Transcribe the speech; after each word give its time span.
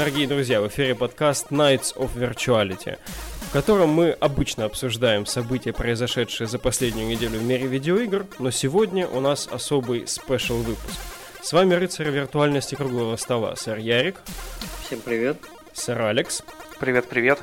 Дорогие 0.00 0.26
друзья, 0.26 0.62
в 0.62 0.68
эфире 0.68 0.94
подкаст 0.94 1.48
Nights 1.50 1.94
of 1.94 2.14
Virtuality, 2.14 2.96
в 3.42 3.52
котором 3.52 3.90
мы 3.90 4.12
обычно 4.12 4.64
обсуждаем 4.64 5.26
события, 5.26 5.74
произошедшие 5.74 6.46
за 6.46 6.58
последнюю 6.58 7.06
неделю 7.06 7.38
в 7.38 7.42
мире 7.42 7.66
видеоигр, 7.66 8.24
но 8.38 8.50
сегодня 8.50 9.06
у 9.06 9.20
нас 9.20 9.46
особый 9.52 10.06
спешл 10.06 10.56
выпуск. 10.56 10.98
С 11.42 11.52
вами 11.52 11.74
рыцарь 11.74 12.08
виртуальности 12.08 12.76
круглого 12.76 13.16
стола, 13.16 13.54
сэр 13.56 13.76
Ярик. 13.76 14.22
Всем 14.86 15.00
привет. 15.00 15.36
Сэр 15.74 16.00
Алекс. 16.00 16.42
Привет-привет. 16.78 17.38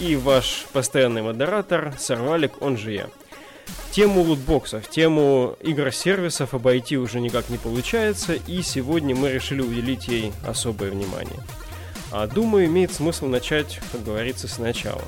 И 0.00 0.16
ваш 0.16 0.66
постоянный 0.72 1.22
модератор, 1.22 1.94
сэр 1.96 2.20
Валик, 2.22 2.60
он 2.60 2.76
же 2.76 2.90
я. 2.90 3.06
Тему 3.92 4.22
лутбоксов, 4.22 4.90
тему 4.90 5.56
игр-сервисов 5.60 6.54
обойти 6.54 6.98
уже 6.98 7.20
никак 7.20 7.50
не 7.50 7.58
получается, 7.58 8.34
и 8.34 8.62
сегодня 8.62 9.14
мы 9.14 9.30
решили 9.30 9.60
уделить 9.60 10.08
ей 10.08 10.32
особое 10.44 10.90
внимание. 10.90 11.38
А 12.16 12.28
думаю, 12.28 12.66
имеет 12.66 12.92
смысл 12.92 13.26
начать, 13.26 13.80
как 13.90 14.04
говорится, 14.04 14.46
сначала. 14.46 15.02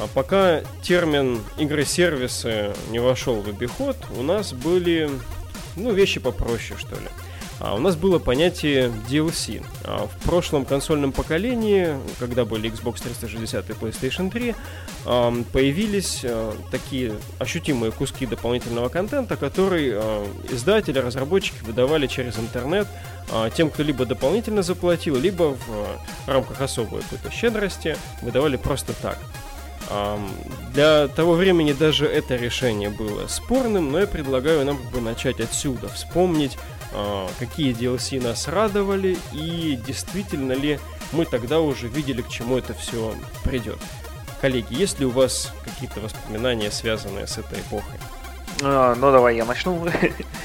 А 0.00 0.08
пока 0.14 0.62
термин 0.82 1.42
игры-сервисы 1.58 2.72
не 2.88 2.98
вошел 2.98 3.42
в 3.42 3.48
обиход, 3.50 3.98
у 4.16 4.22
нас 4.22 4.54
были, 4.54 5.10
ну, 5.76 5.92
вещи 5.92 6.18
попроще, 6.18 6.80
что 6.80 6.94
ли. 6.94 7.08
А 7.60 7.74
у 7.74 7.78
нас 7.78 7.94
было 7.94 8.18
понятие 8.18 8.90
DLC. 9.08 9.62
А 9.84 10.06
в 10.06 10.24
прошлом 10.24 10.64
консольном 10.64 11.12
поколении, 11.12 11.94
когда 12.18 12.46
были 12.46 12.70
Xbox 12.72 13.02
360 13.02 13.68
и 13.68 13.72
PlayStation 13.74 14.30
3, 14.30 14.54
появились 15.52 16.22
а, 16.24 16.54
такие 16.70 17.12
ощутимые 17.38 17.92
куски 17.92 18.24
дополнительного 18.24 18.88
контента, 18.88 19.36
который 19.36 19.90
а, 19.92 20.26
издатели, 20.50 20.98
разработчики 20.98 21.62
выдавали 21.62 22.06
через 22.06 22.38
интернет 22.38 22.88
тем, 23.54 23.70
кто 23.70 23.84
либо 23.84 24.06
дополнительно 24.06 24.62
заплатил, 24.62 25.16
либо 25.16 25.54
в 25.54 25.98
рамках 26.26 26.60
особой 26.60 27.02
какой-то 27.02 27.30
щедрости 27.30 27.96
выдавали 28.22 28.56
просто 28.56 28.92
так. 28.92 29.18
Для 30.74 31.06
того 31.06 31.34
времени 31.34 31.72
даже 31.72 32.06
это 32.06 32.34
решение 32.34 32.90
было 32.90 33.28
спорным, 33.28 33.92
но 33.92 34.00
я 34.00 34.08
предлагаю 34.08 34.64
нам 34.66 34.78
как 34.78 34.90
бы 34.90 35.00
начать 35.00 35.38
отсюда, 35.38 35.88
вспомнить 35.90 36.58
а, 36.58 36.79
какие 37.38 37.74
DLC 37.74 38.22
нас 38.22 38.48
радовали 38.48 39.16
и 39.32 39.78
действительно 39.86 40.52
ли 40.52 40.78
мы 41.12 41.24
тогда 41.24 41.60
уже 41.60 41.88
видели, 41.88 42.22
к 42.22 42.28
чему 42.28 42.58
это 42.58 42.74
все 42.74 43.14
придет. 43.44 43.78
Коллеги, 44.40 44.74
есть 44.74 44.98
ли 45.00 45.06
у 45.06 45.10
вас 45.10 45.52
какие-то 45.64 46.00
воспоминания, 46.00 46.70
связанные 46.70 47.26
с 47.26 47.36
этой 47.38 47.60
эпохой? 47.60 47.98
А, 48.62 48.94
ну, 48.94 49.12
давай 49.12 49.36
я 49.36 49.44
начну. 49.44 49.86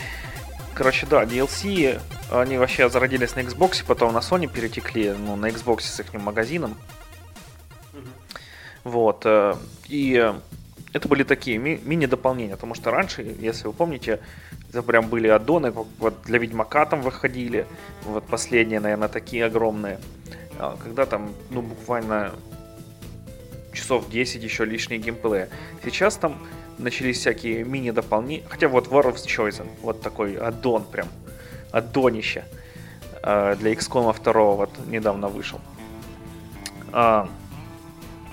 Короче, 0.74 1.06
да, 1.06 1.24
DLC, 1.24 2.02
они 2.30 2.58
вообще 2.58 2.90
зародились 2.90 3.36
на 3.36 3.40
Xbox, 3.40 3.86
потом 3.86 4.14
на 4.14 4.18
Sony 4.18 4.48
перетекли, 4.48 5.14
ну, 5.14 5.36
на 5.36 5.48
Xbox 5.48 5.82
с 5.82 6.00
их 6.02 6.14
магазином. 6.14 6.78
Вот. 8.84 9.22
Э, 9.26 9.56
и 9.88 10.34
это 10.96 11.10
были 11.10 11.24
такие 11.24 11.58
ми- 11.58 11.82
мини-дополнения, 11.84 12.54
потому 12.54 12.74
что 12.74 12.90
раньше, 12.90 13.36
если 13.42 13.68
вы 13.68 13.74
помните, 13.74 14.22
это 14.70 14.82
прям 14.82 15.10
были 15.10 15.28
аддоны, 15.28 15.72
вот 15.72 16.22
для 16.24 16.40
Ведьмака 16.40 16.86
там 16.86 17.02
выходили, 17.02 17.68
вот 18.06 18.24
последние, 18.24 18.80
наверное, 18.80 19.10
такие 19.10 19.44
огромные, 19.44 20.00
а, 20.58 20.78
когда 20.81 21.06
там, 21.06 21.34
ну, 21.50 21.62
буквально 21.62 22.31
часов 23.74 24.09
10 24.09 24.42
еще 24.42 24.64
лишние 24.64 25.02
геймплея. 25.02 25.50
Сейчас 25.84 26.16
там 26.16 26.38
начались 26.78 27.18
всякие 27.19 27.66
мини-дополнения, 27.66 28.46
хотя 28.48 28.69
вот 28.69 28.88
War 28.88 29.03
of 29.03 29.16
Chosen, 29.16 29.68
вот 29.81 30.02
такой 30.02 30.38
аддон 30.38 30.86
прям, 30.86 31.09
аддонище 31.74 32.46
а, 33.22 33.56
для 33.56 33.74
XCOM 33.74 34.16
2 34.24 34.34
вот 34.56 34.69
недавно 34.88 35.28
вышел. 35.28 35.59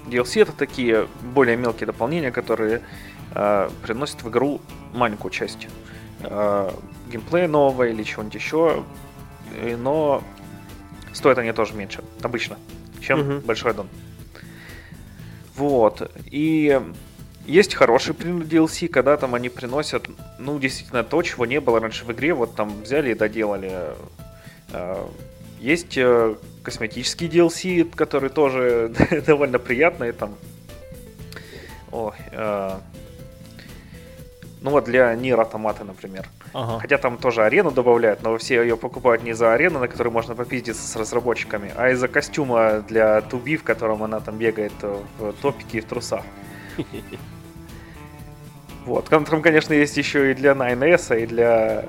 DLC 0.06 0.42
это 0.42 0.52
такие 0.52 1.08
более 1.34 1.56
мелкие 1.56 1.86
дополнения, 1.86 2.30
которые 2.30 2.82
э, 3.34 3.70
приносят 3.82 4.22
в 4.22 4.28
игру 4.28 4.60
маленькую 4.94 5.30
часть 5.30 5.68
э, 6.20 6.70
геймплея 7.10 7.48
нового 7.48 7.88
или 7.88 8.02
чего-нибудь 8.02 8.34
еще, 8.34 8.84
но 9.78 10.22
стоят 11.12 11.38
они 11.38 11.52
тоже 11.52 11.74
меньше, 11.74 12.02
обычно, 12.22 12.56
чем 13.00 13.20
uh-huh. 13.20 13.40
большой 13.44 13.74
дом. 13.74 13.88
Вот. 15.56 16.10
И 16.26 16.80
есть 17.46 17.74
хороший 17.74 18.14
пример 18.14 18.46
DLC, 18.46 18.88
когда 18.88 19.16
там 19.16 19.34
они 19.34 19.48
приносят, 19.48 20.08
ну, 20.38 20.58
действительно, 20.58 21.04
то, 21.04 21.22
чего 21.22 21.44
не 21.44 21.60
было 21.60 21.80
раньше 21.80 22.04
в 22.04 22.12
игре, 22.12 22.34
вот 22.34 22.54
там 22.54 22.82
взяли 22.82 23.10
и 23.10 23.14
доделали. 23.14 23.90
Э, 24.72 25.06
есть 25.60 25.98
э, 26.62 26.64
косметические 26.64 27.30
DLC, 27.30 27.90
которые 27.94 28.30
тоже 28.30 28.92
довольно 29.26 29.58
приятные 29.58 30.12
там. 30.12 30.34
Ой, 31.90 32.14
э, 32.30 32.78
ну 34.60 34.70
вот 34.70 34.84
для 34.84 35.14
Нир 35.14 35.40
Автомата, 35.40 35.84
например. 35.84 36.28
Ага. 36.54 36.78
Хотя 36.80 36.98
там 36.98 37.18
тоже 37.18 37.44
арену 37.44 37.70
добавляют, 37.70 38.22
но 38.22 38.36
все 38.38 38.62
ее 38.62 38.76
покупают 38.76 39.22
не 39.22 39.32
за 39.32 39.54
арену, 39.54 39.78
на 39.78 39.88
которой 39.88 40.08
можно 40.08 40.34
попиздиться 40.34 40.86
с 40.86 40.96
разработчиками, 40.96 41.72
а 41.76 41.90
из-за 41.90 42.08
костюма 42.08 42.84
для 42.86 43.20
Туби, 43.22 43.56
в 43.56 43.64
котором 43.64 44.02
она 44.02 44.20
там 44.20 44.36
бегает 44.38 44.72
в 45.18 45.32
топике 45.40 45.78
и 45.78 45.80
в 45.80 45.86
трусах. 45.86 46.22
Вот. 48.84 49.08
Там, 49.08 49.24
конечно, 49.24 49.72
есть 49.74 49.96
еще 49.96 50.32
и 50.32 50.34
для 50.34 50.52
9S, 50.52 51.22
и 51.22 51.26
для 51.26 51.84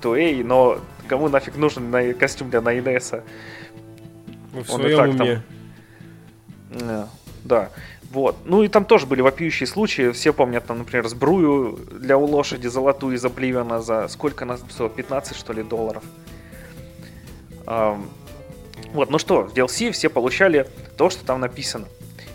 2A, 0.00 0.42
но 0.42 0.78
кому 1.06 1.28
нафиг 1.28 1.56
нужен 1.56 2.14
костюм 2.14 2.48
для 2.50 2.60
9S? 2.60 3.22
В 4.52 4.58
Он 4.58 4.64
своем 4.64 4.86
и 4.86 4.96
так 4.96 5.08
уме. 5.08 5.42
там... 6.70 7.08
Да. 7.44 7.70
Вот. 8.10 8.36
Ну 8.44 8.62
и 8.62 8.68
там 8.68 8.84
тоже 8.84 9.06
были 9.06 9.20
вопиющие 9.20 9.66
случаи. 9.66 10.10
Все 10.10 10.32
помнят, 10.32 10.66
там, 10.66 10.78
например, 10.78 11.06
сбрую 11.08 11.78
для 11.92 12.16
у 12.16 12.24
лошади 12.24 12.66
золотую 12.66 13.16
из 13.16 13.24
Обливиона 13.24 13.80
за 13.80 14.08
сколько 14.08 14.44
нас 14.44 14.60
стоило? 14.68 14.90
15, 14.90 15.36
что 15.36 15.52
ли, 15.52 15.62
долларов. 15.62 16.02
Вот, 17.66 19.10
ну 19.10 19.18
что, 19.18 19.42
в 19.42 19.52
DLC 19.54 19.92
все 19.92 20.08
получали 20.08 20.66
то, 20.96 21.10
что 21.10 21.24
там 21.24 21.40
написано. 21.40 21.86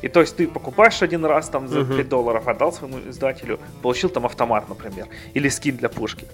И 0.02 0.08
то 0.08 0.22
есть 0.22 0.38
ты 0.38 0.48
покупаешь 0.48 1.02
один 1.02 1.26
раз 1.26 1.50
там 1.50 1.68
за 1.68 1.84
5 1.84 1.90
uh-huh. 1.90 2.04
долларов, 2.08 2.48
отдал 2.48 2.72
своему 2.72 3.00
издателю, 3.10 3.60
получил 3.82 4.10
там 4.10 4.26
автомат, 4.26 4.70
например, 4.70 5.08
или 5.34 5.50
скин 5.50 5.76
для 5.76 5.90
пушки. 5.90 6.28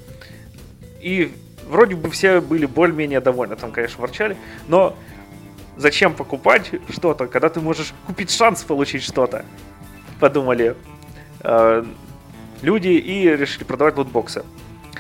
И 1.00 1.32
вроде 1.68 1.96
бы 1.96 2.12
все 2.12 2.42
были 2.42 2.66
более-менее 2.66 3.22
довольны, 3.22 3.56
там, 3.56 3.72
конечно, 3.72 4.02
ворчали, 4.02 4.38
но 4.68 4.96
зачем 5.82 6.14
покупать 6.14 6.72
что-то, 6.90 7.28
когда 7.28 7.50
ты 7.50 7.60
можешь 7.60 7.94
купить 8.06 8.32
шанс 8.32 8.64
получить 8.64 9.04
что-то? 9.04 9.46
Подумали 10.20 10.76
э, 11.40 11.84
люди 12.62 12.90
и 12.90 13.36
решили 13.36 13.64
продавать 13.64 13.98
лутбоксы. 13.98 14.44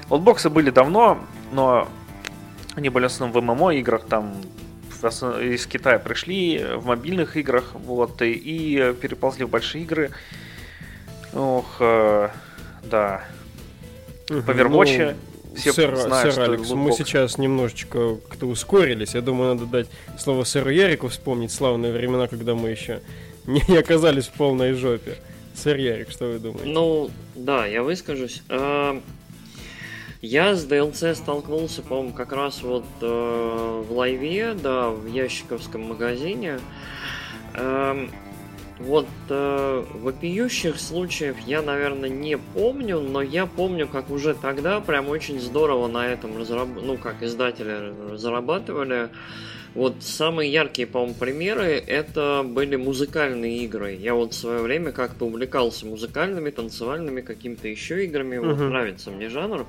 Лутбоксы 0.09 0.49
были 0.49 0.71
давно, 0.71 1.19
но 1.51 1.87
они 2.75 2.89
были 2.89 3.03
в 3.03 3.07
основном 3.07 3.39
в 3.39 3.55
ММО 3.55 3.75
играх, 3.75 4.05
там 4.05 4.33
из 5.03 5.65
Китая 5.65 5.97
пришли, 5.97 6.63
в 6.75 6.85
мобильных 6.85 7.35
играх, 7.35 7.71
вот, 7.73 8.21
и, 8.21 8.33
и 8.33 8.93
переползли 8.93 9.45
в 9.45 9.49
большие 9.49 9.83
игры. 9.83 10.11
Ох, 11.33 11.77
э, 11.79 12.29
да. 12.83 13.23
Угу, 14.29 14.41
По. 14.41 14.53
Ну 15.15 15.30
все 15.55 15.73
сэр, 15.73 15.95
знают, 15.95 16.33
сэр 16.33 16.43
Алекс, 16.43 16.69
мы 16.71 16.91
сейчас 16.93 17.37
немножечко 17.37 18.17
как-то 18.27 18.47
ускорились. 18.47 19.13
Я 19.15 19.21
думаю, 19.21 19.55
надо 19.55 19.65
дать 19.65 19.87
слово 20.17 20.43
сэру 20.43 20.69
Ярику 20.69 21.07
вспомнить 21.07 21.51
славные 21.51 21.91
времена, 21.91 22.27
когда 22.27 22.55
мы 22.55 22.69
еще 22.69 23.01
не 23.45 23.77
оказались 23.77 24.27
в 24.27 24.31
полной 24.31 24.73
жопе. 24.73 25.17
Сэр 25.53 25.77
Ярик, 25.77 26.11
что 26.11 26.27
вы 26.27 26.39
думаете? 26.39 26.69
Ну, 26.69 27.11
да, 27.35 27.65
я 27.65 27.83
выскажусь. 27.83 28.41
А, 28.49 29.01
я 30.21 30.55
с 30.55 30.65
DLC 30.65 31.15
столкнулся, 31.15 31.81
по-моему, 31.81 32.13
как 32.13 32.31
раз 32.31 32.61
вот 32.61 32.85
э, 33.01 33.83
в 33.87 33.91
лайве, 33.91 34.53
да, 34.53 34.89
в 34.89 35.07
ящиковском 35.07 35.81
магазине. 35.81 36.59
Эм, 37.55 38.11
вот 38.81 39.07
э, 39.29 39.83
вопиющих 39.93 40.79
случаев 40.79 41.37
я, 41.45 41.61
наверное, 41.61 42.09
не 42.09 42.37
помню, 42.37 42.99
но 42.99 43.21
я 43.21 43.45
помню, 43.45 43.87
как 43.87 44.09
уже 44.09 44.33
тогда 44.33 44.79
прям 44.79 45.09
очень 45.09 45.39
здорово 45.39 45.87
на 45.87 46.07
этом 46.07 46.37
разраб... 46.37 46.67
ну, 46.81 46.97
как 46.97 47.23
издатели 47.23 48.15
зарабатывали. 48.17 49.09
Вот 49.73 49.95
самые 50.01 50.51
яркие, 50.51 50.87
по-моему, 50.87 51.13
примеры 51.13 51.81
это 51.87 52.43
были 52.45 52.75
музыкальные 52.75 53.59
игры. 53.59 53.93
Я 53.93 54.15
вот 54.15 54.33
в 54.33 54.37
свое 54.37 54.61
время 54.61 54.91
как-то 54.91 55.25
увлекался 55.25 55.85
музыкальными, 55.85 56.49
танцевальными, 56.49 57.21
какими-то 57.21 57.69
еще 57.69 58.03
играми. 58.03 58.35
Uh-huh. 58.35 58.53
Вот 58.53 58.59
нравится 58.59 59.11
мне 59.11 59.29
жанр. 59.29 59.65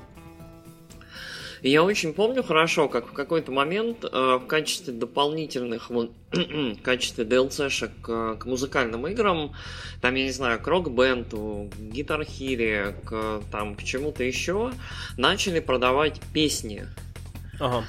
И 1.63 1.69
я 1.69 1.81
очень 1.81 2.13
помню 2.13 2.43
хорошо, 2.43 2.89
как 2.89 3.07
в 3.07 3.13
какой-то 3.13 3.53
момент 3.53 4.03
э, 4.03 4.09
в 4.35 4.45
качестве 4.47 4.93
дополнительных, 4.93 5.89
в 5.89 6.81
качестве 6.81 7.23
DLC-шек 7.23 7.91
э, 8.07 8.35
к 8.37 8.45
музыкальным 8.45 9.07
играм, 9.07 9.53
там, 10.01 10.15
я 10.15 10.25
не 10.25 10.31
знаю, 10.31 10.59
к 10.59 10.67
рок-бенду, 10.67 11.71
к 11.73 11.79
гитар-хире, 11.79 12.95
к, 13.05 13.41
там, 13.49 13.75
к 13.75 13.83
чему-то 13.83 14.25
еще, 14.25 14.73
начали 15.15 15.61
продавать 15.61 16.19
песни. 16.33 16.85
Ага. 17.61 17.85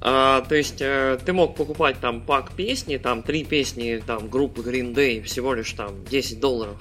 А, 0.00 0.40
то 0.40 0.56
есть 0.56 0.80
э, 0.80 1.16
ты 1.24 1.32
мог 1.32 1.54
покупать 1.54 2.00
там 2.00 2.22
пак 2.22 2.50
песни, 2.52 2.96
там 2.96 3.22
три 3.22 3.44
песни 3.44 4.02
там 4.04 4.28
группы 4.28 4.62
Green 4.62 4.94
Day, 4.94 5.22
всего 5.22 5.54
лишь 5.54 5.72
там 5.74 6.04
10 6.06 6.40
долларов 6.40 6.76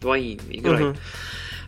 твои, 0.00 0.38
играй. 0.50 0.94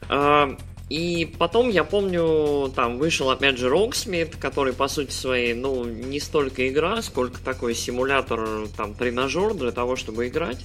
Uh-huh. 0.09 0.59
И 0.89 1.25
потом, 1.39 1.71
я 1.71 1.85
помню, 1.85 2.71
там 2.75 2.99
вышел 2.99 3.31
опять 3.31 3.57
же 3.57 3.69
Rocksmith, 3.69 4.37
который 4.39 4.73
по 4.73 4.89
сути 4.89 5.11
своей, 5.11 5.55
ну, 5.55 5.85
не 5.85 6.21
столько 6.21 6.69
игра, 6.69 7.01
сколько 7.03 7.41
такой 7.41 7.75
симулятор, 7.75 8.69
там, 8.77 8.95
тренажер 8.95 9.55
для 9.55 9.71
того, 9.71 9.97
чтобы 9.97 10.29
играть 10.29 10.65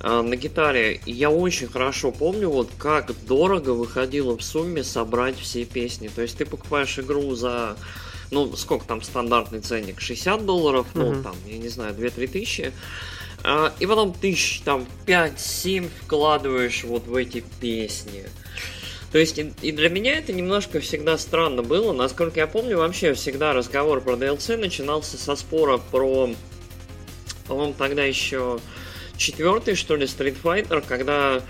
э, 0.00 0.22
на 0.22 0.34
гитаре. 0.36 1.00
И 1.06 1.12
я 1.12 1.30
очень 1.30 1.68
хорошо 1.68 2.10
помню, 2.10 2.50
вот 2.50 2.70
как 2.78 3.12
дорого 3.26 3.70
выходило 3.70 4.36
в 4.36 4.42
сумме 4.42 4.82
собрать 4.82 5.38
все 5.38 5.64
песни. 5.64 6.08
То 6.08 6.22
есть 6.22 6.36
ты 6.36 6.46
покупаешь 6.46 6.98
игру 6.98 7.34
за 7.34 7.76
ну, 8.30 8.56
сколько 8.56 8.86
там 8.86 9.02
стандартный 9.02 9.60
ценник, 9.60 10.00
60 10.00 10.44
долларов, 10.44 10.88
ну, 10.94 11.12
uh-huh. 11.12 11.22
там, 11.22 11.36
я 11.46 11.58
не 11.58 11.68
знаю, 11.68 11.94
2-3 11.94 12.26
тысячи, 12.26 12.72
а, 13.44 13.72
и 13.78 13.86
потом 13.86 14.12
тысяч, 14.12 14.60
там, 14.64 14.86
5-7 15.06 15.88
вкладываешь 16.02 16.82
вот 16.84 17.06
в 17.06 17.14
эти 17.14 17.44
песни. 17.60 18.24
То 19.14 19.20
есть 19.20 19.40
и 19.62 19.70
для 19.70 19.90
меня 19.90 20.18
это 20.18 20.32
немножко 20.32 20.80
всегда 20.80 21.16
странно 21.18 21.62
было. 21.62 21.92
Насколько 21.92 22.40
я 22.40 22.48
помню, 22.48 22.78
вообще 22.78 23.14
всегда 23.14 23.52
разговор 23.52 24.00
про 24.00 24.14
DLC 24.14 24.56
начинался 24.56 25.16
со 25.16 25.36
спора 25.36 25.78
про, 25.78 26.30
по-моему, 27.46 27.74
тогда 27.78 28.02
еще 28.02 28.58
четвертый, 29.16 29.76
что 29.76 29.94
ли, 29.94 30.06
Street 30.06 30.36
Fighter, 30.42 30.84
когда 30.84 31.40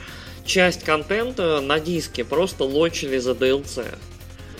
часть 0.44 0.84
контента 0.84 1.62
на 1.62 1.80
диске 1.80 2.22
просто 2.22 2.64
лочили 2.64 3.16
за 3.16 3.30
DLC. 3.30 3.86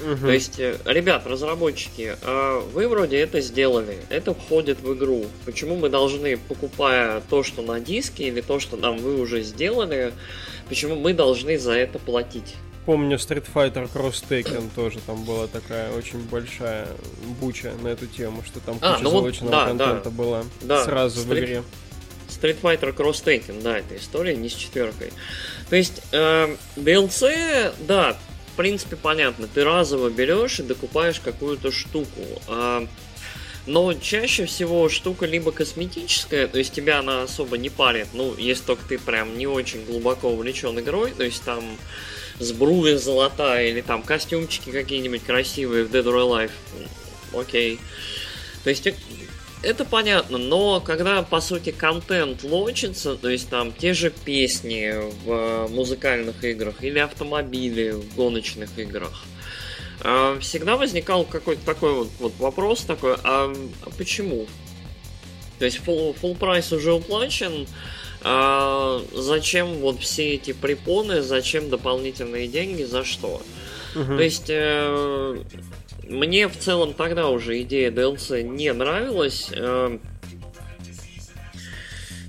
Угу. 0.03 0.21
То 0.23 0.33
есть, 0.33 0.59
э, 0.59 0.79
ребят, 0.87 1.27
разработчики, 1.27 2.17
а 2.23 2.61
вы 2.73 2.89
вроде 2.89 3.19
это 3.19 3.43
сделали, 3.43 3.99
это 4.09 4.33
входит 4.33 4.81
в 4.81 4.95
игру. 4.95 5.27
Почему 5.45 5.77
мы 5.77 5.91
должны, 5.91 6.39
покупая 6.39 7.21
то, 7.29 7.43
что 7.43 7.61
на 7.61 7.81
диске, 7.81 8.29
или 8.29 8.41
то, 8.41 8.61
что 8.61 8.79
нам 8.79 8.97
вы 8.97 9.21
уже 9.21 9.43
сделали, 9.43 10.15
почему 10.71 10.97
мы 10.97 11.13
должны 11.13 11.59
за 11.59 11.73
это 11.73 11.99
платить? 11.99 12.55
Помню 12.87 13.17
Street 13.17 13.47
Fighter 13.53 13.91
Cross 13.93 14.25
Taken 14.29 14.69
тоже 14.75 14.99
там 15.07 15.25
была 15.25 15.47
такая 15.47 15.91
очень 15.93 16.19
большая 16.21 16.87
буча 17.41 17.73
на 17.83 17.89
эту 17.89 18.07
тему, 18.07 18.43
что 18.45 18.61
там 18.61 18.79
а, 18.83 18.93
куча 18.93 19.05
ну 19.05 19.11
залоченного 19.11 19.51
вот, 19.51 19.59
да, 19.59 19.67
контента 19.67 20.05
да, 20.05 20.11
была 20.11 20.45
да, 20.61 20.85
сразу 20.85 21.21
Street, 21.21 21.25
в 21.25 21.39
игре. 21.39 21.63
Street 22.29 22.61
Fighter 22.61 22.95
Cross 22.95 23.25
Taken, 23.25 23.63
да, 23.63 23.79
эта 23.79 23.97
история 23.97 24.37
не 24.37 24.51
с 24.51 24.55
четверкой. 24.55 25.13
То 25.71 25.77
есть 25.77 26.03
э, 26.13 26.57
DLC, 26.77 27.73
да, 27.87 28.17
в 28.53 28.57
принципе, 28.57 28.97
понятно. 28.97 29.49
Ты 29.49 29.65
разово 29.65 30.11
берешь 30.11 30.61
и 30.61 30.63
докупаешь 30.63 31.21
какую-то 31.21 31.73
штуку. 31.73 32.21
А, 32.47 32.87
но 33.67 33.95
чаще 33.95 34.45
всего 34.45 34.89
штука 34.91 35.25
либо 35.25 35.51
косметическая, 35.51 36.47
то 36.47 36.59
есть 36.59 36.75
тебя 36.75 36.99
она 36.99 37.23
особо 37.23 37.57
не 37.57 37.71
парит, 37.71 38.09
ну, 38.13 38.37
если 38.37 38.65
только 38.65 38.85
ты 38.87 38.99
прям 38.99 39.39
не 39.39 39.47
очень 39.47 39.85
глубоко 39.87 40.29
увлечен 40.29 40.79
игрой, 40.79 41.13
то 41.13 41.25
есть 41.25 41.43
там 41.45 41.65
сбруя 42.39 42.99
золотая 42.99 43.69
или 43.69 43.81
там 43.81 44.03
костюмчики 44.03 44.71
какие-нибудь 44.71 45.23
красивые 45.23 45.85
в 45.85 45.93
Dead 45.93 46.05
or 46.05 46.27
Alive, 46.27 46.51
окей. 47.39 47.79
То 48.65 48.71
есть 48.71 48.89
это 49.63 49.85
понятно, 49.85 50.39
но 50.39 50.81
когда, 50.81 51.23
по 51.23 51.41
сути, 51.41 51.71
контент 51.71 52.43
лочится, 52.45 53.17
то 53.17 53.29
есть 53.29 53.49
там 53.49 53.73
те 53.73 53.95
же 53.95 54.11
песни 54.11 54.95
в 55.25 55.69
музыкальных 55.69 56.45
играх 56.45 56.83
или 56.83 56.99
автомобили 56.99 57.91
в 57.91 58.15
гоночных 58.15 58.79
играх, 58.79 59.25
а, 60.01 60.39
всегда 60.41 60.77
возникал 60.77 61.25
какой-то 61.25 61.65
такой 61.65 61.95
вот, 61.95 62.09
вот 62.19 62.33
вопрос 62.39 62.81
такой, 62.81 63.15
а, 63.25 63.53
а 63.83 63.91
почему? 63.97 64.47
То 65.59 65.65
есть 65.65 65.81
full, 65.85 66.17
full 66.21 66.37
прайс 66.37 66.73
уже 66.73 66.93
уплачен, 66.93 67.67
а 68.25 69.03
зачем 69.13 69.75
вот 69.75 70.01
все 70.01 70.35
эти 70.35 70.53
препоны, 70.53 71.21
зачем 71.21 71.69
дополнительные 71.69 72.49
деньги, 72.49 72.83
за 72.85 73.05
что? 73.05 73.43
Угу. 73.95 74.17
То 74.17 74.23
есть 74.23 74.47
э, 74.49 75.37
мне 76.09 76.49
в 76.49 76.57
целом 76.59 76.95
тогда 76.95 77.29
уже 77.29 77.61
идея 77.63 77.91
DLC 77.91 78.43
не 78.43 78.73
нравилась. 78.73 79.51
Э, 79.53 79.99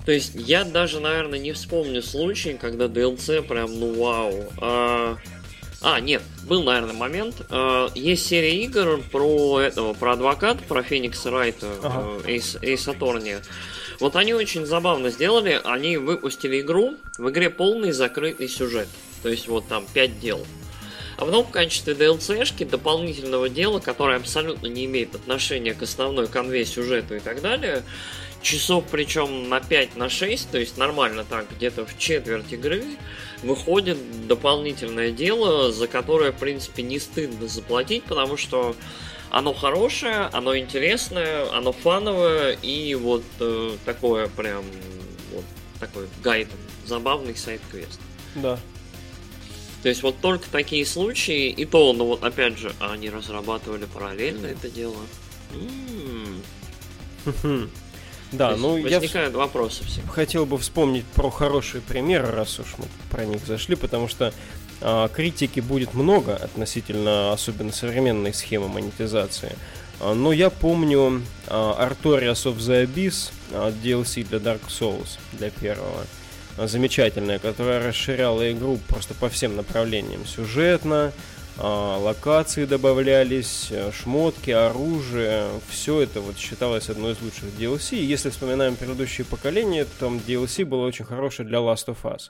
то 0.05 0.11
есть 0.11 0.33
я 0.35 0.63
даже, 0.63 0.99
наверное, 0.99 1.39
не 1.39 1.51
вспомню 1.51 2.01
случай, 2.01 2.57
когда 2.59 2.85
DLC 2.85 3.41
прям, 3.41 3.79
ну 3.79 3.93
вау. 3.99 4.43
А, 4.59 5.17
а 5.81 5.99
нет, 5.99 6.21
был, 6.43 6.63
наверное, 6.63 6.93
момент. 6.93 7.41
А, 7.49 7.89
есть 7.95 8.27
серия 8.27 8.63
игр 8.63 9.01
про 9.11 9.61
этого, 9.61 9.93
про 9.93 10.13
адвоката, 10.13 10.61
про 10.67 10.83
Феникса 10.83 11.31
Райта, 11.31 11.67
ага. 11.81 12.27
Эйс, 12.27 12.57
Эйс 12.61 12.87
Аторни. 12.87 13.37
Вот 13.99 14.15
они 14.15 14.33
очень 14.33 14.65
забавно 14.65 15.09
сделали. 15.09 15.61
Они 15.63 15.97
выпустили 15.97 16.61
игру. 16.61 16.95
В 17.17 17.29
игре 17.29 17.49
полный 17.49 17.91
закрытый 17.91 18.47
сюжет. 18.47 18.87
То 19.23 19.29
есть 19.29 19.47
вот 19.47 19.67
там 19.67 19.85
5 19.93 20.19
дел. 20.19 20.45
А 21.17 21.25
потом 21.25 21.45
в 21.45 21.49
качестве 21.49 21.93
DLC-шки 21.93 22.65
дополнительного 22.65 23.47
дела, 23.47 23.79
которое 23.79 24.17
абсолютно 24.17 24.67
не 24.67 24.85
имеет 24.85 25.15
отношения 25.15 25.73
к 25.73 25.81
основной 25.81 26.27
конве 26.27 26.65
сюжету 26.65 27.15
и 27.15 27.19
так 27.19 27.41
далее, 27.41 27.83
часов 28.41 28.83
причем 28.91 29.47
на 29.47 29.61
5 29.61 29.95
на 29.95 30.09
6, 30.09 30.51
то 30.51 30.57
есть 30.57 30.77
нормально 30.77 31.25
так, 31.27 31.45
где-то 31.55 31.85
в 31.85 31.97
четверть 31.97 32.51
игры, 32.51 32.83
выходит 33.43 34.27
дополнительное 34.27 35.11
дело, 35.11 35.71
за 35.71 35.87
которое, 35.87 36.31
в 36.31 36.37
принципе, 36.37 36.83
не 36.83 36.99
стыдно 36.99 37.47
заплатить, 37.47 38.03
потому 38.03 38.35
что 38.35 38.75
оно 39.31 39.53
хорошее, 39.53 40.29
оно 40.31 40.57
интересное, 40.57 41.51
оно 41.51 41.71
фановое 41.71 42.53
и 42.61 42.95
вот 42.95 43.23
э, 43.39 43.77
такое 43.85 44.27
прям 44.27 44.63
вот 45.33 45.43
такой 45.79 46.07
гайд, 46.23 46.47
забавный 46.85 47.35
сайт-квест. 47.35 47.99
Да. 48.35 48.59
То 49.83 49.89
есть 49.89 50.01
вот 50.01 50.19
только 50.19 50.49
такие 50.49 50.85
случаи, 50.85 51.49
и 51.49 51.65
то, 51.65 51.93
ну 51.93 52.05
вот 52.05 52.23
опять 52.23 52.57
же, 52.57 52.73
они 52.79 53.09
разрабатывали 53.09 53.85
параллельно 53.85 54.47
это 54.47 54.69
дело. 54.69 54.97
Да, 58.31 58.55
ну 58.57 58.81
возникают 58.81 59.33
я 59.33 59.37
вопросы 59.37 59.83
все. 59.85 60.01
Хотел 60.07 60.45
бы 60.45 60.57
вспомнить 60.57 61.05
про 61.05 61.29
хорошие 61.29 61.81
примеры, 61.81 62.31
раз 62.31 62.59
уж 62.59 62.65
мы 62.77 62.85
про 63.09 63.25
них 63.25 63.45
зашли, 63.45 63.75
потому 63.75 64.07
что 64.07 64.33
критики 65.13 65.61
будет 65.61 65.93
много 65.93 66.35
относительно 66.35 67.31
особенно 67.31 67.71
современной 67.71 68.33
схемы 68.33 68.67
монетизации. 68.67 69.55
А, 69.99 70.13
но 70.13 70.33
я 70.33 70.49
помню 70.49 71.21
а, 71.47 71.87
Artorias 71.87 72.45
of 72.45 72.57
the 72.57 72.85
Abyss, 72.85 73.31
а, 73.51 73.71
DLC 73.71 74.23
для 74.27 74.39
Dark 74.39 74.67
Souls, 74.67 75.19
для 75.33 75.49
первого 75.49 76.05
замечательная, 76.57 77.37
которая 77.37 77.85
расширяла 77.85 78.49
игру 78.53 78.79
просто 78.87 79.13
по 79.13 79.27
всем 79.29 79.57
направлениям. 79.57 80.25
Сюжетно, 80.25 81.11
а, 81.57 81.97
локации 81.97 82.65
добавлялись, 82.65 83.71
шмотки, 83.93 84.51
оружие, 84.51 85.47
все 85.69 86.01
это 86.01 86.21
вот 86.21 86.37
считалось 86.37 86.89
одной 86.89 87.13
из 87.13 87.21
лучших 87.21 87.45
DLC. 87.57 87.97
Если 87.97 88.29
вспоминаем 88.29 88.75
предыдущие 88.75 89.25
поколения, 89.25 89.85
там 89.99 90.17
DLC 90.17 90.65
было 90.65 90.85
очень 90.85 91.05
хорошее 91.05 91.47
для 91.47 91.59
Last 91.59 91.87
of 91.87 91.97
Us. 92.03 92.29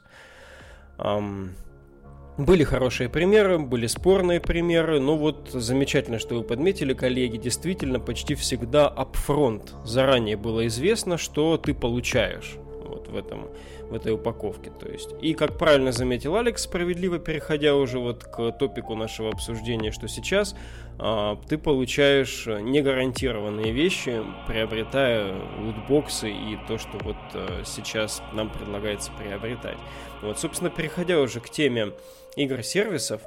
Были 2.38 2.66
хорошие 2.66 3.08
примеры, 3.08 3.60
были 3.60 3.88
спорные 3.88 4.42
примеры, 4.42 5.00
но 5.00 5.16
вот 5.16 5.50
замечательно, 5.54 6.20
что 6.20 6.36
вы 6.36 6.44
подметили, 6.44 6.94
коллеги, 6.94 7.38
действительно 7.38 8.02
почти 8.02 8.36
всегда 8.36 8.94
upfront 8.94 9.70
заранее 9.86 10.36
было 10.36 10.68
известно, 10.68 11.18
что 11.18 11.58
ты 11.58 11.74
получаешь 11.74 12.56
вот 12.84 13.08
в 13.08 13.16
этом 13.16 13.48
в 13.90 13.94
этой 13.94 14.14
упаковке. 14.14 14.72
То 14.72 14.90
есть. 14.90 15.10
И 15.22 15.34
как 15.34 15.58
правильно 15.58 15.92
заметил 15.92 16.36
Алекс, 16.36 16.64
справедливо 16.64 17.20
переходя 17.20 17.76
уже 17.76 18.00
вот 18.00 18.24
к 18.24 18.52
топику 18.54 18.96
нашего 18.96 19.30
обсуждения, 19.30 19.92
что 19.92 20.08
сейчас 20.08 20.56
а, 20.98 21.40
ты 21.48 21.58
получаешь 21.58 22.48
негарантированные 22.48 23.72
вещи, 23.72 24.24
приобретая 24.48 25.36
лутбоксы 25.60 26.32
и 26.32 26.58
то, 26.68 26.78
что 26.78 26.98
вот 27.04 27.18
а, 27.34 27.62
сейчас 27.64 28.22
нам 28.34 28.50
предлагается 28.50 29.12
приобретать. 29.18 29.78
Вот, 30.22 30.40
собственно, 30.40 30.70
переходя 30.70 31.20
уже 31.20 31.40
к 31.40 31.50
теме 31.50 31.92
игр-сервисов, 32.36 33.22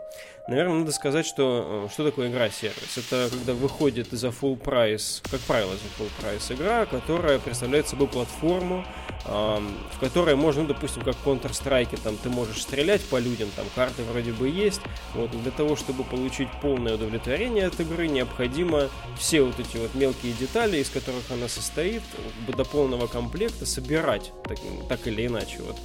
наверное, 0.49 0.81
надо 0.81 0.93
сказать, 0.93 1.27
что 1.27 1.87
э, 1.87 1.93
что 1.93 2.05
такое 2.05 2.31
игра-сервис. 2.31 2.97
Это 2.97 3.29
когда 3.31 3.55
выходит 3.55 4.09
за 4.11 4.29
full 4.29 4.57
прайс, 4.57 5.23
как 5.31 5.41
правило, 5.41 5.73
за 5.73 6.03
full 6.03 6.11
прайс 6.21 6.51
игра, 6.51 6.87
которая 6.87 7.39
представляет 7.39 7.89
собой 7.89 8.09
платформу, 8.09 8.85
в 9.25 9.99
которой 10.01 10.37
можно, 10.37 10.63
ну, 10.63 10.69
допустим, 10.69 11.03
как 11.03 11.15
в 11.17 11.27
Counter-Strike, 11.27 12.01
там 12.03 12.17
ты 12.17 12.31
можешь 12.31 12.63
стрелять 12.63 13.03
по 13.03 13.19
людям, 13.19 13.51
там 13.57 13.67
карты 13.75 14.03
вроде 14.05 14.33
бы 14.33 14.49
есть. 14.49 14.81
Вот 15.15 15.31
для 15.31 15.51
того, 15.51 15.77
чтобы 15.77 16.05
получить 16.05 16.49
полное 16.63 16.95
удовлетворение 16.95 17.67
от 17.67 17.79
игры, 17.79 18.09
необходимо 18.09 18.89
все 19.19 19.43
вот 19.43 19.59
эти 19.59 19.77
вот 19.77 19.95
мелкие 19.95 20.33
детали, 20.33 20.79
из 20.79 20.89
которых 20.89 21.31
она 21.31 21.49
состоит, 21.49 22.03
до 22.47 22.65
полного 22.65 23.07
комплекта 23.07 23.67
собирать 23.67 24.33
так, 24.45 24.59
так 24.89 25.07
или 25.07 25.27
иначе. 25.27 25.59
Вот. 25.61 25.77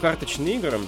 Карточные 0.00 0.56
игры 0.56 0.78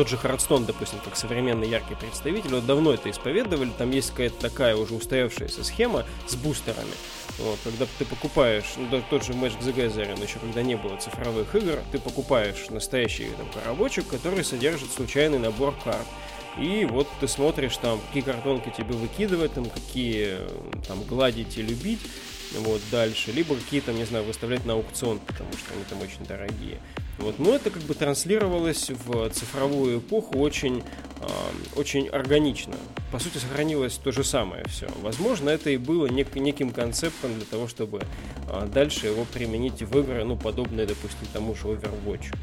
тот 0.00 0.08
же 0.08 0.16
Хардстон, 0.16 0.64
допустим, 0.64 0.98
как 1.04 1.14
современный 1.14 1.68
яркий 1.68 1.94
представитель, 1.94 2.54
вот 2.54 2.64
давно 2.64 2.94
это 2.94 3.10
исповедовали, 3.10 3.68
там 3.76 3.90
есть 3.90 4.12
какая-то 4.12 4.40
такая 4.40 4.74
уже 4.74 4.94
устоявшаяся 4.94 5.62
схема 5.62 6.06
с 6.26 6.36
бустерами. 6.36 6.94
Вот, 7.38 7.58
когда 7.62 7.84
ты 7.98 8.06
покупаешь, 8.06 8.64
ну, 8.78 9.02
тот 9.10 9.26
же 9.26 9.34
Magic 9.34 9.60
the 9.60 9.74
Gathering, 9.74 10.22
еще 10.22 10.38
когда 10.38 10.62
не 10.62 10.76
было 10.76 10.96
цифровых 10.96 11.54
игр, 11.54 11.80
ты 11.92 11.98
покупаешь 11.98 12.70
настоящий 12.70 13.28
там, 13.36 13.46
коробочек, 13.50 14.06
который 14.08 14.42
содержит 14.42 14.90
случайный 14.90 15.38
набор 15.38 15.74
карт. 15.84 16.06
И 16.58 16.86
вот 16.86 17.06
ты 17.20 17.28
смотришь 17.28 17.76
там, 17.76 18.00
какие 18.08 18.22
картонки 18.22 18.72
тебе 18.74 18.94
выкидывать, 18.94 19.52
там, 19.52 19.66
какие 19.68 20.38
там 20.88 21.02
гладить 21.02 21.58
и 21.58 21.62
любить, 21.62 22.00
вот 22.58 22.80
дальше, 22.90 23.32
либо 23.32 23.54
какие 23.54 23.80
там, 23.80 23.96
не 23.96 24.04
знаю, 24.04 24.24
выставлять 24.24 24.64
на 24.64 24.74
аукцион, 24.74 25.18
потому 25.20 25.52
что 25.52 25.74
они 25.74 25.84
там 25.88 26.00
очень 26.00 26.24
дорогие. 26.26 26.78
Вот, 27.18 27.38
но 27.38 27.54
это 27.54 27.70
как 27.70 27.82
бы 27.82 27.94
транслировалось 27.94 28.90
в 28.90 29.28
цифровую 29.30 29.98
эпоху 29.98 30.38
очень, 30.38 30.82
э, 31.20 31.26
очень 31.76 32.08
органично. 32.08 32.74
По 33.12 33.18
сути, 33.18 33.38
сохранилось 33.38 33.96
то 33.96 34.10
же 34.10 34.24
самое 34.24 34.64
все. 34.68 34.88
Возможно, 35.02 35.50
это 35.50 35.70
и 35.70 35.76
было 35.76 36.06
нек- 36.06 36.38
неким 36.38 36.70
концептом 36.70 37.34
для 37.34 37.44
того, 37.44 37.68
чтобы 37.68 38.02
э, 38.48 38.68
дальше 38.72 39.08
его 39.08 39.26
применить 39.26 39.82
в 39.82 39.98
игры, 39.98 40.24
ну, 40.24 40.36
подобные, 40.36 40.86
допустим, 40.86 41.26
тому 41.32 41.54
же 41.54 41.68
Overwatch. 41.68 42.34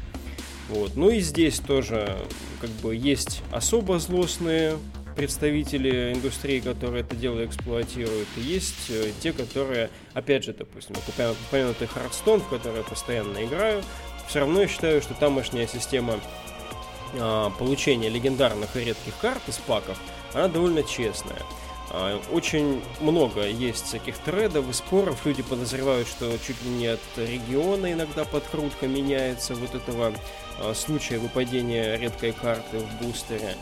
Вот. 0.68 0.96
Ну 0.96 1.10
и 1.10 1.20
здесь 1.20 1.58
тоже 1.60 2.16
как 2.60 2.70
бы 2.70 2.94
есть 2.94 3.42
особо 3.50 3.98
злостные 3.98 4.76
представители 5.18 6.12
индустрии, 6.12 6.60
которые 6.60 7.00
это 7.00 7.16
дело 7.16 7.44
эксплуатируют, 7.44 8.28
и 8.36 8.40
есть 8.40 8.88
э, 8.88 9.10
те, 9.20 9.32
которые, 9.32 9.90
опять 10.14 10.44
же, 10.44 10.52
допустим, 10.52 10.94
упомянутый 11.48 11.88
Hearthstone, 11.88 12.38
в 12.38 12.48
который 12.48 12.78
я 12.78 12.82
постоянно 12.84 13.44
играю, 13.44 13.82
все 14.28 14.38
равно 14.38 14.60
я 14.60 14.68
считаю, 14.68 15.02
что 15.02 15.14
тамошняя 15.14 15.66
система 15.66 16.20
а, 17.18 17.50
получения 17.50 18.08
легендарных 18.08 18.76
и 18.76 18.84
редких 18.84 19.16
карт 19.20 19.42
из 19.48 19.56
паков, 19.56 19.98
она 20.34 20.46
довольно 20.46 20.84
честная. 20.84 21.42
А, 21.90 22.20
очень 22.30 22.80
много 23.00 23.44
есть 23.48 23.86
всяких 23.86 24.18
тредов 24.18 24.70
и 24.70 24.72
споров. 24.72 25.26
Люди 25.26 25.42
подозревают, 25.42 26.06
что 26.06 26.30
чуть 26.46 26.62
ли 26.62 26.70
не 26.70 26.86
от 26.86 27.00
региона 27.16 27.92
иногда 27.92 28.24
подкрутка 28.24 28.86
меняется 28.86 29.56
вот 29.56 29.74
этого 29.74 30.12
а, 30.60 30.74
случая 30.74 31.18
выпадения 31.18 31.96
редкой 31.96 32.30
карты 32.32 32.78
в 32.78 33.04
бустере. 33.04 33.56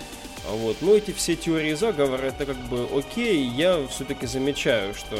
Вот. 0.48 0.76
Но 0.80 0.94
эти 0.94 1.12
все 1.12 1.36
теории 1.36 1.74
заговора, 1.74 2.22
это 2.22 2.46
как 2.46 2.56
бы 2.68 2.88
окей, 2.96 3.44
я 3.44 3.86
все-таки 3.88 4.26
замечаю, 4.26 4.94
что 4.94 5.18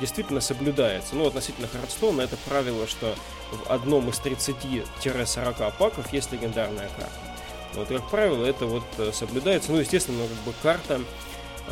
действительно 0.00 0.40
соблюдается. 0.40 1.16
Ну, 1.16 1.26
относительно 1.26 1.68
Хардстона 1.68 2.22
это 2.22 2.36
правило, 2.48 2.86
что 2.86 3.14
в 3.50 3.70
одном 3.70 4.08
из 4.08 4.20
30-40 4.20 5.72
паков 5.78 6.12
есть 6.12 6.32
легендарная 6.32 6.88
карта. 6.96 7.32
Вот, 7.74 7.88
как 7.88 8.10
правило, 8.10 8.44
это 8.44 8.66
вот 8.66 8.84
э, 8.98 9.12
соблюдается. 9.12 9.72
Ну, 9.72 9.78
естественно, 9.78 10.26
как 10.28 10.36
бы 10.44 10.52
карта 10.62 11.00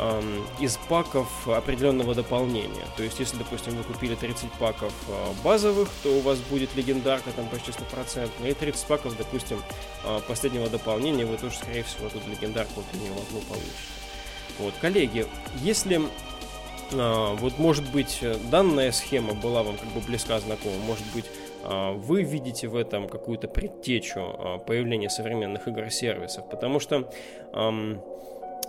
эм, 0.01 0.43
из 0.59 0.77
паков 0.89 1.47
определенного 1.47 2.15
дополнения. 2.15 2.85
То 2.97 3.03
есть, 3.03 3.19
если, 3.19 3.37
допустим, 3.37 3.75
вы 3.75 3.83
купили 3.83 4.15
30 4.15 4.51
паков 4.53 4.93
э, 5.07 5.43
базовых, 5.43 5.89
то 6.03 6.09
у 6.09 6.19
вас 6.21 6.39
будет 6.39 6.75
легендарка 6.75 7.31
там 7.31 7.47
почти 7.47 7.71
100%, 7.71 8.29
и 8.49 8.53
30 8.53 8.85
паков, 8.87 9.15
допустим, 9.15 9.61
э, 10.03 10.19
последнего 10.27 10.67
дополнения, 10.69 11.25
вы 11.25 11.37
тоже, 11.37 11.55
скорее 11.55 11.83
всего, 11.83 12.09
тут 12.09 12.27
легендарку 12.27 12.73
вот 12.77 12.85
нее 12.93 13.11
одну 13.11 13.39
получите. 13.41 13.71
Вот, 14.59 14.73
коллеги, 14.81 15.27
если 15.61 16.01
э, 16.91 17.35
вот, 17.35 17.59
может 17.59 17.89
быть, 17.91 18.23
данная 18.49 18.91
схема 18.91 19.33
была 19.33 19.61
вам 19.63 19.77
как 19.77 19.89
бы 19.89 20.01
близка 20.01 20.39
знакома, 20.39 20.77
может 20.85 21.05
быть, 21.13 21.25
вы 21.63 22.23
видите 22.23 22.67
в 22.67 22.75
этом 22.75 23.07
какую-то 23.07 23.47
предтечу 23.47 24.59
появления 24.65 25.11
современных 25.11 25.67
игр-сервисов, 25.67 26.49
потому 26.49 26.79
что 26.79 27.07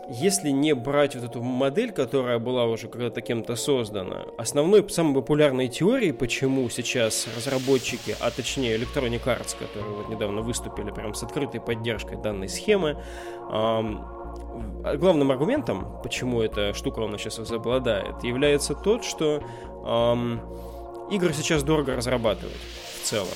если 0.09 0.51
не 0.51 0.75
брать 0.75 1.15
вот 1.15 1.25
эту 1.25 1.43
модель, 1.43 1.93
которая 1.93 2.39
была 2.39 2.65
уже 2.65 2.89
когда-то 2.89 3.21
кем-то 3.21 3.57
создана, 3.57 4.25
основной, 4.37 4.89
самой 4.91 5.15
популярной 5.15 5.69
теорией, 5.69 6.13
почему 6.13 6.69
сейчас 6.69 7.29
разработчики, 7.37 8.17
а 8.21 8.31
точнее 8.31 8.77
Electronic 8.77 9.25
Arts, 9.25 9.57
которые 9.59 9.95
вот 9.95 10.09
недавно 10.09 10.43
выступили 10.43 10.91
прям 10.91 11.15
с 11.15 11.23
открытой 11.23 11.61
поддержкой 11.61 12.17
данной 12.17 12.49
схемы, 12.49 13.03
главным 13.49 15.31
аргументом, 15.31 16.01
почему 16.03 16.43
эта 16.43 16.75
штука 16.75 17.01
у 17.01 17.09
нас 17.09 17.21
сейчас 17.21 17.39
возобладает, 17.39 18.25
является 18.25 18.75
тот, 18.75 19.05
что 19.05 19.43
игры 21.11 21.33
сейчас 21.33 21.63
дорого 21.63 21.97
разрабатывать 21.97 22.57
в 23.01 23.05
целом. 23.07 23.29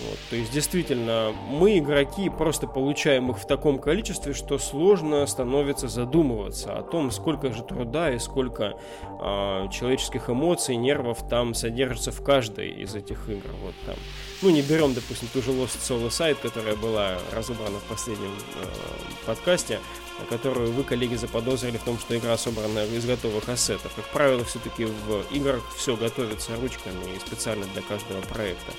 Вот, 0.00 0.18
то 0.30 0.36
есть, 0.36 0.50
действительно, 0.52 1.32
мы, 1.48 1.78
игроки, 1.78 2.30
просто 2.30 2.66
получаем 2.66 3.30
их 3.30 3.38
в 3.38 3.46
таком 3.46 3.78
количестве, 3.78 4.32
что 4.32 4.58
сложно 4.58 5.26
становится 5.26 5.88
задумываться 5.88 6.78
о 6.78 6.82
том, 6.82 7.10
сколько 7.10 7.52
же 7.52 7.62
труда 7.62 8.12
и 8.12 8.18
сколько 8.18 8.74
э, 9.02 9.68
человеческих 9.70 10.30
эмоций, 10.30 10.76
нервов 10.76 11.28
там 11.28 11.54
содержится 11.54 12.12
в 12.12 12.22
каждой 12.22 12.70
из 12.70 12.94
этих 12.94 13.28
игр. 13.28 13.50
Вот 13.62 13.74
там. 13.84 13.96
Ну, 14.42 14.48
не 14.50 14.62
берем, 14.62 14.94
допустим, 14.94 15.28
ту 15.32 15.42
же 15.42 15.50
Lost 15.50 15.78
Soul 15.80 16.08
Side, 16.08 16.38
которая 16.40 16.76
была 16.76 17.18
разобрана 17.32 17.78
в 17.78 17.84
последнем 17.84 18.32
э, 18.32 19.26
подкасте, 19.26 19.80
которую 20.28 20.72
вы, 20.72 20.82
коллеги, 20.82 21.14
заподозрили 21.14 21.76
в 21.76 21.82
том, 21.82 21.98
что 21.98 22.16
игра 22.16 22.36
собрана 22.38 22.84
из 22.84 23.04
готовых 23.04 23.48
ассетов. 23.48 23.92
Как 23.94 24.06
правило, 24.06 24.44
все-таки 24.44 24.86
в 24.86 25.22
играх 25.30 25.62
все 25.76 25.96
готовится 25.96 26.56
ручками 26.56 27.16
и 27.16 27.18
специально 27.18 27.66
для 27.66 27.82
каждого 27.82 28.20
проекта. 28.22 28.72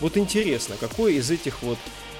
Вот 0.00 0.16
интересно, 0.16 0.76
какой 0.78 1.14
из 1.14 1.30
этих 1.30 1.62
вот 1.62 1.78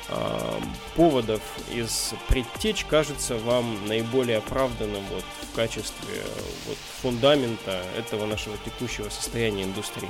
э, 0.08 0.60
поводов 0.94 1.42
из 1.72 2.14
предтеч 2.28 2.84
кажется 2.84 3.36
вам 3.36 3.86
наиболее 3.86 4.38
оправданным 4.38 5.04
вот 5.10 5.24
в 5.52 5.56
качестве 5.56 6.22
вот 6.66 6.76
фундамента 7.02 7.82
этого 7.98 8.26
нашего 8.26 8.56
текущего 8.64 9.08
состояния 9.10 9.64
индустрии? 9.64 10.08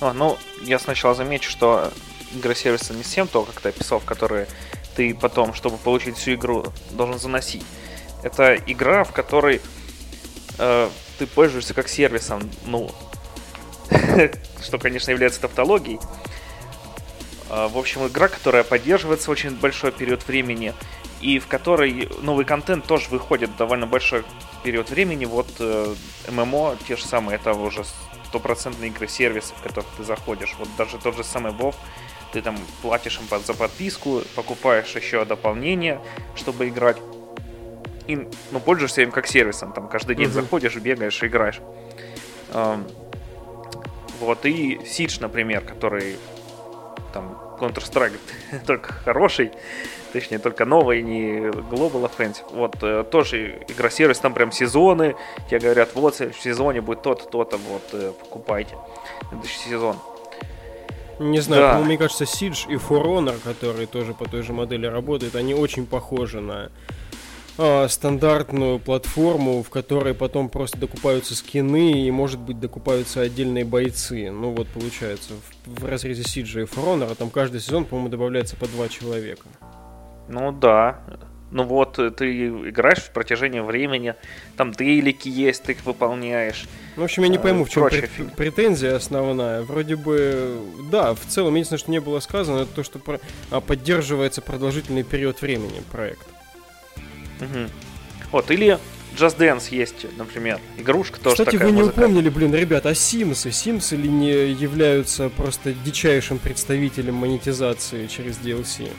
А, 0.00 0.12
ну, 0.12 0.38
я 0.62 0.78
сначала 0.78 1.14
замечу, 1.14 1.50
что 1.50 1.92
игры-сервисы 2.34 2.94
не 2.94 3.02
всем 3.02 3.28
то, 3.28 3.44
как 3.44 3.60
ты 3.60 3.68
описал, 3.68 4.00
в 4.00 4.04
которые 4.04 4.48
ты 4.96 5.14
потом, 5.14 5.54
чтобы 5.54 5.76
получить 5.76 6.16
всю 6.16 6.34
игру, 6.34 6.64
должен 6.90 7.18
заносить. 7.18 7.64
Это 8.22 8.54
игра, 8.54 9.04
в 9.04 9.12
которой 9.12 9.60
э, 10.58 10.90
ты 11.18 11.26
пользуешься 11.26 11.74
как 11.74 11.88
сервисом, 11.88 12.50
ну, 12.66 12.90
что, 14.62 14.78
конечно, 14.78 15.10
является 15.10 15.40
тавтологией. 15.40 16.00
Э, 17.50 17.68
в 17.68 17.76
общем, 17.76 18.06
игра, 18.06 18.28
которая 18.28 18.64
поддерживается 18.64 19.30
очень 19.30 19.50
большой 19.50 19.92
период 19.92 20.26
времени, 20.26 20.72
и 21.20 21.38
в 21.38 21.46
которой 21.48 22.08
новый 22.22 22.44
контент 22.44 22.86
тоже 22.86 23.10
выходит 23.10 23.56
довольно 23.56 23.86
большой 23.86 24.24
период 24.62 24.90
времени. 24.90 25.24
Вот 25.24 25.48
э, 25.58 25.94
ММО, 26.30 26.76
те 26.86 26.96
же 26.96 27.04
самые, 27.04 27.36
это 27.36 27.52
уже 27.52 27.84
стопроцентные 28.28 28.90
игры 28.90 29.08
сервисы, 29.08 29.52
в 29.54 29.62
которых 29.62 29.88
ты 29.96 30.04
заходишь. 30.04 30.54
Вот 30.58 30.68
даже 30.78 30.98
тот 30.98 31.16
же 31.16 31.24
самый 31.24 31.52
WoW, 31.52 31.74
ты 32.32 32.40
там 32.40 32.56
платишь 32.80 33.18
им 33.18 33.38
за 33.44 33.54
подписку, 33.54 34.22
покупаешь 34.36 34.94
еще 34.94 35.24
дополнение, 35.24 36.00
чтобы 36.36 36.68
играть. 36.68 36.96
И, 38.06 38.28
ну, 38.50 38.60
пользуешься 38.60 39.02
им 39.02 39.10
как 39.10 39.26
сервисом, 39.26 39.72
там 39.72 39.88
каждый 39.88 40.16
день 40.16 40.28
uh-huh. 40.28 40.42
заходишь, 40.42 40.76
бегаешь, 40.76 41.22
играешь. 41.22 41.60
Вот, 44.20 44.44
и 44.44 44.76
Siege, 44.84 45.20
например, 45.20 45.62
который 45.62 46.16
там 47.12 47.38
Counter-Strike 47.58 48.18
только 48.66 48.92
хороший, 48.92 49.52
точнее, 50.12 50.38
только 50.38 50.64
новый, 50.64 51.02
не 51.02 51.50
Global 51.50 52.10
Offensive. 52.10 52.44
Вот, 52.52 52.76
э, 52.82 53.04
тоже 53.10 53.62
игра-сервис, 53.68 54.18
там 54.18 54.34
прям 54.34 54.52
сезоны, 54.52 55.16
тебе 55.48 55.60
говорят, 55.60 55.94
вот 55.94 56.18
в 56.18 56.40
сезоне 56.40 56.80
будет 56.80 57.02
то-то, 57.02 57.24
то-то, 57.24 57.56
вот, 57.56 57.82
э, 57.92 58.12
покупайте. 58.18 58.76
Следующий 59.28 59.58
сезон. 59.70 59.96
Не 61.18 61.40
знаю, 61.40 61.62
да. 61.62 61.78
мне 61.80 61.98
кажется, 61.98 62.24
Siege 62.24 62.70
и 62.70 62.76
For 62.76 63.04
Honor, 63.04 63.38
которые 63.44 63.86
тоже 63.86 64.14
по 64.14 64.26
той 64.26 64.42
же 64.42 64.54
модели 64.54 64.86
работают, 64.86 65.34
они 65.34 65.54
очень 65.54 65.84
похожи 65.86 66.40
на 66.40 66.70
э, 67.60 67.88
стандартную 67.88 68.78
платформу, 68.78 69.62
в 69.62 69.70
которой 69.70 70.14
потом 70.14 70.48
просто 70.48 70.78
докупаются 70.78 71.34
скины 71.36 72.06
и, 72.06 72.10
может 72.10 72.40
быть, 72.40 72.58
докупаются 72.58 73.20
отдельные 73.20 73.64
бойцы. 73.64 74.30
Ну 74.30 74.50
вот, 74.50 74.68
получается, 74.68 75.34
в, 75.66 75.80
в 75.80 75.84
разрезе 75.84 76.22
Siege 76.22 76.62
и 76.62 76.64
Honor, 76.64 77.14
там 77.14 77.30
каждый 77.30 77.60
сезон, 77.60 77.84
по-моему, 77.84 78.08
добавляется 78.08 78.56
по 78.56 78.66
два 78.66 78.88
человека. 78.88 79.46
Ну 80.28 80.52
да, 80.52 81.00
ну 81.50 81.64
вот, 81.64 81.98
э, 81.98 82.10
ты 82.10 82.48
играешь 82.48 82.98
в 82.98 83.10
протяжении 83.10 83.60
времени, 83.60 84.14
там 84.56 84.72
дейлики 84.72 85.28
есть, 85.28 85.64
ты 85.64 85.72
их 85.72 85.84
выполняешь. 85.84 86.66
Ну, 86.96 87.02
в 87.02 87.04
общем, 87.04 87.24
я 87.24 87.28
не 87.28 87.38
пойму, 87.38 87.64
в 87.64 87.70
чем 87.70 87.84
прет- 87.88 88.34
претензия 88.36 88.94
основная. 88.96 89.62
Вроде 89.62 89.96
бы, 89.96 90.60
да, 90.90 91.14
в 91.14 91.26
целом, 91.26 91.54
единственное, 91.54 91.78
что 91.78 91.90
не 91.90 92.00
было 92.00 92.20
сказано, 92.20 92.60
это 92.60 92.72
то, 92.74 92.82
что 92.84 92.98
про- 92.98 93.20
а, 93.50 93.60
поддерживается 93.60 94.40
продолжительный 94.42 95.02
период 95.02 95.42
времени 95.42 95.82
проект. 95.90 96.26
Угу. 97.40 97.70
Вот, 98.32 98.50
или 98.50 98.78
Just 99.16 99.38
Dance 99.38 99.74
есть, 99.74 100.06
например, 100.16 100.60
игрушка 100.78 101.20
тоже 101.20 101.36
Кстати, 101.36 101.56
такая 101.56 101.68
вы 101.68 101.72
не 101.72 101.82
музыкальная. 101.82 102.08
упомнили, 102.08 102.28
блин, 102.28 102.54
ребят, 102.54 102.86
а 102.86 102.94
Симсы? 102.94 103.50
Симсы 103.50 103.96
ли 103.96 104.08
не 104.08 104.50
являются 104.52 105.28
просто 105.28 105.72
дичайшим 105.72 106.38
представителем 106.38 107.16
монетизации 107.16 108.06
через 108.06 108.38
DLC? 108.38 108.90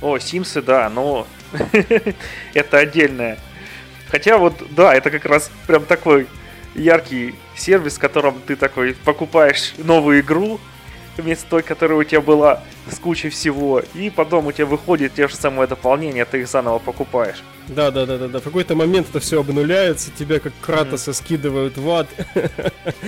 О, 0.00 0.18
Симсы, 0.18 0.60
да, 0.60 0.88
но 0.90 1.26
это 2.54 2.78
отдельное. 2.78 3.38
Хотя 4.08 4.38
вот, 4.38 4.54
да, 4.70 4.94
это 4.94 5.10
как 5.10 5.24
раз 5.26 5.50
прям 5.66 5.84
такой 5.84 6.26
яркий 6.74 7.34
сервис, 7.56 7.96
в 7.96 8.00
котором 8.00 8.40
ты 8.46 8.56
такой 8.56 8.94
покупаешь 8.94 9.74
новую 9.78 10.20
игру, 10.20 10.60
вместо 11.18 11.46
той, 11.48 11.62
которая 11.62 11.98
у 11.98 12.04
тебя 12.04 12.20
была 12.20 12.62
с 12.90 12.98
кучей 12.98 13.28
всего, 13.28 13.82
и 13.94 14.10
потом 14.10 14.46
у 14.46 14.52
тебя 14.52 14.66
выходит 14.66 15.14
те 15.14 15.28
же 15.28 15.34
самые 15.34 15.66
дополнения, 15.66 16.24
ты 16.24 16.40
их 16.40 16.48
заново 16.48 16.78
покупаешь. 16.78 17.42
Да, 17.68 17.90
да, 17.90 18.06
да, 18.06 18.16
да, 18.16 18.28
да. 18.28 18.40
В 18.40 18.44
какой-то 18.44 18.74
момент 18.74 19.08
это 19.10 19.20
все 19.20 19.40
обнуляется, 19.40 20.10
тебя 20.18 20.40
как 20.40 20.52
Кратоса 20.60 21.10
mm-hmm. 21.10 21.14
скидывают 21.14 21.76
в 21.76 21.90
ад, 21.90 22.08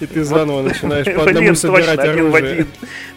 и 0.00 0.06
ты 0.06 0.24
заново 0.24 0.62
начинаешь 0.62 1.06
по 1.06 1.24
одному 1.24 1.54
собирать 1.54 1.98
оружие. 1.98 2.66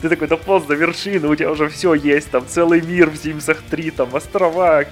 Ты 0.02 0.10
такой 0.10 0.28
дополз 0.28 0.66
до 0.66 0.76
вершины, 0.76 1.28
у 1.28 1.36
тебя 1.36 1.52
уже 1.52 1.68
все 1.68 1.94
есть, 1.94 2.32
там 2.32 2.46
целый 2.48 2.82
мир 2.82 3.10
в 3.10 3.18
Симсах 3.18 3.62
3, 3.70 3.92
там 3.92 4.16
острова, 4.16 4.86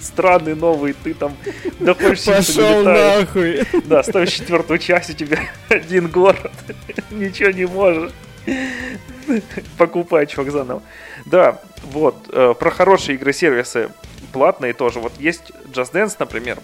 страны 0.00 0.54
новые, 0.54 0.94
ты 0.94 1.14
там 1.14 1.36
доходишь 1.78 2.24
Пошел 2.24 2.82
нахуй. 2.84 3.62
Да, 3.84 4.02
ставишь 4.02 4.32
четвертую 4.32 4.78
часть, 4.78 5.10
у 5.10 5.12
тебя 5.12 5.40
один 5.68 6.08
город, 6.08 6.52
ничего 7.10 7.50
не 7.50 7.66
можешь. 7.66 8.12
Покупай, 9.78 10.26
чувак, 10.26 10.50
заново. 10.50 10.82
Да, 11.26 11.60
вот, 11.84 12.16
э, 12.32 12.54
про 12.58 12.70
хорошие 12.70 13.16
игры-сервисы 13.16 13.90
платные 14.32 14.72
тоже. 14.72 15.00
Вот 15.00 15.12
есть 15.18 15.52
Just 15.66 15.92
Dance, 15.92 16.16
например, 16.18 16.58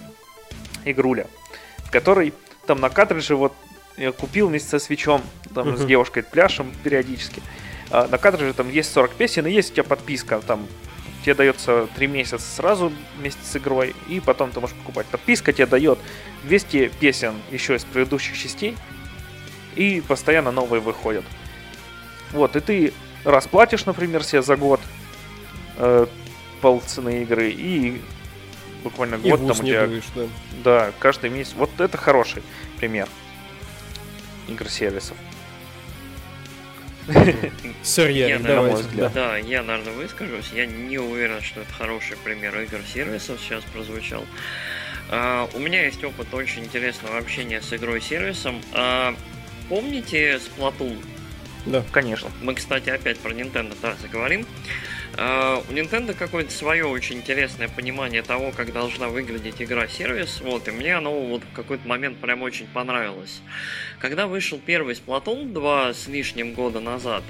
игруля, 0.85 1.27
в 1.79 1.91
которой 1.91 2.33
там 2.67 2.81
на 2.81 2.89
картридже 2.89 3.37
вот 3.37 3.53
я 3.97 4.13
купил 4.13 4.49
вместе 4.49 4.69
со 4.69 4.79
свечом, 4.79 5.23
там 5.55 5.69
uh-huh. 5.69 5.77
с 5.77 5.85
девушкой 5.85 6.23
пляшем 6.23 6.73
периодически. 6.83 7.43
А 7.91 8.07
на 8.09 8.19
картридже 8.19 8.53
там 8.53 8.71
есть 8.71 8.93
40 8.93 9.13
песен, 9.13 9.47
и 9.47 9.51
есть 9.51 9.73
у 9.73 9.75
тебя 9.75 9.85
подписка, 9.85 10.41
там 10.47 10.67
тебе 11.25 11.35
дается 11.35 11.89
3 11.97 12.07
месяца 12.07 12.39
сразу 12.39 12.93
вместе 13.19 13.41
с 13.45 13.57
игрой, 13.57 13.95
и 14.09 14.21
потом 14.21 14.51
ты 14.51 14.61
можешь 14.61 14.77
покупать. 14.77 15.07
Подписка 15.07 15.53
тебе 15.53 15.67
дает 15.67 15.99
200 16.45 16.91
песен 17.01 17.35
еще 17.51 17.77
из 17.77 17.85
предыдущих 17.85 18.37
частей, 18.37 18.77
и 19.77 20.03
постоянно 20.07 20.51
новые 20.51 20.81
выходят. 20.81 21.25
Вот, 22.37 22.55
и 22.55 22.61
ты 22.61 22.93
расплатишь, 23.25 23.87
например, 23.87 24.23
себе 24.23 24.43
за 24.43 24.57
год 24.57 24.81
э, 25.79 26.07
полцены 26.61 27.23
игры, 27.23 27.51
и 27.51 28.03
буквально 28.85 29.17
год 29.17 29.41
и 29.41 29.47
там 29.47 29.51
у 29.59 29.63
тебя... 29.63 29.87
Дуешь, 29.87 30.05
да. 30.15 30.23
да, 30.63 30.93
каждый 30.99 31.31
месяц. 31.31 31.55
Вот 31.57 31.71
это 31.81 31.97
хороший 31.97 32.43
пример 32.79 33.09
игр-сервисов. 34.49 35.17
Сэр 37.83 38.11
я, 38.11 38.39
давайте. 38.39 38.85
Да. 38.93 39.09
да, 39.09 39.37
я, 39.39 39.63
наверное, 39.63 39.95
выскажусь. 39.95 40.51
Я 40.53 40.67
не 40.67 40.99
уверен, 40.99 41.41
что 41.41 41.61
это 41.61 41.73
хороший 41.73 42.19
пример 42.19 42.61
игр-сервисов 42.61 43.41
сейчас 43.41 43.65
прозвучал. 43.65 44.25
Uh, 45.09 45.49
у 45.55 45.61
меня 45.61 45.87
есть 45.87 46.05
опыт 46.05 46.35
очень 46.35 46.65
интересного 46.65 47.17
общения 47.17 47.63
с 47.63 47.73
игрой-сервисом. 47.73 48.61
Uh, 48.73 49.17
помните 49.71 50.35
Splatoon? 50.35 50.99
Да, 51.67 51.85
конечно. 51.91 52.31
Мы, 52.43 52.55
кстати, 52.55 52.91
опять 52.91 53.19
про 53.19 53.33
Nintendo 53.33 53.77
да, 53.83 53.95
заговорим. 54.01 54.47
Uh, 55.15 55.65
у 55.71 55.73
Nintendo 55.73 56.13
какое-то 56.13 56.53
свое 56.53 56.85
очень 56.85 57.17
интересное 57.17 57.69
понимание 57.69 58.21
того, 58.21 58.53
как 58.55 58.73
должна 58.73 59.09
выглядеть 59.09 59.63
игра-сервис. 59.63 60.43
Вот, 60.43 60.69
и 60.69 60.71
мне 60.73 60.95
оно 60.95 61.19
вот 61.19 61.43
в 61.43 61.57
какой-то 61.57 61.89
момент 61.89 62.19
прям 62.19 62.43
очень 62.43 62.67
понравилось. 62.67 63.41
Когда 63.99 64.27
вышел 64.27 64.61
первый 64.65 64.95
Splatoon 64.95 65.55
два 65.55 65.95
с 65.95 66.07
лишним 66.07 66.53
года 66.53 66.81
назад, 66.81 67.25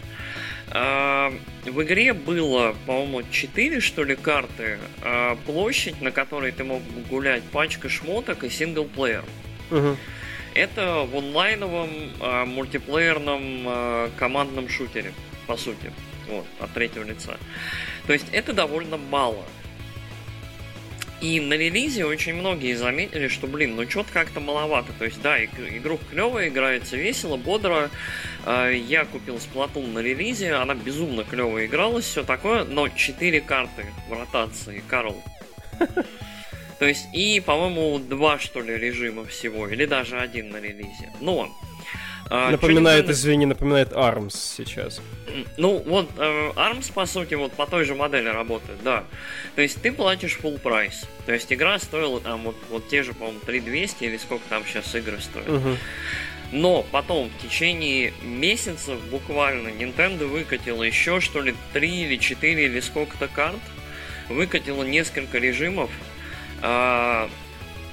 uh, 0.70 1.38
в 1.64 1.82
игре 1.82 2.12
было, 2.12 2.74
по-моему, 2.86 3.22
4, 3.30 3.78
что 3.80 4.02
ли, 4.02 4.16
карты. 4.16 4.78
Uh, 5.02 5.38
площадь, 5.46 6.00
на 6.02 6.10
которой 6.10 6.50
ты 6.50 6.64
мог 6.64 6.82
гулять, 7.08 7.44
пачка 7.44 7.88
шмоток 7.88 8.42
и 8.42 8.50
синглплеер. 8.50 9.24
Uh-huh. 9.70 9.96
Это 10.56 11.06
в 11.06 11.14
онлайновом 11.14 11.90
э, 12.18 12.44
мультиплеерном 12.46 13.68
э, 13.68 14.10
командном 14.16 14.70
шутере, 14.70 15.12
по 15.46 15.58
сути, 15.58 15.92
вот, 16.30 16.46
от 16.58 16.72
третьего 16.72 17.04
лица. 17.04 17.36
То 18.06 18.14
есть 18.14 18.24
это 18.32 18.54
довольно 18.54 18.96
мало. 18.96 19.44
И 21.20 21.40
на 21.40 21.52
релизе 21.54 22.06
очень 22.06 22.34
многие 22.34 22.74
заметили, 22.74 23.28
что, 23.28 23.46
блин, 23.46 23.76
ну 23.76 23.88
что-то 23.88 24.10
как-то 24.14 24.40
маловато. 24.40 24.94
То 24.98 25.04
есть, 25.04 25.20
да, 25.20 25.42
игру 25.44 26.00
клевая, 26.10 26.48
играется 26.48 26.96
весело, 26.96 27.36
бодро. 27.36 27.90
Я 28.46 29.04
купил 29.06 29.36
Splatoon 29.36 29.92
на 29.92 29.98
релизе, 29.98 30.54
она 30.54 30.74
безумно 30.74 31.24
клево 31.24 31.64
игралась, 31.66 32.04
все 32.04 32.22
такое, 32.22 32.64
но 32.64 32.88
4 32.88 33.40
карты 33.42 33.86
в 34.08 34.12
ротации, 34.12 34.82
Карл. 34.88 35.22
То 36.78 36.86
есть, 36.86 37.06
и, 37.12 37.40
по-моему, 37.40 37.98
два, 37.98 38.38
что 38.38 38.60
ли, 38.60 38.76
режима 38.76 39.24
всего, 39.24 39.68
или 39.68 39.86
даже 39.86 40.18
один 40.18 40.50
на 40.50 40.60
релизе. 40.60 41.12
Но 41.20 41.50
а, 42.28 42.50
напоминает, 42.50 43.08
извини, 43.08 43.46
напоминает 43.46 43.92
ARMS 43.92 44.34
сейчас. 44.56 45.00
Ну, 45.56 45.82
вот 45.86 46.08
э, 46.18 46.52
ARMS, 46.56 46.92
по 46.92 47.06
сути, 47.06 47.34
вот 47.34 47.52
по 47.52 47.66
той 47.66 47.84
же 47.84 47.94
модели 47.94 48.28
работает, 48.28 48.82
да. 48.82 49.04
То 49.54 49.62
есть 49.62 49.80
ты 49.80 49.92
платишь 49.92 50.38
full 50.42 50.58
прайс. 50.58 51.06
То 51.24 51.32
есть 51.32 51.52
игра 51.52 51.78
стоила 51.78 52.20
там 52.20 52.42
вот, 52.42 52.56
вот 52.68 52.88
те 52.88 53.02
же, 53.02 53.14
по-моему, 53.14 53.40
3200 53.40 54.04
или 54.04 54.16
сколько 54.16 54.44
там 54.48 54.64
сейчас 54.66 54.94
игры 54.94 55.20
стоят. 55.20 55.48
Угу. 55.48 55.76
Но 56.52 56.84
потом, 56.90 57.30
в 57.30 57.42
течение 57.42 58.12
месяцев 58.22 58.98
буквально, 59.10 59.68
Nintendo 59.68 60.26
выкатила 60.26 60.82
еще, 60.82 61.20
что 61.20 61.40
ли, 61.40 61.54
3 61.72 62.02
или 62.02 62.16
4 62.16 62.64
или 62.64 62.80
сколько-то 62.80 63.28
карт. 63.28 63.60
Выкатила 64.28 64.82
несколько 64.82 65.38
режимов, 65.38 65.90
э, 66.62 67.28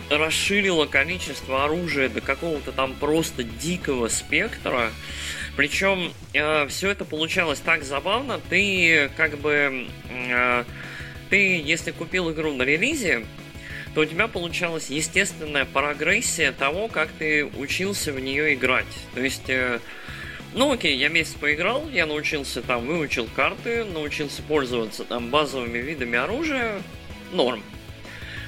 расширило 0.10 0.86
количество 0.86 1.66
оружия 1.66 2.10
до 2.10 2.22
какого-то 2.22 2.72
там 2.72 2.94
просто 2.94 3.44
дикого 3.44 4.08
спектра. 4.08 4.92
Причем 5.56 6.12
э, 6.34 6.68
все 6.68 6.92
это 6.92 7.06
получалось 7.06 7.60
так 7.60 7.84
забавно. 7.84 8.40
Ты 8.50 9.10
как 9.16 9.38
бы... 9.38 9.88
Э, 10.10 10.64
ты, 11.30 11.62
если 11.62 11.92
купил 11.92 12.32
игру 12.32 12.54
на 12.54 12.64
релизе, 12.64 13.26
то 13.94 14.02
у 14.02 14.06
тебя 14.06 14.28
получалась 14.28 14.90
естественная 14.90 15.66
прогрессия 15.66 16.52
того, 16.52 16.88
как 16.88 17.10
ты 17.18 17.46
учился 17.46 18.12
в 18.12 18.20
нее 18.20 18.54
играть. 18.54 18.86
То 19.14 19.22
есть... 19.22 19.50
Э, 19.50 19.80
ну 20.56 20.72
окей, 20.72 20.96
я 20.98 21.10
месяц 21.10 21.34
поиграл, 21.34 21.90
я 21.92 22.06
научился 22.06 22.62
там, 22.62 22.86
выучил 22.86 23.28
карты, 23.36 23.86
научился 23.86 24.44
пользоваться 24.44 25.04
там 25.04 25.30
базовыми 25.30 25.80
видами 25.80 26.16
оружия, 26.16 26.80
норм. 27.32 27.64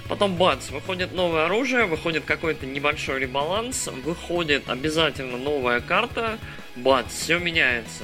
Потом 0.07 0.35
бац, 0.35 0.69
выходит 0.69 1.13
новое 1.13 1.45
оружие, 1.45 1.85
выходит 1.85 2.25
какой-то 2.25 2.65
небольшой 2.67 3.19
ребаланс, 3.19 3.87
выходит 3.87 4.69
обязательно 4.69 5.37
новая 5.37 5.79
карта, 5.79 6.37
бац, 6.75 7.07
все 7.11 7.39
меняется. 7.39 8.03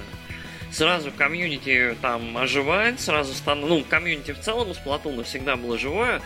Сразу 0.71 1.11
комьюнити 1.11 1.95
там 2.01 2.37
оживает, 2.37 2.99
сразу 2.99 3.33
стану, 3.33 3.67
ну, 3.67 3.83
комьюнити 3.87 4.31
в 4.31 4.39
целом 4.39 4.71
у 4.71 4.73
Сплатуна 4.73 5.23
всегда 5.23 5.57
было 5.57 5.77
живое, 5.77 6.21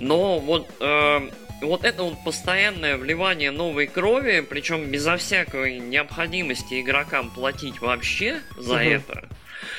но 0.00 0.40
вот 0.40 0.68
э, 0.80 1.30
вот 1.62 1.84
это 1.84 2.02
вот 2.02 2.22
постоянное 2.24 2.96
вливание 2.96 3.50
новой 3.50 3.86
крови, 3.86 4.40
причем 4.40 4.90
безо 4.90 5.16
всякой 5.16 5.78
необходимости 5.78 6.80
игрокам 6.80 7.30
платить 7.30 7.80
вообще 7.80 8.40
за 8.58 8.74
угу. 8.74 8.80
это, 8.80 9.28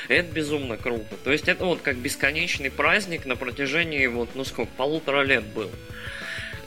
это 0.08 0.30
безумно 0.32 0.76
круто. 0.76 1.16
То 1.24 1.32
есть 1.32 1.48
это 1.48 1.64
вот 1.64 1.82
как 1.82 1.96
бесконечный 1.96 2.70
праздник 2.70 3.26
на 3.26 3.36
протяжении 3.36 4.06
вот, 4.06 4.30
ну 4.34 4.44
сколько, 4.44 4.70
полутора 4.76 5.22
лет 5.22 5.44
был. 5.44 5.70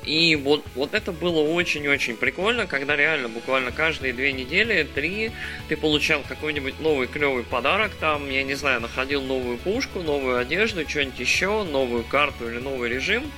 И 0.05 0.35
вот, 0.35 0.63
вот 0.75 0.93
это 0.93 1.11
было 1.11 1.41
очень-очень 1.41 2.15
прикольно, 2.15 2.65
когда 2.65 2.95
реально 2.95 3.29
буквально 3.29 3.71
каждые 3.71 4.13
две 4.13 4.31
недели, 4.31 4.87
три, 4.95 5.31
ты 5.67 5.75
получал 5.75 6.23
какой-нибудь 6.27 6.79
новый 6.79 7.07
клевый 7.07 7.43
подарок, 7.43 7.91
там, 7.99 8.29
я 8.29 8.43
не 8.43 8.55
знаю, 8.55 8.79
находил 8.79 9.21
новую 9.21 9.57
пушку, 9.57 10.01
новую 10.01 10.37
одежду, 10.37 10.87
что-нибудь 10.87 11.19
еще, 11.19 11.63
новую 11.63 12.03
карту 12.03 12.49
или 12.49 12.59
новый 12.59 12.89
режим. 12.89 13.29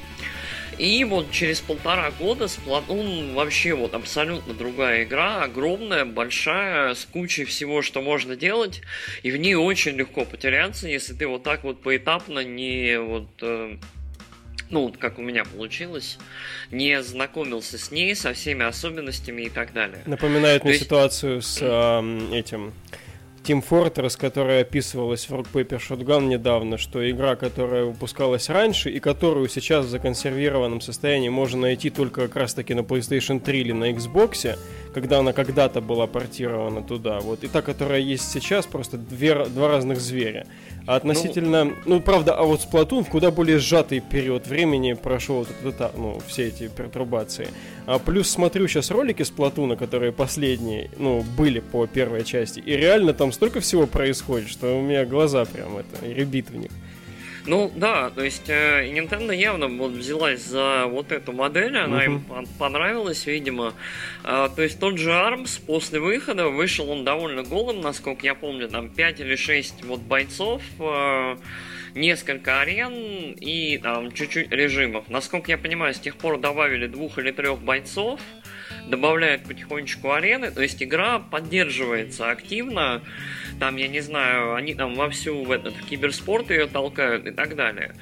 И 0.81 1.03
вот 1.03 1.29
через 1.29 1.61
полтора 1.61 2.09
года 2.09 2.45
Splatoon 2.45 3.35
вообще 3.35 3.75
вот 3.75 3.93
абсолютно 3.93 4.55
другая 4.55 5.03
игра, 5.03 5.43
огромная, 5.43 6.05
большая, 6.05 6.95
с 6.95 7.05
кучей 7.05 7.45
всего, 7.45 7.83
что 7.83 8.01
можно 8.01 8.35
делать, 8.35 8.81
и 9.21 9.29
в 9.29 9.37
ней 9.37 9.53
очень 9.53 9.91
легко 9.91 10.25
потеряться, 10.25 10.87
если 10.87 11.13
ты 11.13 11.27
вот 11.27 11.43
так 11.43 11.63
вот 11.63 11.83
поэтапно 11.83 12.39
не 12.39 12.99
вот 12.99 13.27
э, 13.43 13.77
ну, 14.71 14.85
вот 14.85 14.97
как 14.97 15.19
у 15.19 15.21
меня 15.21 15.45
получилось, 15.45 16.17
не 16.71 17.03
знакомился 17.03 17.77
с 17.77 17.91
ней, 17.91 18.15
со 18.15 18.33
всеми 18.33 18.65
особенностями 18.65 19.43
и 19.43 19.49
так 19.51 19.73
далее. 19.73 20.01
Напоминает 20.07 20.63
То 20.63 20.67
мне 20.67 20.73
есть... 20.73 20.85
ситуацию 20.85 21.43
с 21.43 21.59
э, 21.61 22.35
этим 22.35 22.73
Team 23.43 23.63
Fortress, 23.67 24.17
которая 24.17 24.61
описывалась 24.61 25.27
в 25.27 25.33
Rock 25.33 25.47
Paper 25.51 25.79
Shotgun 25.79 26.27
недавно, 26.27 26.77
что 26.77 27.09
игра, 27.09 27.35
которая 27.35 27.85
выпускалась 27.85 28.49
раньше 28.49 28.91
и 28.91 28.99
которую 28.99 29.49
сейчас 29.49 29.85
в 29.85 29.89
законсервированном 29.89 30.79
состоянии 30.79 31.29
можно 31.29 31.61
найти 31.61 31.89
только 31.89 32.21
как 32.27 32.35
раз 32.35 32.53
таки 32.53 32.75
на 32.75 32.81
PlayStation 32.81 33.39
3 33.39 33.59
или 33.59 33.71
на 33.71 33.91
Xbox, 33.91 34.57
когда 34.93 35.19
она 35.19 35.33
когда-то 35.33 35.81
была 35.81 36.05
портирована 36.05 36.83
туда. 36.83 37.19
Вот. 37.19 37.43
И 37.43 37.47
та, 37.47 37.61
которая 37.63 37.99
есть 37.99 38.31
сейчас, 38.31 38.67
просто 38.67 38.97
две, 38.97 39.45
два 39.45 39.69
разных 39.69 39.99
зверя. 39.99 40.45
А 40.87 40.95
относительно, 40.95 41.65
ну, 41.65 41.75
ну 41.85 42.01
правда, 42.01 42.33
а 42.35 42.43
вот 42.43 42.61
Splatoon 42.61 43.03
в 43.03 43.09
куда 43.09 43.31
более 43.31 43.59
сжатый 43.59 43.99
период 43.99 44.47
времени 44.47 44.93
прошел 44.93 45.45
вот 45.45 45.73
это, 45.73 45.91
ну, 45.95 46.19
все 46.27 46.47
эти 46.47 46.67
пертурбации. 46.67 47.47
А 47.85 47.99
плюс 47.99 48.29
смотрю 48.29 48.67
сейчас 48.67 48.89
ролики 48.91 49.21
Splatoon, 49.21 49.77
которые 49.77 50.11
последние, 50.11 50.89
ну, 50.97 51.23
были 51.37 51.59
по 51.59 51.85
первой 51.85 52.23
части, 52.23 52.59
и 52.59 52.75
реально 52.75 53.13
там 53.13 53.31
столько 53.31 53.59
всего 53.59 53.85
происходит, 53.85 54.49
что 54.49 54.77
у 54.77 54.81
меня 54.81 55.05
глаза 55.05 55.45
прям 55.45 55.77
это, 55.77 56.05
ребит 56.05 56.49
в 56.49 56.55
них. 56.55 56.71
Ну 57.45 57.71
да, 57.75 58.09
то 58.11 58.23
есть 58.23 58.49
э, 58.49 58.87
Nintendo 58.91 59.35
явно 59.35 59.67
вот 59.67 59.91
взялась 59.93 60.43
за 60.43 60.85
вот 60.87 61.11
эту 61.11 61.33
модель, 61.33 61.75
она 61.77 62.03
uh-huh. 62.03 62.05
им 62.05 62.47
понравилась, 62.59 63.25
видимо. 63.25 63.73
Э, 64.23 64.49
то 64.55 64.61
есть 64.61 64.79
тот 64.79 64.97
же 64.97 65.09
ARMS 65.09 65.59
после 65.65 65.99
выхода 65.99 66.49
вышел 66.49 66.89
он 66.89 67.03
довольно 67.03 67.43
голым, 67.43 67.81
насколько 67.81 68.25
я 68.25 68.35
помню, 68.35 68.67
там 68.67 68.89
5 68.89 69.19
или 69.21 69.35
6 69.35 69.83
вот 69.85 70.01
бойцов. 70.01 70.61
Э, 70.79 71.37
несколько 71.95 72.61
арен 72.61 73.33
и 73.33 73.77
там 73.77 74.11
чуть-чуть 74.11 74.51
режимов. 74.51 75.09
Насколько 75.09 75.51
я 75.51 75.57
понимаю, 75.57 75.93
с 75.93 75.99
тех 75.99 76.15
пор 76.15 76.39
добавили 76.39 76.87
двух 76.87 77.17
или 77.17 77.31
трех 77.31 77.59
бойцов, 77.59 78.19
добавляют 78.87 79.43
потихонечку 79.43 80.11
арены, 80.11 80.51
то 80.51 80.61
есть 80.61 80.81
игра 80.81 81.19
поддерживается 81.19 82.29
активно 82.29 83.01
там, 83.61 83.75
я 83.75 83.87
не 83.87 83.99
знаю, 83.99 84.55
они 84.55 84.73
там 84.73 84.95
вовсю 84.95 85.43
в 85.43 85.51
этот 85.51 85.75
в 85.75 85.85
киберспорт 85.85 86.49
ее 86.49 86.65
толкают 86.65 87.27
и 87.27 87.31
так 87.31 87.55
далее. 87.55 87.93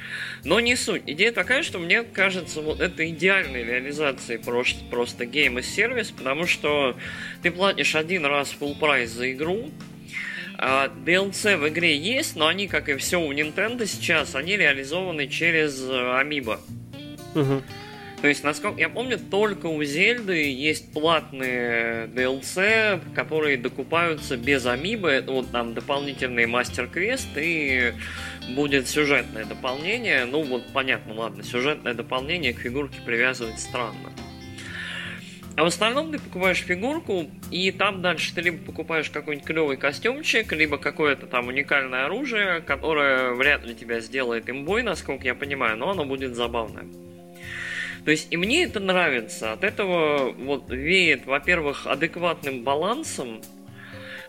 Но 0.46 0.62
не 0.62 0.78
суть. 0.78 1.04
Идея 1.06 1.34
такая, 1.34 1.64
что 1.64 1.80
мне 1.80 2.04
кажется, 2.04 2.62
вот 2.62 2.80
это 2.80 3.08
идеальной 3.10 3.66
реализации 3.66 4.38
просто, 4.38 4.86
просто 4.86 5.26
гейм 5.26 5.60
и 5.60 5.62
сервис, 5.62 6.12
потому 6.12 6.48
что 6.48 6.96
ты 7.42 7.52
платишь 7.52 7.96
один 7.96 8.26
раз 8.26 8.56
full 8.58 8.80
прайс 8.80 9.10
за 9.10 9.34
игру, 9.34 9.70
а 10.58 10.88
DLC 11.06 11.58
в 11.58 11.68
игре 11.68 11.98
есть, 11.98 12.38
но 12.38 12.48
они, 12.48 12.70
как 12.70 12.88
и 12.88 12.96
все 12.96 13.20
у 13.20 13.34
Nintendo 13.34 13.86
сейчас, 13.86 14.36
они 14.36 14.56
реализованы 14.56 15.28
через 15.28 15.82
Amiibo. 15.82 16.58
Угу. 17.36 17.64
То 18.22 18.28
есть, 18.28 18.44
насколько 18.44 18.80
я 18.80 18.90
помню, 18.90 19.18
только 19.18 19.68
у 19.68 19.82
Зельды 19.84 20.52
есть 20.52 20.92
платные 20.92 22.08
DLC, 22.08 23.00
которые 23.16 23.58
докупаются 23.58 24.36
без 24.36 24.66
амибы. 24.66 25.10
Это 25.10 25.32
вот 25.32 25.52
там 25.52 25.74
дополнительный 25.74 26.46
мастер-квест 26.46 27.30
и 27.38 27.94
будет 28.50 28.90
сюжетное 28.90 29.46
дополнение. 29.46 30.26
Ну 30.26 30.44
вот 30.44 30.64
понятно, 30.74 31.14
ладно, 31.14 31.44
сюжетное 31.44 31.94
дополнение 31.94 32.54
к 32.54 32.60
фигурке 32.60 33.00
привязывать 33.06 33.60
странно. 33.60 34.12
А 35.56 35.64
в 35.64 35.68
основном 35.68 36.12
ты 36.12 36.20
покупаешь 36.20 36.60
фигурку, 36.60 37.30
и 37.52 37.72
там 37.72 38.02
дальше 38.02 38.34
ты 38.34 38.42
либо 38.42 38.58
покупаешь 38.64 39.10
какой-нибудь 39.10 39.46
клевый 39.46 39.78
костюмчик, 39.78 40.52
либо 40.54 40.78
какое-то 40.78 41.26
там 41.26 41.48
уникальное 41.48 42.06
оружие, 42.06 42.62
которое 42.62 43.34
вряд 43.34 43.66
ли 43.66 43.76
тебя 43.76 44.00
сделает 44.00 44.50
имбой, 44.50 44.84
насколько 44.84 45.26
я 45.26 45.36
понимаю, 45.36 45.78
но 45.78 45.92
оно 45.92 46.06
будет 46.06 46.36
забавное. 46.36 46.86
То 48.10 48.14
есть 48.14 48.30
и 48.32 48.38
мне 48.38 48.64
это 48.64 48.80
нравится. 48.80 49.54
От 49.54 49.64
этого 49.64 50.32
вот 50.32 50.72
веет, 50.72 51.28
во-первых, 51.28 51.86
адекватным 51.86 52.64
балансом, 52.64 53.40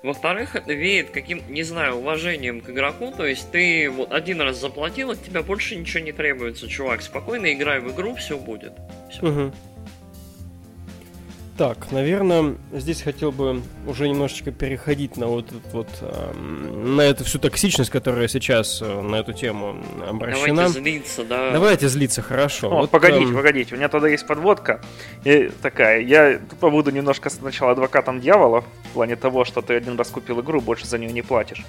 во-вторых, 0.02 0.54
это 0.54 0.74
веет 0.74 1.08
каким, 1.08 1.40
не 1.48 1.62
знаю, 1.62 1.94
уважением 1.94 2.60
к 2.60 2.68
игроку. 2.68 3.10
То 3.10 3.24
есть 3.24 3.50
ты 3.52 3.88
вот 3.88 4.12
один 4.12 4.42
раз 4.42 4.60
заплатил, 4.60 5.12
от 5.12 5.24
тебя 5.24 5.42
больше 5.42 5.76
ничего 5.76 6.04
не 6.04 6.12
требуется, 6.12 6.68
чувак. 6.68 7.00
Спокойно 7.00 7.54
играй 7.54 7.80
в 7.80 7.90
игру, 7.94 8.14
все 8.16 8.36
будет. 8.36 8.74
Все. 9.10 9.26
Угу. 9.26 9.52
Так, 11.61 11.92
наверное, 11.92 12.55
здесь 12.73 13.03
хотел 13.03 13.33
бы 13.33 13.61
уже 13.87 14.09
немножечко 14.09 14.51
переходить 14.51 15.18
на 15.18 15.27
вот, 15.27 15.44
вот 15.75 15.88
э, 16.01 16.33
на 16.33 17.03
эту 17.03 17.25
всю 17.25 17.38
токсичность, 17.38 17.90
которая 17.90 18.29
сейчас 18.29 18.81
э, 18.81 19.01
на 19.03 19.16
эту 19.16 19.35
тему 19.35 19.77
обращена. 20.09 20.55
Давайте 20.57 20.81
злиться, 20.81 21.23
да. 21.23 21.51
Давайте 21.51 21.88
злиться, 21.88 22.23
хорошо. 22.23 22.68
О, 22.68 22.81
вот, 22.81 22.90
погодите, 22.90 23.31
э, 23.31 23.35
погодите, 23.35 23.75
у 23.75 23.77
меня 23.77 23.90
тогда 23.90 24.09
есть 24.09 24.27
подводка 24.27 24.81
и 25.23 25.51
такая. 25.61 26.01
Я 26.01 26.40
побуду 26.61 26.92
немножко 26.92 27.29
сначала 27.29 27.73
адвокатом 27.73 28.23
дьявола 28.23 28.62
в 28.62 28.94
плане 28.94 29.16
того, 29.16 29.44
что 29.44 29.61
ты 29.61 29.75
один 29.75 29.99
раз 29.99 30.09
купил 30.09 30.40
игру, 30.40 30.62
больше 30.62 30.87
за 30.87 30.96
нее 30.96 31.12
не 31.12 31.20
платишь. 31.20 31.62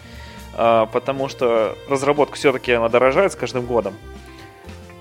А, 0.54 0.86
потому 0.86 1.28
что 1.28 1.78
разработка 1.90 2.38
все-таки 2.38 2.72
она 2.72 2.88
дорожает 2.88 3.34
с 3.34 3.36
каждым 3.36 3.66
годом. 3.66 3.96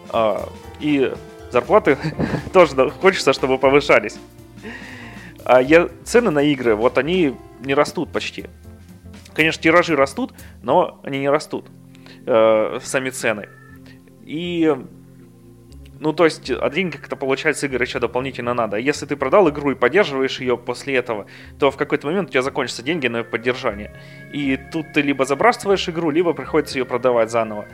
А, 0.08 0.48
и 0.80 1.12
зарплаты 1.52 1.96
тоже 2.52 2.90
хочется, 3.00 3.32
чтобы 3.32 3.56
повышались. 3.56 4.18
А 5.44 5.60
я, 5.60 5.88
цены 6.04 6.30
на 6.30 6.42
игры, 6.42 6.74
вот 6.74 6.98
они 6.98 7.34
не 7.60 7.74
растут 7.74 8.12
почти. 8.12 8.46
Конечно, 9.34 9.62
тиражи 9.62 9.96
растут, 9.96 10.32
но 10.62 11.00
они 11.02 11.18
не 11.18 11.28
растут. 11.28 11.66
Э, 12.26 12.78
сами 12.82 13.10
цены. 13.10 13.48
И 14.24 14.76
ну, 16.00 16.14
то 16.14 16.24
есть, 16.24 16.50
а 16.50 16.70
деньги 16.70 16.96
как-то 16.96 17.14
получается 17.14 17.66
игры 17.66 17.84
еще 17.84 17.98
дополнительно 17.98 18.54
надо. 18.54 18.78
Если 18.78 19.04
ты 19.04 19.16
продал 19.16 19.50
игру 19.50 19.72
и 19.72 19.74
поддерживаешь 19.74 20.40
ее 20.40 20.56
после 20.56 20.96
этого, 20.96 21.26
то 21.58 21.70
в 21.70 21.76
какой-то 21.76 22.06
момент 22.06 22.30
у 22.30 22.32
тебя 22.32 22.40
закончатся 22.40 22.82
деньги 22.82 23.06
на 23.06 23.22
поддержание. 23.22 23.92
И 24.32 24.58
тут 24.72 24.94
ты 24.94 25.02
либо 25.02 25.26
забрасываешь 25.26 25.86
игру, 25.90 26.10
либо 26.10 26.32
приходится 26.32 26.78
ее 26.78 26.86
продавать 26.86 27.30
заново. 27.30 27.66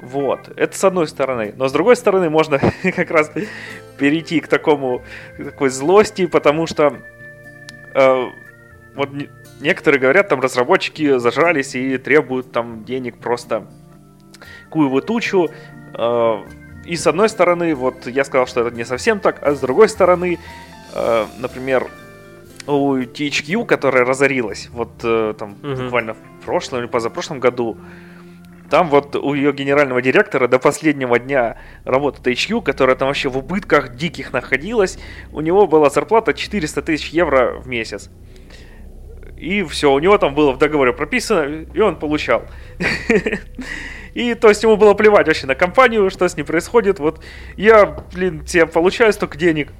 Вот, 0.00 0.52
это 0.56 0.76
с 0.78 0.84
одной 0.84 1.08
стороны. 1.08 1.52
Но 1.56 1.66
с 1.66 1.72
другой 1.72 1.96
стороны 1.96 2.30
можно 2.30 2.60
как 2.82 3.10
раз 3.10 3.32
перейти 3.98 4.40
к 4.40 4.48
такому, 4.48 5.02
такой 5.36 5.70
злости, 5.70 6.26
потому 6.26 6.66
что 6.66 6.98
э, 7.94 8.26
вот 8.94 9.10
некоторые 9.60 10.00
говорят, 10.00 10.28
там 10.28 10.40
разработчики 10.40 11.18
зажрались 11.18 11.74
и 11.74 11.98
требуют 11.98 12.52
там 12.52 12.84
денег 12.84 13.18
просто 13.18 13.66
куевую 14.70 15.02
тучу. 15.02 15.48
Э, 15.94 16.42
и 16.84 16.96
с 16.96 17.06
одной 17.06 17.28
стороны, 17.28 17.74
вот 17.74 18.06
я 18.06 18.24
сказал, 18.24 18.46
что 18.46 18.66
это 18.66 18.76
не 18.76 18.84
совсем 18.84 19.20
так, 19.20 19.42
а 19.42 19.54
с 19.54 19.60
другой 19.60 19.88
стороны, 19.88 20.38
э, 20.94 21.26
например, 21.38 21.90
у 22.66 22.96
THQ, 22.96 23.66
которая 23.66 24.04
разорилась, 24.04 24.68
вот 24.72 24.90
э, 25.02 25.34
там 25.38 25.56
угу. 25.62 25.84
буквально 25.84 26.14
в 26.14 26.44
прошлом 26.44 26.80
или 26.80 26.86
позапрошлом 26.86 27.40
году, 27.40 27.76
там 28.70 28.88
вот 28.88 29.16
у 29.16 29.34
ее 29.34 29.52
генерального 29.52 30.02
директора 30.02 30.48
до 30.48 30.58
последнего 30.58 31.18
дня 31.18 31.56
работает 31.84 32.26
HQ, 32.26 32.62
которая 32.62 32.96
там 32.96 33.08
вообще 33.08 33.28
в 33.28 33.38
убытках 33.38 33.94
диких 33.96 34.32
находилась. 34.32 34.98
У 35.32 35.40
него 35.40 35.66
была 35.66 35.90
зарплата 35.90 36.34
400 36.34 36.82
тысяч 36.82 37.08
евро 37.10 37.58
в 37.58 37.68
месяц. 37.68 38.10
И 39.36 39.62
все, 39.64 39.92
у 39.92 39.98
него 39.98 40.16
там 40.18 40.34
было 40.34 40.52
в 40.52 40.58
договоре 40.58 40.92
прописано, 40.92 41.66
и 41.72 41.80
он 41.80 41.96
получал. 41.98 42.44
И 44.14 44.32
то 44.32 44.48
есть 44.48 44.62
ему 44.62 44.78
было 44.78 44.94
плевать 44.94 45.26
вообще 45.26 45.46
на 45.46 45.54
компанию, 45.54 46.08
что 46.08 46.26
с 46.26 46.38
ней 46.38 46.42
происходит. 46.42 46.98
Вот 46.98 47.22
я, 47.58 47.84
блин, 48.14 48.46
тебе 48.46 48.64
получаю 48.64 49.12
столько 49.12 49.36
денег. 49.36 49.72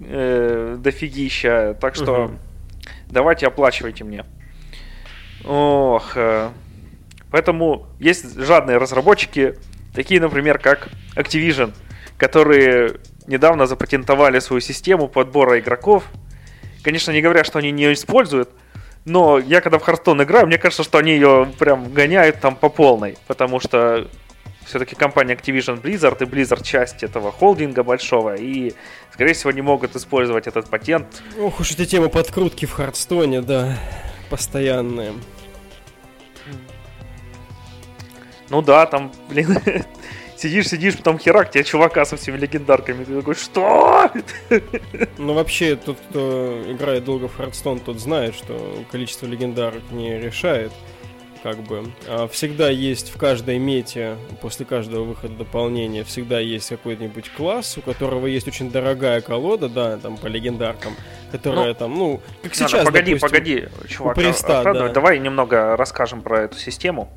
Э, 0.00 0.76
дофигища. 0.78 1.76
Так 1.78 1.94
что 1.94 2.24
угу. 2.24 2.34
давайте 3.10 3.46
оплачивайте 3.46 4.04
мне. 4.04 4.24
Ох, 5.44 6.12
э, 6.16 6.48
Поэтому 7.30 7.86
есть 7.98 8.38
жадные 8.38 8.78
разработчики, 8.78 9.56
такие, 9.94 10.20
например, 10.20 10.58
как 10.58 10.88
Activision, 11.16 11.72
которые 12.18 12.96
недавно 13.26 13.66
запатентовали 13.66 14.38
свою 14.38 14.60
систему 14.60 15.08
подбора 15.08 15.58
игроков. 15.58 16.04
Конечно, 16.82 17.10
не 17.10 17.20
говоря, 17.20 17.44
что 17.44 17.58
они 17.58 17.72
не 17.72 17.92
используют, 17.92 18.50
но 19.04 19.38
я 19.38 19.60
когда 19.60 19.78
в 19.78 19.86
Hearthstone 19.86 20.24
играю, 20.24 20.46
мне 20.46 20.58
кажется, 20.58 20.82
что 20.82 20.98
они 20.98 21.12
ее 21.12 21.48
прям 21.58 21.92
гоняют 21.92 22.40
там 22.40 22.56
по 22.56 22.68
полной, 22.68 23.16
потому 23.26 23.60
что 23.60 24.08
все-таки 24.66 24.96
компания 24.96 25.34
Activision 25.34 25.80
Blizzard 25.80 26.22
и 26.22 26.26
Blizzard 26.26 26.64
часть 26.64 27.02
этого 27.02 27.30
холдинга 27.30 27.84
большого, 27.84 28.34
и, 28.34 28.74
скорее 29.12 29.32
всего, 29.32 29.52
не 29.52 29.62
могут 29.62 29.94
использовать 29.94 30.46
этот 30.48 30.68
патент. 30.68 31.22
Ох 31.38 31.60
уж 31.60 31.70
эти 31.70 31.86
темы 31.86 32.08
подкрутки 32.08 32.66
в 32.66 32.72
Хардстоне, 32.72 33.42
да, 33.42 33.78
постоянные. 34.28 35.12
Ну 38.50 38.62
да, 38.62 38.86
там, 38.86 39.12
блин, 39.28 39.58
сидишь, 40.36 40.68
сидишь, 40.68 40.96
потом 40.96 41.18
херак, 41.18 41.50
тебе 41.50 41.64
чувака 41.64 42.04
со 42.04 42.16
всеми 42.16 42.36
легендарками. 42.36 43.04
Ты 43.04 43.16
такой, 43.16 43.34
что? 43.34 44.10
Ну 45.18 45.34
вообще, 45.34 45.76
тот, 45.76 45.98
кто 46.08 46.62
играет 46.66 47.04
долго 47.04 47.28
в 47.28 47.36
Хардстон, 47.36 47.80
тот 47.80 47.98
знает, 47.98 48.34
что 48.34 48.84
количество 48.90 49.26
легендарок 49.26 49.82
не 49.90 50.18
решает. 50.18 50.72
Как 51.42 51.58
бы. 51.58 51.92
А 52.08 52.26
всегда 52.26 52.70
есть 52.70 53.14
в 53.14 53.18
каждой 53.18 53.58
мете, 53.58 54.16
после 54.40 54.66
каждого 54.66 55.04
выхода 55.04 55.34
дополнения, 55.34 56.02
всегда 56.02 56.40
есть 56.40 56.68
какой-нибудь 56.70 57.30
класс, 57.30 57.78
у 57.78 57.82
которого 57.82 58.26
есть 58.26 58.48
очень 58.48 58.70
дорогая 58.70 59.20
колода, 59.20 59.68
да, 59.68 59.96
там 59.96 60.16
по 60.16 60.26
легендаркам, 60.26 60.96
которая 61.30 61.68
ну, 61.68 61.74
там, 61.74 61.94
ну, 61.94 62.20
как 62.42 62.54
сейчас, 62.54 62.72
надо, 62.72 62.86
Погоди, 62.86 63.14
допустим, 63.14 63.28
погоди, 63.28 63.68
чувак, 63.88 64.16
Приста, 64.16 64.64
да. 64.64 64.88
давай 64.88 65.20
немного 65.20 65.76
расскажем 65.76 66.20
про 66.22 66.40
эту 66.40 66.58
систему 66.58 67.12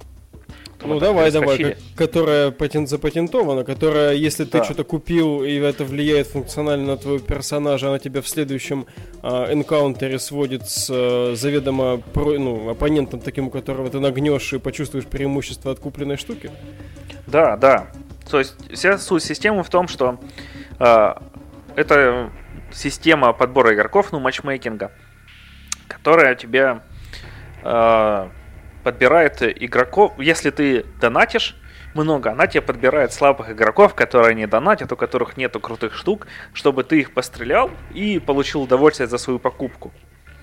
Ну 0.82 1.00
давай, 1.00 1.30
давай, 1.32 1.76
которая 1.96 2.52
патент 2.52 2.88
запатентована, 2.88 3.63
которая, 3.63 4.13
если 4.13 4.46
ты 4.46 4.60
да. 4.60 4.63
что-то 4.63 4.84
купил 4.84 5.44
и 5.44 5.56
это 5.56 5.84
влияет 5.84 6.28
функционально 6.28 6.88
на 6.94 6.98
твоего 6.98 7.20
персонажа, 7.20 7.89
она 7.89 8.00
тебя 8.00 8.22
в 8.22 8.28
следующем 8.28 8.86
а, 9.22 9.52
энкаунтере 9.52 10.20
сводит 10.20 10.70
с 10.70 10.89
а, 10.89 11.34
заведомо 11.36 11.98
про, 11.98 12.39
ну, 12.39 12.70
оппонентом 12.70 13.20
таким, 13.20 13.48
у 13.48 13.50
которого 13.50 13.89
ты 13.89 14.00
нагнешь 14.00 14.54
и 14.54 14.60
почувствуешь 14.60 15.06
преимущество 15.06 15.72
от 15.74 15.80
купленной 15.80 16.15
штуки. 16.15 16.50
Да, 17.28 17.58
да. 17.58 17.88
То 18.30 18.39
есть 18.39 18.56
вся 18.74 18.98
суть 18.98 19.24
системы 19.24 19.63
в 19.63 19.70
том, 19.70 19.88
что 19.88 20.20
э, 20.80 21.13
это 21.76 22.32
система 22.72 23.34
подбора 23.34 23.74
игроков, 23.74 24.12
ну, 24.12 24.20
матчмейкинга, 24.20 24.92
которая 25.88 26.36
тебя 26.36 26.84
э, 27.63 28.30
подбирает 28.84 29.42
игроков, 29.42 30.13
если 30.18 30.50
ты 30.50 30.86
донатишь 31.00 31.56
много, 31.94 32.32
она 32.32 32.48
тебе 32.48 32.62
подбирает 32.62 33.13
слабых 33.13 33.52
игроков, 33.52 33.96
которые 33.96 34.36
не 34.36 34.48
донатят, 34.48 34.92
у 34.92 34.96
которых 34.96 35.38
нету 35.38 35.60
крутых 35.60 35.96
штук, 35.96 36.28
чтобы 36.54 36.84
ты 36.84 37.00
их 37.00 37.13
пострелял 37.13 37.72
и 37.94 38.20
получил 38.20 38.62
удовольствие 38.62 39.08
за 39.08 39.18
свою 39.18 39.39
покупку. 39.39 39.92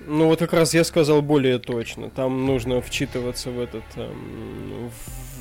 Ну 0.05 0.27
вот 0.27 0.39
как 0.39 0.53
раз 0.53 0.73
я 0.73 0.83
сказал 0.83 1.21
более 1.21 1.59
точно. 1.59 2.09
Там 2.09 2.45
нужно 2.45 2.81
вчитываться 2.81 3.49
в 3.51 3.59
этот, 3.59 3.83
эм, 3.95 4.89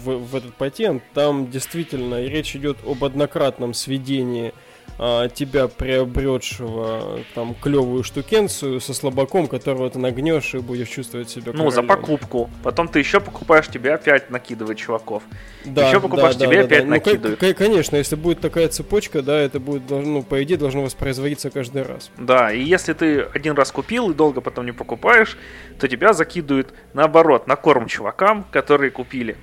в, 0.04 0.10
в 0.10 0.34
этот 0.34 0.54
патент. 0.54 1.04
Там 1.14 1.50
действительно 1.50 2.20
речь 2.24 2.56
идет 2.56 2.78
об 2.84 3.04
однократном 3.04 3.74
сведении 3.74 4.52
а, 4.98 5.28
тебя 5.28 5.68
приобретшего 5.68 7.20
там 7.34 7.54
клевую 7.54 8.02
штукенцию 8.02 8.80
со 8.80 8.94
слабаком, 8.94 9.46
которого 9.46 9.90
ты 9.90 9.98
нагнешь 9.98 10.54
и 10.54 10.58
будешь 10.58 10.88
чувствовать 10.88 11.28
себя 11.28 11.52
Ну, 11.54 11.70
за 11.70 11.82
покупку. 11.82 12.50
Потом 12.62 12.88
ты 12.88 12.98
еще 12.98 13.20
покупаешь, 13.20 13.68
тебе 13.68 13.94
опять 13.94 14.30
накидывают 14.30 14.78
чуваков. 14.78 15.22
Да, 15.64 15.88
еще 15.88 16.00
покупаешь, 16.00 16.36
да, 16.36 16.46
тебе 16.46 16.58
да, 16.58 16.64
опять 16.64 16.84
да. 16.84 16.90
накидывают. 16.90 17.42
Ну, 17.42 17.54
конечно, 17.54 17.96
если 17.96 18.16
будет 18.16 18.40
такая 18.40 18.68
цепочка, 18.68 19.22
да, 19.22 19.38
это 19.38 19.60
будет, 19.60 19.90
ну, 19.90 20.22
по 20.22 20.42
идее, 20.42 20.56
должно 20.56 20.82
воспроизводиться 20.82 21.50
каждый 21.50 21.82
раз. 21.82 22.10
Да, 22.16 22.50
и 22.52 22.62
если 22.62 22.92
ты 22.94 23.20
один 23.34 23.54
раз 23.54 23.72
купил 23.72 24.10
и 24.10 24.14
долго 24.14 24.40
потом 24.40 24.64
не 24.64 24.72
покупаешь, 24.72 25.36
то 25.78 25.88
тебя 25.88 26.12
закидывают 26.12 26.72
наоборот, 26.94 27.46
на 27.46 27.56
корм 27.56 27.86
чувакам, 27.86 28.46
которые 28.50 28.90
купили. 28.90 29.36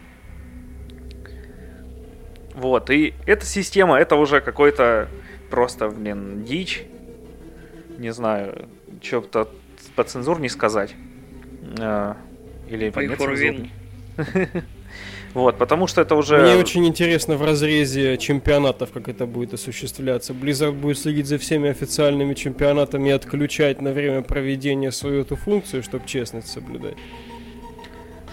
Вот, 2.55 2.89
и 2.89 3.13
эта 3.25 3.45
система, 3.45 3.97
это 3.97 4.15
уже 4.15 4.39
какой-то 4.39 5.09
просто, 5.53 5.87
блин, 5.87 6.43
дичь. 6.45 6.83
Не 7.99 8.11
знаю, 8.11 8.67
что-то 9.03 9.47
по 9.95 10.03
цензур 10.03 10.39
не 10.39 10.49
сказать. 10.49 10.95
А, 11.79 12.17
или 12.67 12.89
по. 12.89 13.01
Вот, 15.33 15.57
потому 15.57 15.87
что 15.87 16.01
это 16.01 16.15
уже... 16.15 16.37
Мне 16.37 16.55
очень 16.55 16.85
интересно 16.85 17.37
в 17.37 17.43
разрезе 17.43 18.17
чемпионатов, 18.19 18.91
как 18.91 19.09
это 19.09 19.25
будет 19.25 19.53
осуществляться. 19.53 20.31
Blizzard 20.31 20.73
будет 20.73 20.99
следить 20.99 21.25
за 21.25 21.39
всеми 21.39 21.69
официальными 21.69 22.35
чемпионатами 22.35 23.09
и 23.09 23.11
отключать 23.11 23.81
на 23.81 23.91
время 23.93 24.21
проведения 24.21 24.91
свою 24.91 25.21
эту 25.21 25.35
функцию, 25.35 25.81
чтобы 25.81 26.05
честность 26.05 26.49
соблюдать. 26.49 26.97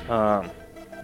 А, 0.08 0.44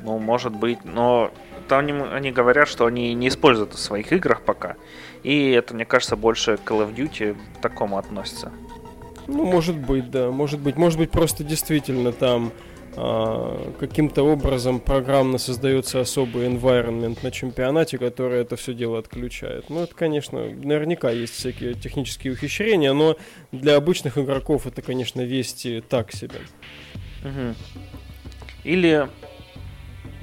ну, 0.05 0.19
может 0.19 0.53
быть, 0.53 0.85
но 0.85 1.31
там 1.67 2.03
они 2.13 2.31
говорят, 2.31 2.69
что 2.69 2.85
они 2.85 3.15
не 3.15 3.29
используют 3.29 3.73
в 3.73 3.79
своих 3.79 4.13
играх 4.13 4.43
пока. 4.43 4.77
И 5.27 5.51
это, 5.51 5.75
мне 5.75 5.85
кажется, 5.85 6.15
больше 6.15 6.53
Call 6.53 6.87
of 6.87 6.95
Duty 6.95 7.37
к 7.59 7.61
такому 7.61 7.99
относится. 7.99 8.53
Ну, 9.27 9.45
может 9.45 9.77
быть, 9.77 10.09
да. 10.09 10.31
Может 10.31 10.61
быть, 10.61 10.77
может 10.77 11.01
быть, 11.01 11.11
просто 11.11 11.43
действительно 11.43 12.12
там 12.12 12.53
а, 12.95 13.73
каким-то 13.81 14.23
образом 14.23 14.79
программно 14.79 15.39
создается 15.39 16.01
особый 16.01 16.47
environment 16.47 17.19
на 17.25 17.33
чемпионате, 17.33 17.99
который 17.99 18.39
это 18.39 18.55
все 18.55 18.73
дело 18.73 19.01
отключает. 19.01 19.69
Ну, 19.69 19.83
это, 19.83 19.97
конечно, 19.97 20.39
наверняка 20.39 21.11
есть 21.11 21.35
всякие 21.35 21.75
технические 21.75 22.35
ухищрения, 22.35 22.93
но 22.93 23.17
для 23.51 23.75
обычных 23.75 24.19
игроков 24.19 24.69
это, 24.69 24.81
конечно, 24.81 25.23
вести 25.23 25.81
так 25.81 26.12
себе. 26.12 26.39
Угу. 27.25 27.55
Или 28.62 29.09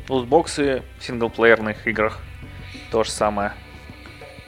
лутбоксы 0.07 0.81
в 0.97 1.03
синглплеерных 1.03 1.87
играх. 1.87 2.21
То 2.89 3.03
же 3.03 3.11
самое. 3.11 3.51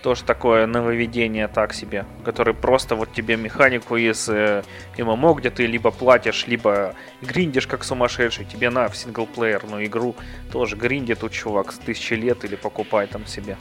Тоже 0.06 0.24
такое 0.24 0.68
нововведение 0.68 1.48
так 1.48 1.74
себе, 1.74 2.06
который 2.24 2.54
просто 2.54 2.96
вот 2.96 3.12
тебе 3.12 3.38
механику 3.38 3.98
из 3.98 4.30
э, 4.30 4.62
ММО, 5.00 5.34
где 5.34 5.50
ты 5.50 5.66
либо 5.66 5.90
платишь, 5.90 6.46
либо 6.46 6.94
гриндишь 7.24 7.66
как 7.66 7.84
сумасшедший, 7.84 8.46
тебе 8.46 8.70
на 8.70 8.88
в 8.88 8.96
синглплеерную 8.96 9.88
игру 9.88 10.14
тоже 10.52 10.76
гриндит 10.76 11.22
тут 11.22 11.32
чувак 11.32 11.72
с 11.72 11.80
тысячи 11.80 12.14
лет 12.14 12.46
или 12.46 12.56
покупай 12.56 13.08
там 13.08 13.26
себе. 13.26 13.58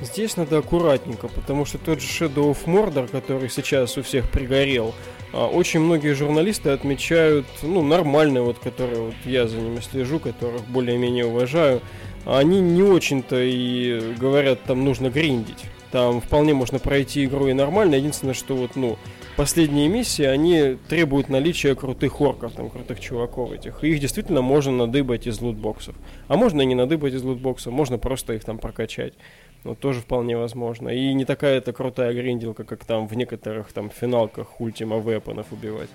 Здесь 0.00 0.36
надо 0.36 0.58
аккуратненько, 0.58 1.28
потому 1.28 1.64
что 1.64 1.78
тот 1.78 2.00
же 2.00 2.08
Shadow 2.08 2.50
of 2.50 2.64
Mordor, 2.64 3.06
который 3.06 3.48
сейчас 3.48 3.96
у 3.96 4.02
всех 4.02 4.28
пригорел, 4.28 4.96
а, 5.32 5.46
очень 5.46 5.78
многие 5.78 6.12
журналисты 6.14 6.70
отмечают, 6.70 7.46
ну, 7.62 7.84
нормальные, 7.84 8.42
вот, 8.42 8.58
которые 8.58 9.00
вот 9.00 9.14
я 9.24 9.46
за 9.46 9.58
ними 9.58 9.78
слежу, 9.78 10.18
которых 10.18 10.64
более-менее 10.66 11.26
уважаю, 11.26 11.80
они 12.26 12.60
не 12.60 12.82
очень-то 12.82 13.40
и 13.40 14.14
говорят, 14.18 14.60
там 14.64 14.84
нужно 14.84 15.08
гриндить. 15.08 15.64
Там 15.94 16.20
вполне 16.20 16.54
можно 16.54 16.80
пройти 16.80 17.24
игру 17.24 17.46
и 17.46 17.52
нормально. 17.52 17.94
Единственное, 17.94 18.34
что 18.34 18.56
вот, 18.56 18.74
ну, 18.74 18.98
последние 19.36 19.86
миссии, 19.86 20.24
они 20.24 20.76
требуют 20.88 21.28
наличия 21.28 21.76
крутых 21.76 22.20
орков, 22.20 22.50
там, 22.50 22.68
крутых 22.68 22.98
чуваков 22.98 23.52
этих. 23.52 23.84
И 23.84 23.90
их 23.90 24.00
действительно 24.00 24.42
можно 24.42 24.72
надыбать 24.72 25.28
из 25.28 25.40
лутбоксов. 25.40 25.94
А 26.26 26.36
можно 26.36 26.62
и 26.62 26.66
не 26.66 26.74
надыбать 26.74 27.14
из 27.14 27.22
лутбоксов, 27.22 27.72
можно 27.72 27.96
просто 27.96 28.32
их 28.32 28.42
там 28.42 28.58
прокачать. 28.58 29.14
Ну, 29.62 29.76
тоже 29.76 30.00
вполне 30.00 30.36
возможно. 30.36 30.88
И 30.88 31.14
не 31.14 31.24
такая 31.24 31.58
это 31.58 31.72
крутая 31.72 32.12
гринделка, 32.12 32.64
как 32.64 32.84
там 32.84 33.06
в 33.06 33.16
некоторых 33.16 33.72
там 33.72 33.88
финалках 33.88 34.48
Ultima 34.58 35.00
Weaponов 35.00 35.46
убивать. 35.52 35.90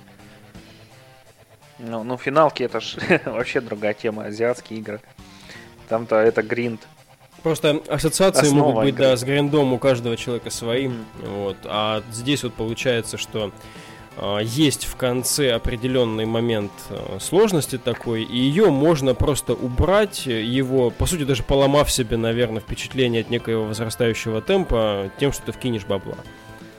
Ну, 1.77 2.05
ну 2.05 2.15
финалки 2.15 2.63
это 2.63 2.79
ж 2.79 2.95
вообще 3.25 3.59
другая 3.59 3.95
тема, 3.95 4.27
азиатские 4.27 4.79
игры. 4.79 5.01
Там-то 5.89 6.15
это 6.15 6.41
гринд. 6.41 6.87
Просто 7.43 7.81
ассоциации 7.87 8.47
Основа 8.47 8.67
могут 8.67 8.83
быть, 8.83 8.93
игры. 8.93 9.05
да, 9.05 9.17
с 9.17 9.23
гриндом 9.23 9.73
у 9.73 9.77
каждого 9.77 10.17
человека 10.17 10.49
своим. 10.49 11.05
Вот. 11.23 11.57
А 11.65 12.03
здесь 12.11 12.43
вот 12.43 12.53
получается, 12.53 13.17
что 13.17 13.51
а, 14.17 14.39
есть 14.39 14.85
в 14.85 14.95
конце 14.95 15.53
определенный 15.53 16.25
момент 16.25 16.71
а, 16.89 17.17
сложности 17.19 17.77
такой, 17.77 18.23
и 18.23 18.37
ее 18.37 18.69
можно 18.69 19.13
просто 19.13 19.53
убрать, 19.53 20.25
его, 20.25 20.89
по 20.89 21.05
сути, 21.05 21.23
даже 21.23 21.43
поломав 21.43 21.89
себе, 21.91 22.17
наверное, 22.17 22.59
впечатление 22.59 23.21
от 23.21 23.29
некоего 23.29 23.65
возрастающего 23.65 24.41
темпа 24.41 25.11
тем, 25.19 25.31
что 25.31 25.43
ты 25.43 25.51
вкинешь 25.53 25.85
бабла. 25.85 26.17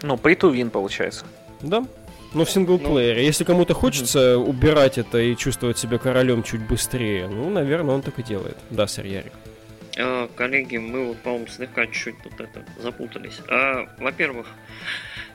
Ну, 0.03 0.15
pay 0.15 0.39
to 0.39 0.53
win 0.53 0.71
получается. 0.71 1.25
Да, 1.61 1.85
но 2.33 2.45
в 2.45 2.51
синглплеере. 2.51 3.21
Ну, 3.21 3.27
Если 3.27 3.45
кому-то 3.45 3.75
хочется 3.75 4.39
угу. 4.39 4.51
убирать 4.51 4.99
это 4.99 5.19
и 5.19 5.37
чувствовать 5.37 5.79
себя 5.79 5.99
королем 5.99 6.43
чуть 6.43 6.67
быстрее, 6.67 7.29
ну, 7.29 7.51
наверное, 7.51 7.95
он 7.95 8.03
так 8.03 8.19
и 8.19 8.23
делает. 8.23 8.57
Да, 8.71 8.87
сэр 8.87 9.07
Ярик. 9.07 9.33
А, 10.01 10.29
коллеги, 10.35 10.79
мы 10.79 11.07
вот, 11.07 11.19
по-моему, 11.19 11.47
слегка 11.47 11.87
чуть-чуть 11.87 12.23
тут 12.23 12.41
это 12.41 12.65
запутались. 12.79 13.41
А, 13.49 13.89
во-первых, 13.99 14.47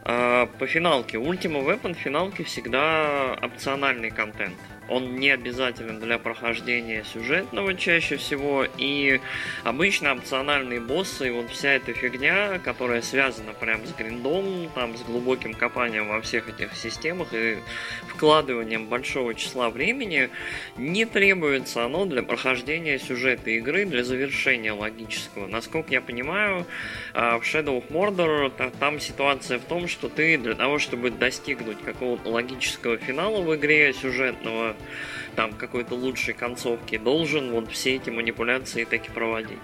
а, 0.04 0.45
по 0.45 0.67
финалке. 0.67 1.17
Ultima 1.17 1.63
Weapon 1.65 1.93
финалки 1.93 2.43
всегда 2.43 3.38
опциональный 3.41 4.12
контент 4.12 4.58
он 4.89 5.15
не 5.15 5.30
обязателен 5.30 6.00
для 6.00 6.17
прохождения 6.17 7.04
сюжетного 7.04 7.74
чаще 7.76 8.17
всего, 8.17 8.65
и 8.78 9.19
обычно 9.63 10.13
опциональные 10.13 10.80
боссы, 10.80 11.28
и 11.28 11.32
вот 11.32 11.50
вся 11.50 11.71
эта 11.71 11.93
фигня, 11.93 12.60
которая 12.60 13.02
связана 13.02 13.54
прям 13.54 13.86
с 13.86 13.93
гриндом, 13.93 14.69
там, 14.76 14.95
с 14.95 15.02
глубоким 15.02 15.54
копанием 15.54 16.08
во 16.08 16.21
всех 16.21 16.50
этих 16.50 16.76
системах 16.76 17.30
и 17.34 17.58
вкладыванием 18.08 18.88
большого 18.88 19.34
числа 19.34 19.69
времени, 19.69 20.30
не 20.78 21.06
требуется 21.06 21.84
оно 21.84 22.06
для 22.06 22.24
прохождения 22.24 23.00
сюжета 23.00 23.50
игры, 23.52 23.86
для 23.86 24.04
завершения 24.04 24.71
логического. 24.71 25.48
Насколько 25.48 25.93
я 25.93 26.02
понимаю, 26.02 26.65
а, 27.13 27.39
в 27.39 27.43
Shadow 27.43 27.82
of 27.82 27.89
Mordor 27.89 28.52
там 28.80 29.00
ситуация 29.00 29.60
в 29.60 29.63
том, 29.63 29.88
что 29.88 30.10
ты 30.10 30.38
для 30.38 30.56
того, 30.56 30.80
чтобы 30.80 31.10
достигнуть 31.10 31.82
какого-то 31.82 32.30
логического 32.30 32.98
финала 32.98 33.41
в 33.41 33.56
игре 33.56 33.93
сюжетного, 33.93 34.75
там 35.36 35.54
какой-то 35.54 35.96
лучшей 35.96 36.34
концовки, 36.34 36.98
должен 36.98 37.52
вот 37.52 37.72
все 37.72 37.96
эти 37.96 38.10
манипуляции 38.10 38.84
таки 38.84 39.10
проводить. 39.10 39.60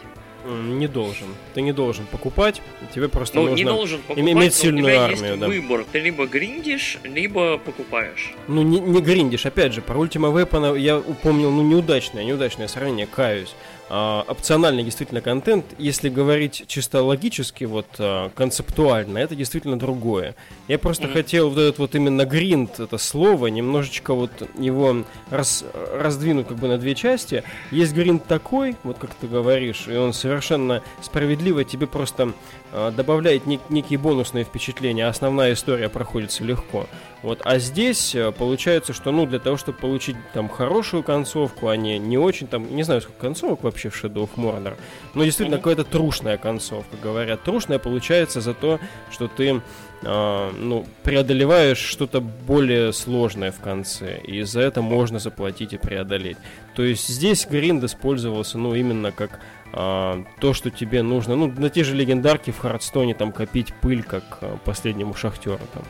Не 0.46 0.88
должен. 0.88 1.28
Ты 1.54 1.62
не 1.62 1.72
должен 1.72 2.08
покупать, 2.08 2.62
тебе 2.96 3.10
просто 3.10 3.38
ну, 3.38 3.50
нужно 3.50 3.56
не 3.56 3.64
должен 3.64 4.02
покупать, 4.02 4.32
иметь 4.32 4.54
сильную 4.56 4.86
у 4.86 4.90
тебя 4.90 5.04
армию. 5.04 5.26
Есть 5.28 5.40
да. 5.40 5.48
выбор. 5.48 5.86
Ты 5.92 6.00
либо 6.00 6.26
гриндишь, 6.26 6.98
либо 7.04 7.60
покупаешь. 7.60 8.34
Ну, 8.48 8.64
не, 8.64 8.80
не 8.80 9.02
гриндишь. 9.02 9.46
Опять 9.46 9.74
же, 9.74 9.82
про 9.82 9.96
Ultima 9.96 10.34
Weapon 10.34 10.80
я 10.80 10.98
упомнил, 10.98 11.52
ну, 11.52 11.62
неудачное, 11.62 12.24
неудачное 12.24 12.68
сравнение, 12.68 13.06
каюсь. 13.06 13.54
А, 13.94 14.24
опциональный 14.26 14.84
действительно 14.84 15.20
контент, 15.20 15.66
если 15.78 16.08
говорить 16.08 16.64
чисто 16.68 17.04
логически, 17.04 17.66
вот 17.66 17.88
а, 18.00 18.30
концептуально, 18.30 19.18
это 19.18 19.36
действительно 19.36 19.78
другое. 19.78 20.36
Я 20.70 20.80
просто 20.80 21.08
mm-hmm. 21.08 21.14
хотел 21.14 21.50
вот 21.50 21.58
этот 21.58 21.80
вот 21.80 21.94
именно 21.94 22.24
гринд, 22.24 22.80
это 22.80 22.98
слово, 22.98 23.48
немножечко 23.48 24.14
вот 24.14 24.32
его 24.58 25.04
раз, 25.30 25.66
раздвинуть 25.94 26.48
как 26.48 26.58
бы 26.58 26.70
на 26.70 26.78
две 26.78 26.96
части. 26.96 27.44
Есть 27.70 27.94
гринд 27.94 28.26
такой, 28.28 28.78
вот 28.84 28.98
как 28.98 29.14
ты 29.14 29.28
говоришь, 29.28 29.90
и 29.90 29.98
он 29.98 30.14
совершенно 30.14 30.82
справедливо 31.02 31.66
тебе 31.66 31.86
просто 31.86 32.32
а, 32.72 32.92
добавляет 32.92 33.44
нек- 33.46 33.60
некие 33.68 34.00
бонусные 34.00 34.46
впечатления, 34.46 35.06
основная 35.06 35.52
история 35.52 35.90
проходится 35.90 36.46
легко. 36.46 36.88
Вот, 37.22 37.42
а 37.44 37.60
здесь 37.60 38.16
э, 38.16 38.32
получается, 38.32 38.94
что, 38.94 39.12
ну, 39.12 39.28
для 39.28 39.38
того, 39.38 39.56
чтобы 39.56 39.78
получить 39.78 40.16
там 40.34 40.50
хорошую 40.50 41.04
концовку, 41.04 41.68
а 41.68 41.78
не, 41.78 42.00
не 42.00 42.18
очень 42.18 42.48
там, 42.48 42.76
не 42.76 42.82
знаю, 42.82 43.02
сколько 43.02 43.20
концовок 43.20 43.64
вообще 43.64 43.81
в 43.90 44.04
Shadow 44.04 44.30
of 44.30 44.32
Mordor, 44.36 44.78
но 45.14 45.24
действительно 45.24 45.56
mm-hmm. 45.56 45.60
какая-то 45.60 45.84
трушная 45.84 46.38
концовка, 46.38 46.98
говорят. 47.02 47.44
Трушная 47.44 47.80
получается 47.80 48.42
за 48.42 48.54
то, 48.54 48.80
что 49.12 49.28
ты 49.28 49.62
э, 50.04 50.52
ну, 50.58 50.86
преодолеваешь 51.04 51.80
что-то 51.80 52.22
более 52.22 52.94
сложное 52.94 53.52
в 53.52 53.60
конце, 53.60 54.20
и 54.20 54.42
за 54.44 54.62
это 54.62 54.82
можно 54.82 55.20
заплатить 55.20 55.74
и 55.74 55.78
преодолеть. 55.78 56.38
То 56.76 56.84
есть 56.84 57.08
здесь 57.08 57.46
гринд 57.46 57.84
использовался, 57.84 58.58
ну, 58.58 58.76
именно 58.76 59.12
как 59.12 59.40
а, 59.74 60.24
то, 60.40 60.54
что 60.54 60.70
тебе 60.70 61.02
нужно, 61.02 61.36
ну, 61.36 61.48
на 61.48 61.70
те 61.70 61.84
же 61.84 61.96
легендарки 61.96 62.52
в 62.52 62.60
Хардстоне 62.60 63.14
там 63.14 63.32
копить 63.32 63.74
пыль, 63.76 64.04
как 64.04 64.24
а, 64.42 64.58
последнему 64.66 65.14
шахтеру 65.14 65.60
там. 65.74 65.84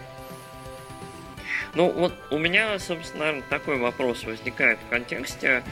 Ну, 1.74 1.90
вот 1.90 2.14
у 2.32 2.38
меня, 2.38 2.78
собственно, 2.80 3.42
такой 3.50 3.78
вопрос 3.78 4.24
возникает 4.26 4.78
в 4.86 4.90
контексте. 4.90 5.64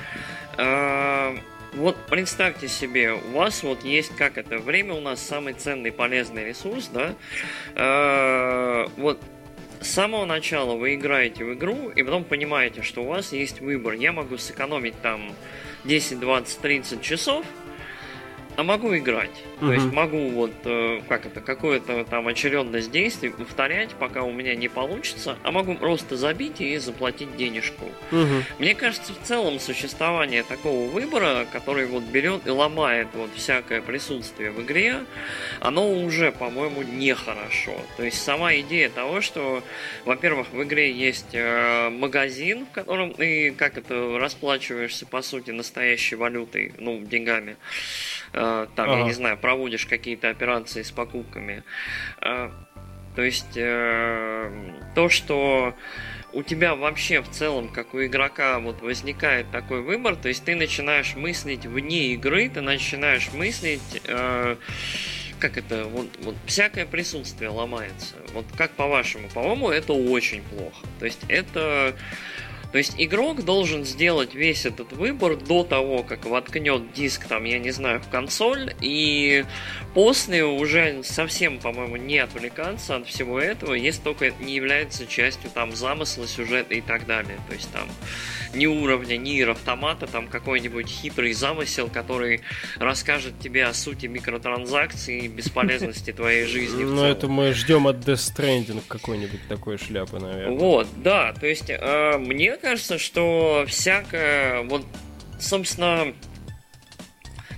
Э, 0.58 1.38
вот 1.74 1.96
представьте 2.08 2.68
себе, 2.68 3.14
у 3.14 3.38
вас 3.38 3.64
вот 3.64 3.84
есть, 3.84 4.16
как 4.16 4.38
это, 4.38 4.58
время 4.58 4.94
у 4.94 5.02
нас 5.02 5.22
самый 5.22 5.54
ценный 5.54 5.92
полезный 5.92 6.46
ресурс, 6.46 6.90
да? 6.94 7.16
Э, 7.76 8.88
вот 8.98 9.20
с 9.82 9.88
самого 9.88 10.26
начала 10.26 10.76
вы 10.76 10.96
играете 10.96 11.46
в 11.46 11.54
игру, 11.54 11.90
и 11.90 12.04
потом 12.04 12.24
понимаете, 12.24 12.82
что 12.82 13.04
у 13.04 13.08
вас 13.08 13.32
есть 13.32 13.62
выбор. 13.62 13.94
Я 13.94 14.12
могу 14.12 14.38
сэкономить 14.38 15.00
там 15.02 15.32
10, 15.86 16.20
20, 16.20 16.60
30 16.60 17.02
часов, 17.02 17.46
а 18.60 18.64
могу 18.64 18.94
играть. 18.98 19.30
Mm-hmm. 19.32 19.68
То 19.68 19.74
есть 19.74 19.86
могу 19.94 20.30
вот, 20.32 20.52
э, 20.66 21.00
как 21.08 21.26
это, 21.26 21.40
какую-то 21.40 22.04
там 22.04 22.28
очередность 22.28 22.92
действий 22.92 23.30
повторять, 23.30 23.92
пока 23.92 24.24
у 24.24 24.34
меня 24.34 24.54
не 24.54 24.68
получится, 24.68 25.38
а 25.44 25.52
могу 25.52 25.76
просто 25.76 26.18
забить 26.18 26.60
и 26.60 26.78
заплатить 26.78 27.38
денежку. 27.38 27.86
Mm-hmm. 28.12 28.44
Мне 28.60 28.76
кажется, 28.76 29.14
в 29.14 29.26
целом 29.26 29.62
существование 29.62 30.44
такого 30.44 30.90
выбора, 30.90 31.46
который 31.54 31.86
вот 31.86 32.04
берет 32.04 32.48
и 32.48 32.50
ломает 32.50 33.08
вот 33.14 33.30
всякое 33.34 33.82
присутствие 33.82 34.52
в 34.52 34.62
игре, 34.62 35.06
оно 35.62 35.94
уже, 35.94 36.34
по-моему, 36.34 36.82
нехорошо. 36.84 37.78
То 37.96 38.04
есть 38.04 38.22
сама 38.22 38.56
идея 38.56 38.90
того, 38.90 39.22
что, 39.22 39.64
во-первых, 40.04 40.52
в 40.52 40.62
игре 40.64 40.92
есть 40.92 41.30
э, 41.32 41.90
магазин, 41.90 42.66
в 42.66 42.72
котором 42.72 43.14
ты, 43.14 43.52
как 43.52 43.78
это, 43.78 44.18
расплачиваешься, 44.20 45.06
по 45.06 45.22
сути, 45.22 45.52
настоящей 45.52 46.16
валютой, 46.16 46.74
ну, 46.78 47.00
деньгами. 47.00 47.56
Э, 48.34 48.68
там, 48.76 48.90
ага. 48.90 49.00
я 49.00 49.06
не 49.06 49.14
знаю, 49.14 49.38
проводишь 49.38 49.86
какие-то 49.86 50.30
операции 50.30 50.84
с 50.84 50.92
покупками. 50.92 51.64
Э, 52.22 52.50
то 53.16 53.22
есть 53.22 53.58
э, 53.58 54.52
то, 54.96 55.10
что 55.10 55.74
у 56.32 56.44
тебя 56.44 56.76
вообще 56.76 57.22
в 57.22 57.30
целом, 57.30 57.70
как 57.70 57.94
у 57.94 58.04
игрока, 58.04 58.60
вот 58.60 58.82
возникает 58.82 59.50
такой 59.52 59.82
выбор, 59.82 60.16
то 60.16 60.28
есть 60.28 60.44
ты 60.44 60.56
начинаешь 60.56 61.16
мыслить 61.16 61.66
вне 61.66 62.14
игры, 62.14 62.50
ты 62.50 62.62
начинаешь 62.62 63.32
мыслить, 63.34 64.02
э, 64.06 64.56
как 65.40 65.58
это, 65.58 65.86
вот, 65.86 66.08
вот 66.22 66.36
всякое 66.46 66.86
присутствие 66.86 67.50
ломается. 67.50 68.16
Вот 68.34 68.46
как 68.58 68.72
по-вашему? 68.72 69.28
По-моему, 69.30 69.70
это 69.70 69.94
очень 69.94 70.44
плохо. 70.44 70.86
То 71.00 71.06
есть 71.06 71.22
это 71.28 71.96
то 72.72 72.78
есть 72.78 72.94
игрок 72.98 73.44
должен 73.44 73.84
сделать 73.84 74.36
весь 74.36 74.66
этот 74.66 74.94
выбор 74.94 75.36
до 75.36 75.64
того, 75.64 76.04
как 76.04 76.26
воткнет 76.26 76.94
диск, 76.94 77.26
там, 77.26 77.46
я 77.46 77.58
не 77.58 77.72
знаю, 77.72 78.00
в 78.00 78.10
консоль, 78.10 78.74
и 78.80 79.46
после 79.94 80.46
уже 80.46 81.04
совсем, 81.04 81.60
по-моему, 81.60 81.96
не 81.96 82.20
отвлекаться 82.20 82.98
от 82.98 83.08
всего 83.08 83.40
этого, 83.40 83.74
если 83.74 84.02
только 84.02 84.26
это 84.26 84.44
не 84.44 84.54
является 84.54 85.08
частью 85.08 85.50
там 85.50 85.76
замысла, 85.76 86.28
сюжета 86.28 86.76
и 86.76 86.82
так 86.82 87.08
далее. 87.08 87.40
То 87.48 87.56
есть 87.56 87.72
там 87.72 87.88
ни 88.54 88.66
уровня, 88.66 89.18
ни 89.18 89.40
автомата, 89.42 90.08
там 90.08 90.28
какой-нибудь 90.28 90.88
хитрый 90.88 91.34
замысел, 91.34 91.90
который 91.92 92.42
расскажет 92.78 93.40
тебе 93.40 93.66
о 93.66 93.74
сути 93.74 94.08
микротранзакций 94.08 95.20
и 95.20 95.28
бесполезности 95.28 96.12
твоей 96.12 96.46
жизни. 96.46 96.84
Ну, 96.84 97.04
это 97.04 97.28
мы 97.28 97.54
ждем 97.54 97.88
от 97.88 97.98
Death 97.98 98.36
Stranding 98.36 98.82
какой-нибудь 98.88 99.48
такой 99.48 99.78
шляпы, 99.78 100.20
наверное. 100.20 100.58
Вот, 100.58 100.88
да, 100.98 101.34
то 101.34 101.48
есть 101.48 101.70
э, 101.70 102.18
мне 102.18 102.58
кажется, 102.60 102.98
что 102.98 103.66
всякое, 103.68 104.62
вот, 104.64 104.86
собственно, 105.40 106.14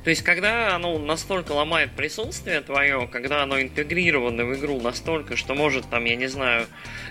то 0.03 0.09
есть, 0.09 0.23
когда 0.23 0.75
оно 0.75 0.97
настолько 0.97 1.51
ломает 1.51 1.91
присутствие 1.91 2.61
твое, 2.61 3.07
когда 3.11 3.43
оно 3.43 3.61
интегрировано 3.61 4.45
в 4.45 4.55
игру 4.55 4.81
настолько, 4.81 5.35
что 5.35 5.53
может 5.53 5.87
там, 5.89 6.05
я 6.05 6.15
не 6.15 6.25
знаю, 6.27 6.65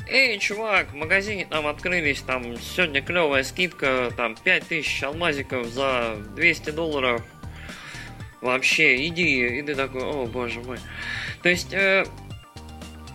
эй, 0.09 0.39
чувак, 0.39 0.91
в 0.91 0.95
магазине 0.97 1.47
там 1.49 1.69
открылись, 1.69 2.21
там 2.21 2.57
сегодня 2.59 3.01
клевая 3.01 3.45
скидка, 3.45 4.11
там 4.17 4.35
5000 4.43 5.05
алмазиков 5.05 5.69
за 5.69 6.17
200 6.35 6.71
долларов. 6.71 7.23
Вообще, 8.41 9.07
иди, 9.07 9.59
и 9.59 9.63
ты 9.63 9.75
такой, 9.77 10.03
о 10.03 10.27
боже 10.27 10.61
мой. 10.61 10.79
То 11.43 11.49
есть, 11.49 11.73
э, 11.73 12.05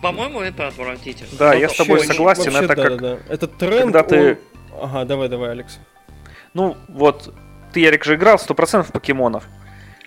по-моему, 0.00 0.40
это 0.40 0.68
отвратительно. 0.68 1.30
Да, 1.38 1.52
Но 1.52 1.58
я 1.58 1.68
с 1.68 1.76
тобой 1.76 2.00
согласен, 2.00 2.52
вообще, 2.52 2.64
это 2.64 2.68
да, 2.68 2.74
как... 2.74 3.00
Да, 3.00 3.16
да. 3.16 3.34
Этот 3.34 3.58
тренд, 3.58 3.92
когда 3.92 4.16
он... 4.16 4.38
Ага, 4.82 5.04
давай, 5.04 5.28
давай, 5.28 5.50
Алекс. 5.50 5.78
Ну, 6.54 6.76
вот, 6.88 7.34
ты, 7.72 7.80
Ярик, 7.80 8.04
же 8.04 8.14
играл 8.14 8.36
100% 8.36 8.84
в 8.84 8.92
покемонов. 8.92 9.44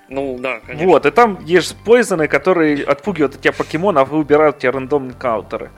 Ну, 0.10 0.38
да, 0.40 0.60
конечно. 0.60 0.88
Вот, 0.88 1.06
и 1.06 1.12
там 1.12 1.40
есть 1.46 1.76
поизоны, 1.86 2.28
которые 2.28 2.84
отпугивают 2.84 3.36
от 3.36 3.42
тебя 3.42 3.54
покемонов 3.54 4.12
и 4.12 4.16
убирают 4.16 4.58
у 4.58 4.60
тебя 4.60 4.72
рандомные 4.72 5.14
каутеры. 5.14 5.70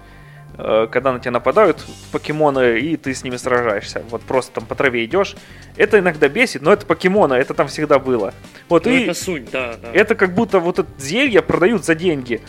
Э, 0.57 0.87
когда 0.91 1.11
на 1.11 1.19
тебя 1.19 1.31
нападают 1.31 1.83
покемоны, 2.11 2.79
и 2.79 2.97
ты 2.97 3.13
с 3.13 3.23
ними 3.23 3.37
сражаешься. 3.37 4.03
Вот 4.09 4.21
просто 4.21 4.53
там 4.55 4.65
по 4.65 4.75
траве 4.75 5.05
идешь. 5.05 5.35
Это 5.75 5.99
иногда 5.99 6.27
бесит, 6.29 6.61
но 6.61 6.71
это 6.71 6.85
покемоны, 6.85 7.33
это 7.35 7.53
там 7.53 7.67
всегда 7.67 7.99
было. 7.99 8.33
Вот, 8.69 8.85
ну, 8.85 8.91
и 8.91 9.03
это 9.03 9.13
суть, 9.13 9.49
да, 9.49 9.75
да. 9.81 9.91
Это 9.93 10.15
как 10.15 10.33
будто 10.33 10.59
вот 10.59 10.79
это 10.79 10.89
зелье 10.99 11.41
продают 11.41 11.85
за 11.85 11.95
деньги. 11.95 12.41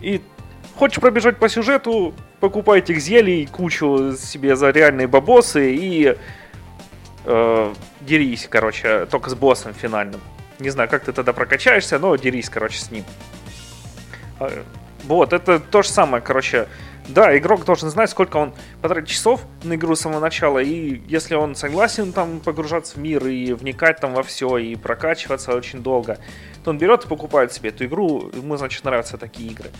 И 0.00 0.22
хочешь 0.78 1.00
пробежать 1.00 1.38
по 1.38 1.48
сюжету, 1.48 2.14
покупай 2.40 2.78
этих 2.78 3.00
зелий, 3.00 3.46
кучу 3.46 4.14
себе 4.16 4.54
за 4.54 4.70
реальные 4.70 5.08
бабосы 5.08 5.74
и 5.74 6.16
э, 7.24 7.74
дерись, 8.00 8.46
короче, 8.48 9.06
только 9.06 9.28
с 9.28 9.34
боссом 9.34 9.74
финальным. 9.74 10.20
Не 10.60 10.70
знаю, 10.70 10.88
как 10.88 11.04
ты 11.04 11.12
тогда 11.12 11.32
прокачаешься, 11.32 11.98
но 11.98 12.14
дерись, 12.16 12.48
короче, 12.48 12.78
с 12.78 12.90
ним. 12.90 13.04
А, 14.38 14.50
вот, 15.04 15.32
это 15.32 15.58
то 15.58 15.82
же 15.82 15.88
самое, 15.88 16.22
короче. 16.22 16.68
Да, 17.08 17.36
игрок 17.36 17.64
должен 17.64 17.88
знать, 17.88 18.10
сколько 18.10 18.36
он 18.36 18.52
потратит 18.82 19.08
часов 19.08 19.40
на 19.64 19.74
игру 19.74 19.96
с 19.96 20.00
самого 20.00 20.20
начала, 20.20 20.58
и 20.58 21.00
если 21.08 21.34
он 21.34 21.54
согласен 21.54 22.12
там 22.12 22.38
погружаться 22.40 22.96
в 22.96 22.98
мир 22.98 23.26
и 23.26 23.54
вникать 23.54 23.98
там 23.98 24.12
во 24.12 24.22
все, 24.22 24.58
и 24.58 24.76
прокачиваться 24.76 25.56
очень 25.56 25.82
долго, 25.82 26.18
то 26.62 26.70
он 26.70 26.78
берет 26.78 27.06
и 27.06 27.08
покупает 27.08 27.52
себе 27.52 27.70
эту 27.70 27.86
игру, 27.86 28.30
ему, 28.34 28.58
значит, 28.58 28.84
нравятся 28.84 29.16
такие 29.16 29.50
игры. 29.50 29.70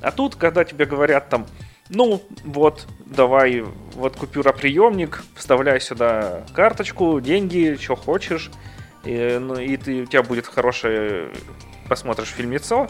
А 0.00 0.12
тут, 0.12 0.36
когда 0.36 0.64
тебе 0.64 0.84
говорят 0.84 1.28
там, 1.28 1.46
ну, 1.88 2.22
вот, 2.44 2.86
давай, 3.04 3.64
вот 3.94 4.16
купюра-приемник, 4.16 5.22
вставляй 5.34 5.80
сюда 5.80 6.42
карточку, 6.54 7.20
деньги, 7.20 7.78
что 7.80 7.94
хочешь, 7.96 8.50
и, 9.04 9.38
ну, 9.40 9.58
и 9.58 9.76
ты, 9.76 10.02
у 10.02 10.06
тебя 10.06 10.22
будет 10.22 10.46
хорошее, 10.46 11.30
посмотришь 11.88 12.28
фильмецо, 12.28 12.88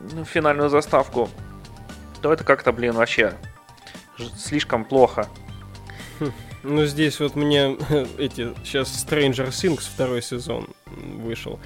ну, 0.00 0.24
финальную 0.24 0.70
заставку, 0.70 1.28
то 2.22 2.32
это 2.32 2.44
как-то, 2.44 2.72
блин, 2.72 2.94
вообще 2.94 3.34
слишком 4.36 4.84
плохо. 4.84 5.28
Хм. 6.20 6.32
Ну, 6.62 6.86
здесь 6.86 7.20
вот 7.20 7.36
мне 7.36 7.76
эти, 8.18 8.54
сейчас 8.64 8.88
Stranger 8.88 9.48
Things 9.48 9.82
второй 9.82 10.22
сезон 10.22 10.68
вышел. 10.86 11.60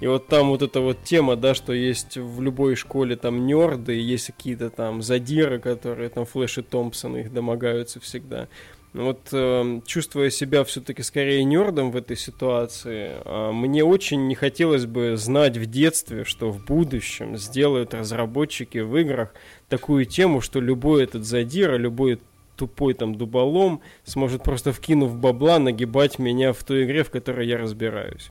И 0.00 0.06
вот 0.06 0.26
там 0.26 0.48
вот 0.50 0.62
эта 0.62 0.80
вот 0.80 1.02
тема, 1.04 1.36
да, 1.36 1.54
что 1.54 1.72
есть 1.72 2.18
в 2.18 2.42
любой 2.42 2.74
школе 2.74 3.16
там 3.16 3.46
нерды, 3.46 3.94
есть 3.94 4.26
какие-то 4.26 4.68
там 4.68 5.00
задиры, 5.00 5.58
которые 5.58 6.10
там 6.10 6.26
Флэш 6.26 6.58
и 6.58 6.62
Томпсон 6.62 7.16
их 7.16 7.32
домогаются 7.32 7.98
всегда. 8.00 8.48
Вот 8.92 9.28
э, 9.32 9.80
чувствуя 9.86 10.30
себя 10.30 10.64
все-таки 10.64 11.02
скорее 11.02 11.44
нердом 11.44 11.90
в 11.90 11.96
этой 11.96 12.16
ситуации, 12.16 13.12
э, 13.24 13.52
мне 13.52 13.84
очень 13.84 14.26
не 14.26 14.34
хотелось 14.34 14.86
бы 14.86 15.16
знать 15.16 15.58
в 15.58 15.66
детстве, 15.66 16.24
что 16.24 16.50
в 16.50 16.64
будущем 16.64 17.36
сделают 17.36 17.92
разработчики 17.92 18.78
в 18.78 18.96
играх 18.96 19.34
такую 19.68 20.06
тему, 20.06 20.40
что 20.40 20.60
любой 20.60 21.04
этот 21.04 21.24
задира, 21.24 21.76
любой 21.76 22.20
тупой 22.56 22.94
там 22.94 23.14
дуболом 23.14 23.82
сможет 24.04 24.42
просто 24.42 24.72
вкинув 24.72 25.14
бабла 25.16 25.58
нагибать 25.58 26.18
меня 26.18 26.54
в 26.54 26.64
той 26.64 26.84
игре, 26.84 27.04
в 27.04 27.10
которой 27.10 27.46
я 27.46 27.58
разбираюсь. 27.58 28.30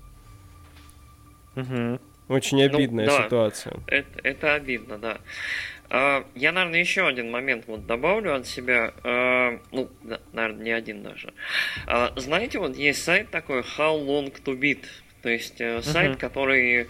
Угу. 1.56 2.00
Очень 2.28 2.58
ну, 2.58 2.66
обидная 2.66 3.06
ну, 3.06 3.12
да, 3.12 3.24
ситуация. 3.24 3.74
Это, 3.88 4.20
это 4.24 4.54
обидно, 4.56 4.98
да. 4.98 5.20
А, 5.90 6.26
я, 6.34 6.52
наверное, 6.52 6.80
еще 6.80 7.08
один 7.08 7.30
момент 7.30 7.66
вот 7.68 7.86
добавлю 7.86 8.36
от 8.36 8.48
себя. 8.48 8.94
А, 9.04 9.60
ну, 9.72 9.90
да, 10.04 10.20
наверное, 10.34 10.64
не 10.64 10.72
один 10.72 11.04
даже. 11.04 11.34
А, 11.86 12.12
знаете, 12.16 12.60
вот 12.60 12.76
есть 12.76 13.04
сайт 13.04 13.30
такой 13.30 13.62
How 13.62 14.04
Long 14.04 14.34
to 14.44 14.58
Beat. 14.58 14.86
То 15.22 15.30
есть 15.30 15.60
э, 15.60 15.82
сайт, 15.82 16.12
угу. 16.12 16.20
который 16.20 16.88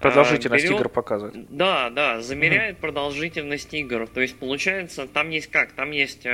продолжительность 0.00 0.64
берет, 0.64 0.80
игр 0.80 0.88
показывает. 0.90 1.46
Да, 1.48 1.88
да, 1.88 2.20
замеряет 2.20 2.74
угу. 2.74 2.82
продолжительность 2.82 3.72
игр. 3.72 4.06
То 4.06 4.20
есть 4.20 4.38
получается, 4.38 5.06
там 5.06 5.30
есть 5.30 5.50
как? 5.50 5.72
Там 5.72 5.90
есть 5.90 6.26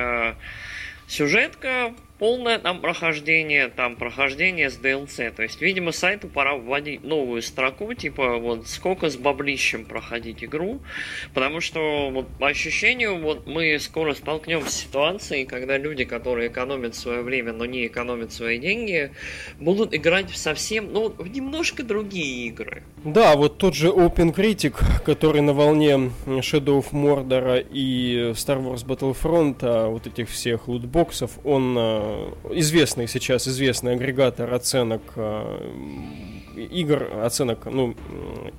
сюжетка, 1.06 1.94
полное 2.18 2.58
там 2.58 2.80
прохождение, 2.80 3.68
там 3.68 3.96
прохождение 3.96 4.70
с 4.70 4.78
DLC. 4.78 5.30
То 5.30 5.42
есть, 5.42 5.60
видимо, 5.60 5.92
сайту 5.92 6.28
пора 6.28 6.54
вводить 6.54 7.04
новую 7.04 7.42
строку, 7.42 7.92
типа 7.94 8.38
вот 8.38 8.66
сколько 8.66 9.10
с 9.10 9.16
баблищем 9.16 9.84
проходить 9.84 10.42
игру, 10.42 10.80
потому 11.34 11.60
что 11.60 12.10
вот 12.10 12.26
по 12.38 12.48
ощущению 12.48 13.20
вот 13.20 13.46
мы 13.46 13.78
скоро 13.78 14.14
столкнемся 14.14 14.70
с 14.70 14.76
ситуацией, 14.76 15.44
когда 15.44 15.78
люди, 15.78 16.04
которые 16.04 16.48
экономят 16.48 16.94
свое 16.94 17.22
время, 17.22 17.52
но 17.52 17.66
не 17.66 17.86
экономят 17.86 18.32
свои 18.32 18.58
деньги, 18.58 19.10
будут 19.58 19.94
играть 19.94 20.30
в 20.30 20.36
совсем, 20.36 20.92
ну, 20.92 21.10
в 21.10 21.28
немножко 21.28 21.82
другие 21.82 22.46
игры. 22.46 22.82
Да, 23.04 23.36
вот 23.36 23.58
тот 23.58 23.74
же 23.74 23.88
Open 23.88 24.34
Critic, 24.34 24.74
который 25.04 25.40
на 25.40 25.52
волне 25.52 26.10
Shadow 26.26 26.82
of 26.82 26.92
Mordor 26.92 27.66
и 27.70 28.32
Star 28.32 28.62
Wars 28.62 28.86
Battlefront, 28.86 29.58
а 29.62 29.88
вот 29.88 30.06
этих 30.06 30.30
всех 30.30 30.68
лутбоксов, 30.68 31.38
он 31.44 31.76
а, 31.78 32.05
известный 32.50 33.08
сейчас, 33.08 33.48
известный 33.48 33.94
агрегатор 33.94 34.52
оценок 34.52 35.02
э, 35.16 35.70
игр, 36.56 37.08
оценок, 37.22 37.66
ну, 37.66 37.94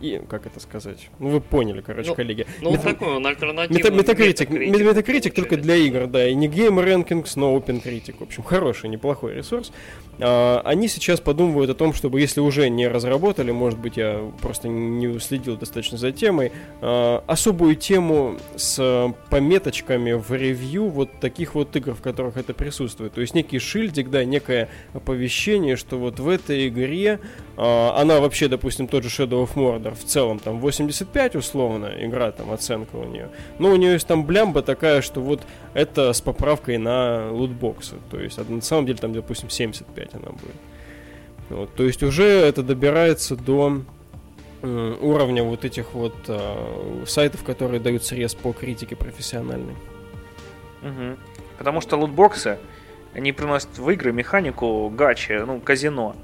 и, 0.01 0.21
как 0.29 0.45
это 0.45 0.59
сказать? 0.59 1.09
Ну, 1.19 1.29
вы 1.29 1.41
поняли, 1.41 1.81
короче, 1.81 2.09
ну, 2.09 2.15
коллеги. 2.15 2.45
Ну, 2.61 2.71
Мета... 2.71 2.83
такой 2.83 3.15
он 3.15 3.25
альтернативный. 3.25 3.97
Метакритик, 3.97 4.49
метакритик 4.49 5.33
только 5.33 5.57
для 5.57 5.75
игр, 5.75 6.07
да, 6.07 6.27
и 6.27 6.35
не 6.35 6.47
Game 6.47 6.83
Rankings, 6.83 7.31
но 7.35 7.55
Open 7.55 7.83
Critic. 7.83 8.15
В 8.19 8.23
общем, 8.23 8.43
хороший, 8.43 8.89
неплохой 8.89 9.35
ресурс. 9.35 9.71
А, 10.19 10.61
они 10.65 10.87
сейчас 10.87 11.19
подумывают 11.19 11.69
о 11.69 11.75
том, 11.75 11.93
чтобы, 11.93 12.19
если 12.19 12.39
уже 12.39 12.69
не 12.69 12.87
разработали, 12.87 13.51
может 13.51 13.79
быть, 13.79 13.97
я 13.97 14.31
просто 14.41 14.67
не 14.67 15.19
следил 15.19 15.57
достаточно 15.57 15.97
за 15.97 16.11
темой, 16.11 16.51
а, 16.81 17.23
особую 17.27 17.75
тему 17.75 18.37
с 18.55 19.13
пометочками 19.29 20.13
в 20.13 20.31
ревью 20.31 20.87
вот 20.87 21.19
таких 21.19 21.55
вот 21.55 21.75
игр, 21.75 21.93
в 21.93 22.01
которых 22.01 22.37
это 22.37 22.53
присутствует. 22.53 23.13
То 23.13 23.21
есть 23.21 23.35
некий 23.35 23.59
шильдик, 23.59 24.09
да, 24.09 24.23
некое 24.23 24.69
оповещение, 24.93 25.75
что 25.75 25.97
вот 25.97 26.19
в 26.19 26.27
этой 26.27 26.67
игре 26.67 27.19
а, 27.55 27.86
она 27.95 28.19
вообще, 28.19 28.47
допустим, 28.47 28.87
тот 28.87 29.03
же 29.03 29.09
Shadow 29.09 29.45
of 29.45 29.55
Mordor 29.55 29.95
в 29.95 30.03
целом 30.03 30.39
там 30.39 30.59
85 30.59 31.35
условно, 31.35 31.91
игра 31.99 32.31
там 32.31 32.51
оценка 32.51 32.95
у 32.95 33.05
нее. 33.05 33.29
Но 33.59 33.71
у 33.71 33.75
нее 33.75 33.93
есть 33.93 34.07
там 34.07 34.25
блямба 34.25 34.61
такая, 34.61 35.01
что 35.01 35.21
вот 35.21 35.41
это 35.73 36.13
с 36.13 36.21
поправкой 36.21 36.77
на 36.77 37.31
лутбоксы. 37.31 37.95
То 38.09 38.19
есть 38.19 38.37
на 38.49 38.61
самом 38.61 38.85
деле 38.85 38.97
там, 38.97 39.13
допустим, 39.13 39.49
75 39.49 40.15
она 40.15 40.31
будет. 40.31 40.55
Вот, 41.49 41.73
то 41.75 41.83
есть 41.83 42.03
уже 42.03 42.25
это 42.25 42.61
добирается 42.63 43.35
до 43.35 43.81
уровня 44.61 45.43
вот 45.43 45.65
этих 45.65 45.93
вот 45.93 46.15
э, 46.27 47.03
сайтов, 47.05 47.43
которые 47.43 47.79
дают 47.79 48.03
срез 48.03 48.33
по 48.33 48.53
критике 48.53 48.95
профессиональной. 48.95 49.75
Угу. 50.81 51.17
Потому 51.59 51.81
что 51.81 51.95
лутбоксы, 51.95 52.57
они 53.13 53.31
приносят 53.33 53.77
в 53.77 53.89
игры 53.89 54.11
механику 54.11 54.89
гачи, 54.89 55.33
ну, 55.45 55.59
казино 55.59 56.15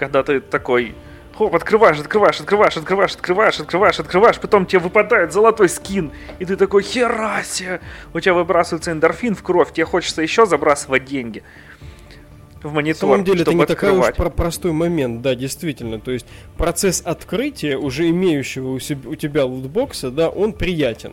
когда 0.00 0.22
ты 0.22 0.40
такой, 0.40 0.94
хоп, 1.36 1.54
открываешь, 1.54 1.98
открываешь, 1.98 2.40
открываешь, 2.40 2.76
открываешь, 2.78 3.14
открываешь, 3.14 3.60
открываешь, 3.60 4.00
открываешь, 4.00 4.40
потом 4.40 4.64
тебе 4.64 4.78
выпадает 4.78 5.30
золотой 5.30 5.68
скин, 5.68 6.10
и 6.38 6.46
ты 6.46 6.56
такой, 6.56 6.82
херасе, 6.82 7.82
у 8.14 8.20
тебя 8.20 8.32
выбрасывается 8.32 8.92
эндорфин 8.92 9.34
в 9.34 9.42
кровь, 9.42 9.74
тебе 9.74 9.84
хочется 9.84 10.22
еще 10.22 10.46
забрасывать 10.46 11.04
деньги 11.04 11.42
в 12.62 12.72
монитор, 12.72 13.10
На 13.10 13.14
самом 13.14 13.24
деле 13.24 13.42
это 13.42 13.52
не 13.52 13.66
такой 13.66 13.90
уж 13.90 14.14
про 14.14 14.30
простой 14.30 14.72
момент, 14.72 15.20
да, 15.20 15.34
действительно. 15.34 16.00
То 16.00 16.12
есть 16.12 16.26
процесс 16.56 17.02
открытия 17.04 17.76
уже 17.76 18.08
имеющего 18.08 18.70
у, 18.70 18.78
себя, 18.78 19.08
у 19.08 19.14
тебя 19.16 19.44
лутбокса, 19.44 20.10
да, 20.10 20.30
он 20.30 20.54
приятен. 20.54 21.12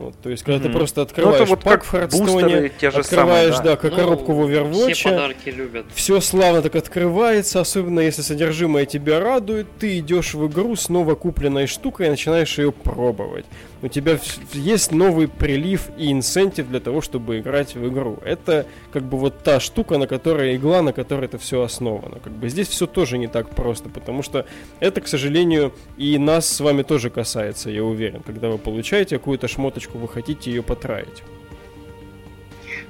Вот, 0.00 0.14
то 0.22 0.30
есть, 0.30 0.42
когда 0.42 0.64
mm-hmm. 0.64 0.72
ты 0.72 0.78
просто 0.78 1.02
открываешь 1.02 1.40
ну, 1.40 1.54
вот 1.54 1.62
пак 1.62 1.84
в 1.84 1.88
Хардстоне, 1.88 2.72
открываешь, 2.82 3.06
самые, 3.06 3.50
да, 3.50 3.62
да 3.62 3.76
как 3.76 3.90
ну, 3.90 3.96
коробку 3.98 4.32
в 4.32 4.40
Overwatch. 4.46 4.94
Все 4.94 5.10
подарки 5.10 5.48
любят. 5.50 5.86
Все 5.94 6.20
славно 6.20 6.62
так 6.62 6.74
открывается, 6.74 7.60
особенно 7.60 8.00
если 8.00 8.22
содержимое 8.22 8.86
тебя 8.86 9.20
радует, 9.20 9.66
ты 9.78 9.98
идешь 9.98 10.32
в 10.32 10.46
игру 10.48 10.74
с 10.74 10.88
новокупленной 10.88 11.66
штукой 11.66 12.06
и 12.06 12.10
начинаешь 12.10 12.56
ее 12.58 12.72
пробовать 12.72 13.44
у 13.82 13.88
тебя 13.88 14.18
есть 14.52 14.92
новый 14.92 15.28
прилив 15.28 15.90
и 15.96 16.12
инсентив 16.12 16.68
для 16.68 16.80
того, 16.80 17.00
чтобы 17.00 17.38
играть 17.38 17.74
в 17.74 17.88
игру. 17.88 18.18
Это 18.24 18.66
как 18.92 19.04
бы 19.04 19.18
вот 19.18 19.42
та 19.42 19.60
штука, 19.60 19.98
на 19.98 20.06
которой 20.06 20.56
игла, 20.56 20.82
на 20.82 20.92
которой 20.92 21.26
это 21.26 21.38
все 21.38 21.62
основано. 21.62 22.18
Как 22.20 22.32
бы 22.32 22.48
здесь 22.48 22.68
все 22.68 22.86
тоже 22.86 23.18
не 23.18 23.26
так 23.26 23.50
просто, 23.50 23.88
потому 23.88 24.22
что 24.22 24.46
это, 24.80 25.00
к 25.00 25.08
сожалению, 25.08 25.72
и 25.96 26.18
нас 26.18 26.46
с 26.46 26.60
вами 26.60 26.82
тоже 26.82 27.10
касается, 27.10 27.70
я 27.70 27.84
уверен. 27.84 28.22
Когда 28.22 28.48
вы 28.48 28.58
получаете 28.58 29.18
какую-то 29.18 29.48
шмоточку, 29.48 29.98
вы 29.98 30.08
хотите 30.08 30.50
ее 30.50 30.62
потратить. 30.62 31.22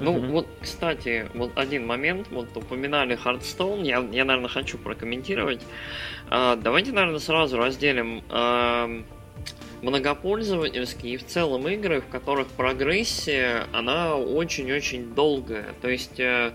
Ну, 0.01 0.17
mm-hmm. 0.17 0.31
вот, 0.31 0.47
кстати, 0.61 1.29
вот 1.35 1.53
один 1.57 1.87
момент, 1.87 2.29
вот 2.31 2.57
упоминали 2.57 3.19
Hearthstone, 3.23 3.85
я, 3.85 3.99
я 4.11 4.25
наверное, 4.25 4.49
хочу 4.49 4.79
прокомментировать. 4.79 5.61
А, 6.31 6.57
давайте, 6.57 6.93
наверное, 6.93 7.21
сразу 7.21 7.59
разделим 7.59 8.23
а, 8.31 8.89
многопользовательские 9.83 11.15
и 11.15 11.17
в 11.17 11.27
целом 11.27 11.69
игры, 11.69 12.01
в 12.01 12.09
которых 12.09 12.49
прогрессия, 12.49 13.67
она 13.73 14.17
очень-очень 14.17 15.15
долгая. 15.15 15.75
То 15.81 15.89
есть 15.89 16.21
э, 16.21 16.53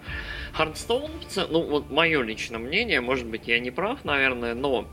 Hearthstone, 0.58 1.12
ну 1.50 1.64
вот 1.64 1.90
мое 1.90 2.22
личное 2.22 2.60
мнение, 2.60 3.02
может 3.02 3.28
быть 3.28 3.48
я 3.48 3.60
не 3.60 3.72
прав, 3.72 4.06
наверное, 4.06 4.54
но 4.54 4.88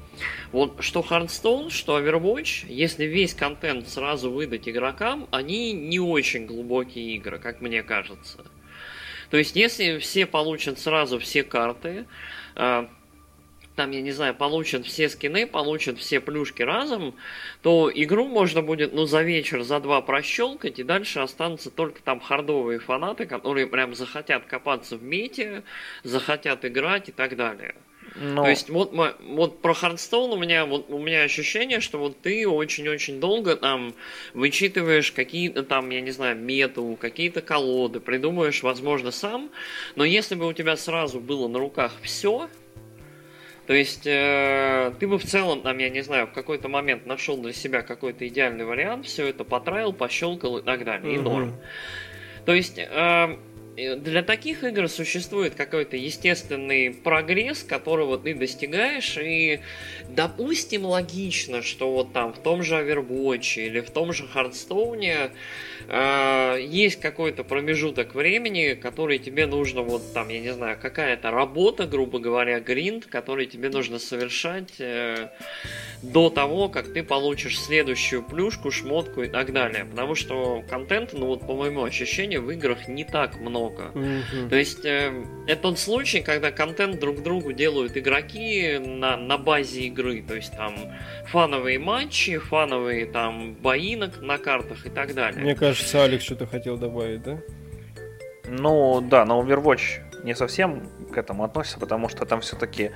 вот 0.50 0.82
что 0.82 1.00
Hearthstone, 1.00 1.70
что 1.70 1.98
Overwatch, 1.98 2.66
если 2.68 3.04
весь 3.04 3.34
контент 3.34 3.88
сразу 3.88 4.30
выдать 4.30 4.68
игрокам, 4.68 5.28
они 5.30 5.72
не 5.72 6.00
очень 6.00 6.46
глубокие 6.46 7.14
игры, 7.16 7.38
как 7.38 7.60
мне 7.60 7.82
кажется. 7.82 8.44
То 9.30 9.38
есть 9.38 9.56
если 9.56 9.98
все 9.98 10.26
получат 10.26 10.78
сразу 10.78 11.18
все 11.18 11.42
карты, 11.42 12.06
э, 12.56 12.86
там, 13.76 13.90
я 13.90 14.00
не 14.00 14.12
знаю, 14.12 14.34
получат 14.34 14.86
все 14.86 15.08
скины, 15.08 15.46
получат 15.46 15.98
все 15.98 16.20
плюшки 16.20 16.62
разом, 16.62 17.14
то 17.62 17.90
игру 17.94 18.26
можно 18.26 18.62
будет, 18.62 18.92
ну, 18.92 19.06
за 19.06 19.22
вечер, 19.22 19.62
за 19.62 19.80
два 19.80 20.00
прощелкать, 20.00 20.78
и 20.78 20.82
дальше 20.82 21.20
останутся 21.20 21.70
только 21.70 22.02
там 22.02 22.20
хардовые 22.20 22.78
фанаты, 22.78 23.26
которые 23.26 23.66
прям 23.66 23.94
захотят 23.94 24.44
копаться 24.46 24.96
в 24.96 25.02
мете, 25.02 25.62
захотят 26.02 26.64
играть 26.64 27.08
и 27.08 27.12
так 27.12 27.36
далее. 27.36 27.74
Но... 28.16 28.42
То 28.42 28.50
есть 28.50 28.68
вот, 28.68 28.92
вот 29.20 29.62
про 29.62 29.74
Hearthstone 29.74 30.32
у 30.32 30.36
меня 30.36 30.66
вот 30.66 30.90
у 30.90 30.98
меня 30.98 31.22
ощущение, 31.22 31.80
что 31.80 31.98
вот 31.98 32.20
ты 32.20 32.46
очень-очень 32.46 33.20
долго 33.20 33.56
там 33.56 33.94
вычитываешь 34.34 35.12
какие-то 35.12 35.62
там, 35.62 35.88
я 35.90 36.00
не 36.00 36.10
знаю, 36.10 36.36
мету, 36.36 36.98
какие-то 37.00 37.40
колоды, 37.40 38.00
придумываешь, 38.00 38.62
возможно, 38.62 39.12
сам, 39.12 39.50
но 39.96 40.04
если 40.04 40.34
бы 40.34 40.46
у 40.46 40.52
тебя 40.52 40.76
сразу 40.76 41.20
было 41.20 41.48
на 41.48 41.58
руках 41.58 41.92
все, 42.02 42.50
то 43.66 43.74
есть 43.74 44.06
э, 44.06 44.92
ты 44.98 45.06
бы 45.06 45.18
в 45.18 45.24
целом, 45.24 45.62
там, 45.62 45.78
я 45.78 45.88
не 45.88 46.02
знаю, 46.02 46.26
в 46.26 46.32
какой-то 46.32 46.68
момент 46.68 47.06
нашел 47.06 47.36
для 47.36 47.52
себя 47.52 47.82
какой-то 47.82 48.26
идеальный 48.26 48.64
вариант, 48.64 49.06
все 49.06 49.28
это 49.28 49.44
потраил, 49.44 49.92
пощелкал 49.92 50.58
и 50.58 50.62
так 50.62 50.84
далее, 50.84 51.14
и 51.14 51.18
норм. 51.18 51.54
То 52.44 52.54
есть 52.54 52.78
э, 52.78 53.38
для 53.74 54.22
таких 54.22 54.64
игр 54.64 54.86
существует 54.86 55.54
какой-то 55.54 55.96
естественный 55.96 56.92
прогресс, 56.92 57.62
которого 57.62 58.18
ты 58.18 58.34
достигаешь, 58.34 59.16
и 59.16 59.60
допустим 60.10 60.84
логично, 60.84 61.62
что 61.62 61.90
вот 61.90 62.12
там 62.12 62.34
в 62.34 62.38
том 62.38 62.62
же 62.62 62.74
Overwatch 62.74 63.64
или 63.64 63.80
в 63.80 63.90
том 63.90 64.12
же 64.12 64.24
Hearthstone 64.34 65.30
э, 65.88 66.58
есть 66.60 67.00
какой-то 67.00 67.44
промежуток 67.44 68.14
времени, 68.14 68.74
который 68.74 69.18
тебе 69.18 69.46
нужно 69.46 69.80
вот 69.80 70.12
там, 70.12 70.28
я 70.28 70.40
не 70.40 70.52
знаю, 70.52 70.76
какая-то 70.80 71.30
работа, 71.30 71.86
грубо 71.86 72.18
говоря, 72.18 72.60
гринд, 72.60 73.06
который 73.06 73.46
тебе 73.46 73.70
нужно 73.70 73.98
совершать 73.98 74.80
э, 74.80 75.30
до 76.02 76.28
того, 76.28 76.68
как 76.68 76.92
ты 76.92 77.02
получишь 77.02 77.58
следующую 77.58 78.22
плюшку, 78.22 78.70
шмотку 78.70 79.22
и 79.22 79.28
так 79.28 79.54
далее. 79.54 79.86
Потому 79.86 80.14
что 80.14 80.62
контента, 80.68 81.16
ну 81.16 81.26
вот 81.26 81.46
по 81.46 81.54
моему 81.54 81.84
ощущению, 81.84 82.42
в 82.42 82.50
играх 82.50 82.86
не 82.86 83.04
так 83.04 83.40
много. 83.40 83.61
Mm-hmm. 83.70 84.48
То 84.48 84.56
есть 84.56 84.84
э, 84.84 85.24
это 85.46 85.62
тот 85.62 85.78
случай, 85.78 86.20
когда 86.20 86.50
контент 86.50 86.98
друг 86.98 87.22
другу 87.22 87.52
делают 87.52 87.96
игроки 87.96 88.78
на, 88.78 89.16
на 89.16 89.38
базе 89.38 89.82
игры. 89.82 90.22
То 90.26 90.34
есть 90.34 90.56
там 90.56 90.74
фановые 91.26 91.78
матчи, 91.78 92.38
фановые 92.38 93.06
там 93.06 93.54
бои 93.54 93.96
на, 93.96 94.10
на 94.20 94.38
картах 94.38 94.86
и 94.86 94.90
так 94.90 95.14
далее. 95.14 95.42
Мне 95.42 95.54
кажется, 95.54 96.04
Алекс 96.04 96.24
что-то 96.24 96.46
хотел 96.46 96.76
добавить, 96.76 97.22
да? 97.22 97.38
Ну, 98.48 99.00
да, 99.00 99.24
на 99.24 99.32
Overwatch 99.32 100.24
не 100.24 100.34
совсем 100.34 100.88
к 101.12 101.16
этому 101.16 101.44
относится, 101.44 101.78
потому 101.78 102.08
что 102.08 102.24
там 102.24 102.40
все-таки 102.40 102.92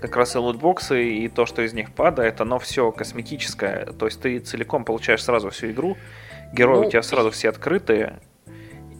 как 0.00 0.16
раз 0.16 0.34
и 0.34 0.38
лутбоксы, 0.38 1.10
и 1.10 1.28
то, 1.28 1.46
что 1.46 1.62
из 1.62 1.72
них 1.72 1.92
падает, 1.92 2.40
оно 2.40 2.58
все 2.58 2.90
косметическое. 2.90 3.86
То 3.86 4.06
есть 4.06 4.20
ты 4.20 4.38
целиком 4.38 4.84
получаешь 4.84 5.22
сразу 5.22 5.50
всю 5.50 5.70
игру, 5.70 5.96
герои 6.52 6.80
ну, 6.80 6.86
у 6.86 6.90
тебя 6.90 7.02
сразу 7.02 7.30
все 7.30 7.48
открытые, 7.50 8.20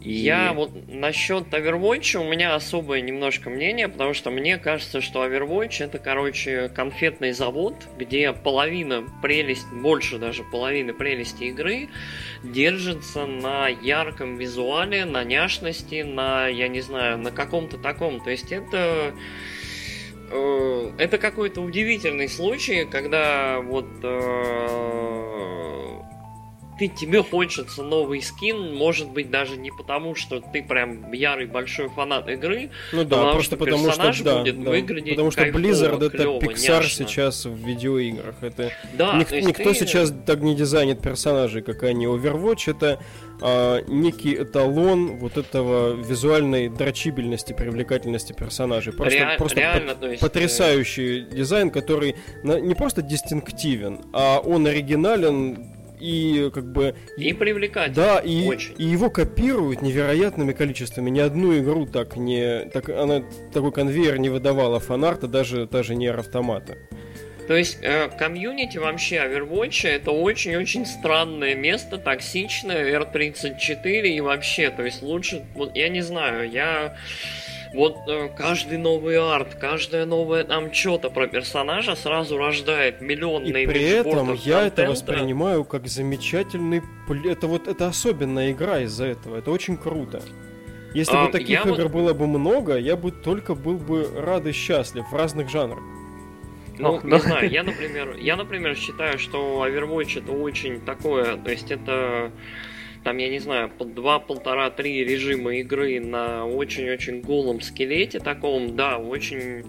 и... 0.01 0.13
Я 0.13 0.53
вот 0.53 0.71
насчет 0.87 1.53
Overwatch 1.53 2.17
у 2.17 2.23
меня 2.23 2.55
особое 2.55 3.01
немножко 3.01 3.49
мнение, 3.49 3.87
потому 3.87 4.13
что 4.13 4.31
мне 4.31 4.57
кажется, 4.57 4.99
что 4.99 5.25
Overwatch 5.25 5.83
это, 5.83 5.99
короче, 5.99 6.69
конфетный 6.69 7.33
завод, 7.33 7.75
где 7.97 8.33
половина 8.33 9.03
прелесть, 9.21 9.67
больше 9.71 10.17
даже 10.17 10.43
половины 10.43 10.93
прелести 10.93 11.45
игры 11.45 11.89
держится 12.43 13.27
на 13.27 13.67
ярком 13.67 14.37
визуале, 14.37 15.05
на 15.05 15.23
няшности, 15.23 16.01
на, 16.01 16.47
я 16.47 16.67
не 16.67 16.81
знаю, 16.81 17.19
на 17.19 17.31
каком-то 17.31 17.77
таком. 17.77 18.23
То 18.23 18.31
есть 18.31 18.51
это 18.51 19.13
э, 20.31 20.91
это 20.97 21.19
какой-то 21.19 21.61
удивительный 21.61 22.27
случай, 22.27 22.85
когда 22.85 23.59
вот 23.59 23.87
э, 24.01 25.70
ты, 26.81 26.87
тебе 26.87 27.21
хочется 27.21 27.83
новый 27.83 28.23
скин, 28.23 28.73
может 28.73 29.07
быть, 29.09 29.29
даже 29.29 29.55
не 29.55 29.69
потому, 29.69 30.15
что 30.15 30.39
ты 30.39 30.63
прям 30.63 31.11
ярый 31.11 31.45
большой 31.45 31.89
фанат 31.89 32.27
игры, 32.27 32.71
ну 32.91 33.03
да, 33.03 33.17
потому 33.17 33.31
просто 33.33 33.55
что 33.55 33.57
потому 33.57 33.85
персонаж 33.85 34.15
что, 34.15 34.23
да, 34.23 34.39
будет 34.39 34.63
да, 34.63 34.71
выглядеть 34.71 35.09
Потому 35.11 35.29
что 35.29 35.41
кайфово, 35.41 35.61
Blizzard 35.61 36.09
клево, 36.09 36.37
это 36.37 36.45
Pixar 36.47 36.79
няшно. 36.79 36.89
сейчас 36.89 37.45
в 37.45 37.55
видеоиграх. 37.55 38.33
Это 38.41 38.71
да, 38.93 39.13
ник- 39.13 39.31
никто 39.31 39.73
ты... 39.73 39.75
сейчас 39.75 40.11
так 40.25 40.39
не 40.39 40.55
дизайнит 40.55 41.03
персонажей, 41.03 41.61
как 41.61 41.83
они. 41.83 42.07
Overwatch 42.07 42.71
это 42.71 42.99
а, 43.41 43.83
некий 43.87 44.33
эталон 44.33 45.17
вот 45.19 45.37
этого 45.37 45.93
визуальной 45.93 46.67
дрочибельности, 46.67 47.53
привлекательности 47.53 48.33
персонажей. 48.33 48.91
Просто, 48.91 49.19
Реаль, 49.19 49.37
просто 49.37 49.59
реально, 49.59 49.93
по- 49.93 50.05
есть... 50.05 50.19
потрясающий 50.19 51.27
дизайн, 51.31 51.69
который 51.69 52.15
не 52.43 52.73
просто 52.73 53.03
дистинктивен, 53.03 54.01
а 54.13 54.39
он 54.39 54.65
оригинален 54.65 55.80
и 56.01 56.49
как 56.51 56.71
бы... 56.71 56.95
И 57.17 57.33
привлекательный. 57.33 57.95
Да, 57.95 58.19
и, 58.19 58.47
очень. 58.47 58.75
и 58.77 58.85
его 58.85 59.09
копируют 59.09 59.81
невероятными 59.81 60.53
количествами. 60.53 61.09
Ни 61.09 61.19
одну 61.19 61.57
игру 61.59 61.85
так 61.85 62.17
не... 62.17 62.65
Так, 62.65 62.89
она 62.89 63.23
такой 63.53 63.71
конвейер 63.71 64.17
не 64.17 64.29
выдавала 64.29 64.79
фанарта, 64.79 65.27
даже, 65.27 65.67
даже 65.67 65.95
не 65.95 66.07
автомата. 66.07 66.77
То 67.47 67.55
есть 67.55 67.79
э, 67.81 68.09
комьюнити 68.17 68.77
вообще 68.77 69.17
Overwatch 69.17 69.87
это 69.87 70.11
очень-очень 70.11 70.85
странное 70.85 71.55
место, 71.55 71.97
токсичное, 71.97 72.97
R34 72.99 74.07
и 74.07 74.21
вообще, 74.21 74.69
то 74.69 74.83
есть 74.83 75.01
лучше, 75.01 75.45
вот 75.55 75.75
я 75.75 75.89
не 75.89 76.01
знаю, 76.01 76.49
я 76.49 76.95
вот 77.73 77.97
э, 78.07 78.29
каждый 78.37 78.77
новый 78.77 79.17
арт, 79.17 79.55
каждое 79.55 80.05
новое 80.05 80.43
там 80.43 80.73
что-то 80.73 81.09
про 81.09 81.27
персонажа 81.27 81.95
сразу 81.95 82.37
рождает 82.37 83.01
миллионные 83.01 83.63
И 83.63 83.67
при 83.67 83.89
этом 83.89 84.33
я 84.33 84.67
это 84.67 84.89
воспринимаю 84.89 85.63
как 85.63 85.87
замечательный... 85.87 86.81
Это 87.25 87.47
вот 87.47 87.67
это 87.67 87.87
особенная 87.87 88.51
игра 88.51 88.81
из-за 88.81 89.05
этого. 89.05 89.37
Это 89.37 89.51
очень 89.51 89.77
круто. 89.77 90.21
Если 90.93 91.15
а, 91.15 91.25
бы 91.25 91.31
таких 91.31 91.65
игр 91.65 91.83
вот... 91.83 91.91
было 91.91 92.13
бы 92.13 92.27
много, 92.27 92.77
я 92.77 92.97
бы 92.97 93.11
только 93.11 93.55
был 93.55 93.77
бы 93.77 94.07
рад 94.17 94.45
и 94.45 94.51
счастлив 94.51 95.05
в 95.09 95.15
разных 95.15 95.49
жанрах. 95.49 95.83
Ну, 96.77 96.99
не 97.03 97.19
знаю, 97.19 97.49
я, 97.49 97.63
например, 97.71 98.17
я, 98.19 98.35
например, 98.35 98.75
считаю, 98.75 99.17
что 99.17 99.65
Overwatch 99.65 100.19
это 100.23 100.31
очень 100.33 100.81
такое, 100.81 101.37
то 101.37 101.51
есть 101.51 101.71
это 101.71 102.31
там, 103.03 103.17
я 103.17 103.29
не 103.29 103.39
знаю, 103.39 103.69
по 103.69 103.85
два, 103.85 104.19
полтора, 104.19 104.69
три 104.69 105.03
режима 105.03 105.55
игры 105.55 105.99
на 105.99 106.45
очень-очень 106.45 107.21
голом 107.21 107.61
скелете 107.61 108.19
таком, 108.19 108.75
да, 108.75 108.97
очень, 108.97 109.63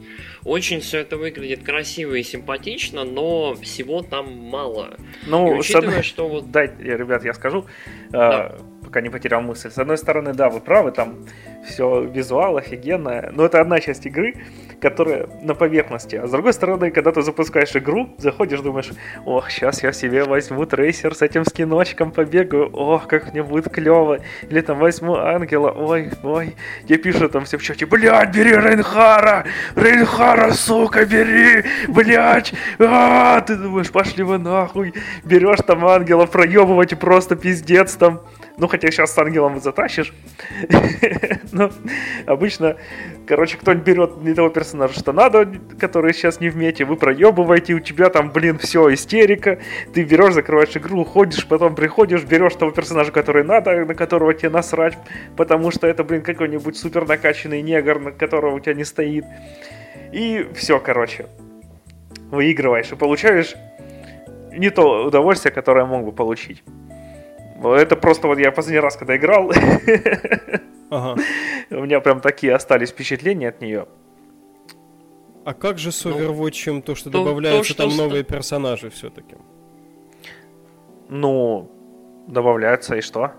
очень 0.45 0.81
все 0.81 0.99
это 0.99 1.17
выглядит 1.17 1.63
красиво 1.65 2.15
и 2.15 2.23
симпатично, 2.23 3.05
но 3.05 3.55
всего 3.55 4.03
там 4.03 4.33
мало. 4.37 4.97
Ну, 5.27 5.55
и 5.55 5.59
учитывая, 5.59 6.03
с... 6.03 6.07
что 6.07 6.29
вот... 6.29 6.51
Да, 6.51 6.65
ребят, 6.65 7.25
я 7.25 7.33
скажу, 7.33 7.67
да. 8.11 8.53
э, 8.55 8.85
пока 8.85 9.01
не 9.01 9.09
потерял 9.09 9.41
мысль. 9.41 9.71
С 9.71 9.79
одной 9.79 9.97
стороны, 9.97 10.35
да, 10.35 10.51
вы 10.51 10.61
правы, 10.61 10.93
там 10.93 11.25
все 11.65 12.05
визуал 12.05 12.57
офигенно, 12.57 13.31
но 13.33 13.47
это 13.47 13.61
одна 13.61 13.81
часть 13.81 14.07
игры, 14.07 14.35
которая 14.81 15.29
на 15.43 15.55
поверхности. 15.55 16.17
А 16.17 16.27
с 16.27 16.31
другой 16.31 16.53
стороны, 16.53 16.91
когда 16.91 17.13
ты 17.13 17.23
запускаешь 17.23 17.75
игру, 17.77 18.11
заходишь, 18.19 18.61
думаешь, 18.61 18.91
ох, 19.25 19.51
сейчас 19.51 19.83
я 19.83 19.93
себе 19.93 20.25
возьму 20.25 20.67
трейсер 20.67 21.15
с 21.15 21.23
этим 21.23 21.45
скиночком, 21.45 22.11
побегаю, 22.11 22.69
ох, 22.73 23.07
как 23.07 23.33
мне 23.33 23.43
будет 23.43 23.73
клево. 23.73 24.19
Или 24.43 24.61
там 24.61 24.79
возьму 24.79 25.15
ангела, 25.15 25.71
ой, 25.71 26.11
ой. 26.23 26.57
Я 26.89 26.99
пишу 26.99 27.29
там 27.29 27.45
все 27.45 27.59
в 27.59 27.63
чате, 27.63 27.87
блядь, 27.87 28.35
бери 28.35 28.55
Рейнхара, 28.57 29.45
Рейнхара, 29.77 30.51
сука, 30.53 31.07
бери, 31.07 31.65
блядь. 31.89 32.53
А, 32.79 33.41
ты 33.41 33.57
думаешь, 33.57 33.91
пошли 33.91 34.25
вы 34.25 34.39
нахуй. 34.39 34.95
Берешь 35.25 35.61
там 35.67 35.85
ангела, 35.87 36.27
проебывать 36.27 36.93
и 36.93 36.97
просто 36.97 37.37
пиздец 37.37 37.95
там. 37.95 38.21
Ну, 38.59 38.69
хотя 38.69 38.91
сейчас 38.91 39.13
с 39.13 39.19
ангелом 39.19 39.61
затащишь. 39.61 40.13
Но 41.53 41.71
обычно, 42.27 42.77
короче, 43.27 43.59
кто-нибудь 43.59 43.87
берет 43.87 44.17
не 44.23 44.35
того 44.35 44.49
персонажа, 44.49 44.99
что 44.99 45.13
надо, 45.13 45.47
который 45.79 46.15
сейчас 46.15 46.41
не 46.41 46.49
в 46.49 46.57
мете, 46.57 46.85
вы 46.85 46.97
проебываете, 46.97 47.75
у 47.75 47.81
тебя 47.81 48.09
там, 48.09 48.31
блин, 48.31 48.59
все, 48.59 48.93
истерика. 48.93 49.59
Ты 49.93 50.03
берешь, 50.05 50.35
закрываешь 50.35 50.77
игру, 50.77 51.03
уходишь, 51.03 51.47
потом 51.47 51.75
приходишь, 51.75 52.25
берешь 52.25 52.55
того 52.55 52.71
персонажа, 52.71 53.13
который 53.13 53.45
надо, 53.45 53.85
на 53.85 53.95
которого 53.95 54.33
тебе 54.35 54.51
насрать, 54.51 54.97
потому 55.37 55.71
что 55.71 55.87
это, 55.87 56.05
блин, 56.05 56.23
какой-нибудь 56.23 56.77
супер 56.77 57.07
накачанный 57.07 57.63
негр, 57.63 57.99
на 58.01 58.13
которого 58.13 58.57
у 58.57 58.61
тебя 58.61 58.75
не 58.75 58.85
стоит. 58.85 59.25
И 60.13 60.47
все, 60.55 60.81
короче. 60.81 61.27
Выигрываешь 62.31 62.91
и 62.91 62.97
получаешь 62.97 63.55
не 64.57 64.71
то 64.71 65.05
удовольствие, 65.05 65.53
которое 65.53 65.85
мог 65.85 66.05
бы 66.05 66.13
получить. 66.13 66.63
Это 67.63 67.97
просто 67.97 68.27
вот 68.27 68.39
я 68.39 68.51
последний 68.51 68.81
раз, 68.81 68.97
когда 68.97 69.17
играл, 69.17 69.53
ага. 70.93 71.21
у 71.71 71.83
меня 71.83 72.01
прям 72.01 72.21
такие 72.21 72.55
остались 72.55 72.91
впечатления 72.91 73.49
от 73.49 73.61
нее. 73.61 73.87
А 75.45 75.55
как 75.55 75.79
же 75.79 75.91
с 75.91 76.05
ну, 76.05 76.17
Overwatch 76.17 76.83
то, 76.83 76.95
что 76.95 77.11
то, 77.11 77.19
добавляются 77.19 77.75
то, 77.75 77.89
что 77.89 77.89
там 77.89 77.97
новые 77.97 78.23
персонажи 78.23 78.91
все-таки? 78.91 79.37
Ну, 81.09 81.71
добавляются 82.29 82.97
и 82.97 83.01
что? 83.01 83.33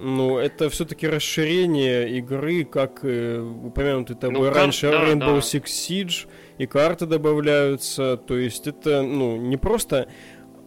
Ну, 0.00 0.38
это 0.38 0.68
все-таки 0.70 1.06
расширение 1.06 2.10
игры, 2.18 2.64
как 2.64 3.04
э, 3.04 3.38
упомянутый 3.38 4.16
тобой 4.16 4.48
ну, 4.48 4.54
раньше 4.54 4.90
да, 4.90 5.04
Rainbow 5.04 5.18
да. 5.18 5.38
Six 5.38 5.64
Siege, 5.66 6.26
и 6.58 6.66
карты 6.66 7.06
добавляются. 7.06 8.16
То 8.16 8.36
есть 8.36 8.66
это, 8.66 9.02
ну, 9.02 9.36
не 9.36 9.56
просто 9.56 10.08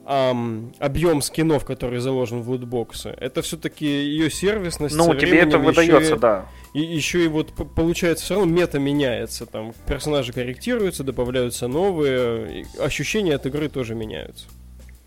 эм, 0.07 0.73
объем 0.79 1.21
скинов, 1.21 1.65
который 1.65 1.99
заложен 1.99 2.41
в 2.41 2.49
лутбоксы. 2.49 3.09
Это 3.09 3.41
все-таки 3.41 3.85
ее 3.85 4.31
сервисность. 4.31 4.95
Ну, 4.95 5.13
тебе 5.15 5.39
это 5.39 5.57
выдается, 5.59 6.15
и, 6.15 6.19
да. 6.19 6.45
И 6.73 6.81
еще 6.81 7.25
и 7.25 7.27
вот 7.27 7.53
получается 7.75 8.25
все 8.25 8.35
равно 8.35 8.51
мета 8.51 8.79
меняется. 8.79 9.45
Там 9.45 9.73
персонажи 9.87 10.33
корректируются, 10.33 11.03
добавляются 11.03 11.67
новые. 11.67 12.65
ощущения 12.79 13.35
от 13.35 13.45
игры 13.45 13.69
тоже 13.69 13.95
меняются. 13.95 14.45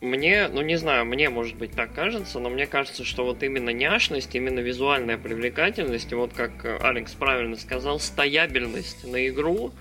Мне, 0.00 0.48
ну 0.48 0.62
не 0.62 0.76
знаю, 0.76 1.04
мне 1.04 1.28
может 1.28 1.56
быть 1.56 1.72
так 1.72 1.92
кажется, 1.92 2.38
но 2.38 2.48
мне 2.48 2.66
кажется, 2.66 3.04
что 3.04 3.22
вот 3.22 3.42
именно 3.42 3.68
няшность, 3.68 4.34
именно 4.34 4.60
визуальная 4.60 5.18
привлекательность, 5.18 6.10
и 6.10 6.14
вот 6.14 6.32
как 6.32 6.80
Алекс 6.82 7.12
правильно 7.12 7.56
сказал, 7.56 8.00
стоябельность 8.00 9.04
на 9.04 9.28
игру, 9.28 9.72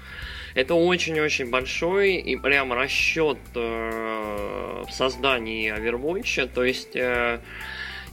это 0.55 0.73
очень-очень 0.75 1.49
большой 1.49 2.15
и 2.15 2.35
прям 2.35 2.73
расчет 2.73 3.37
э, 3.55 4.83
в 4.87 4.91
создании 4.91 5.73
Overwatch. 5.73 6.47
То 6.53 6.63
есть 6.63 6.95
э, 6.95 7.39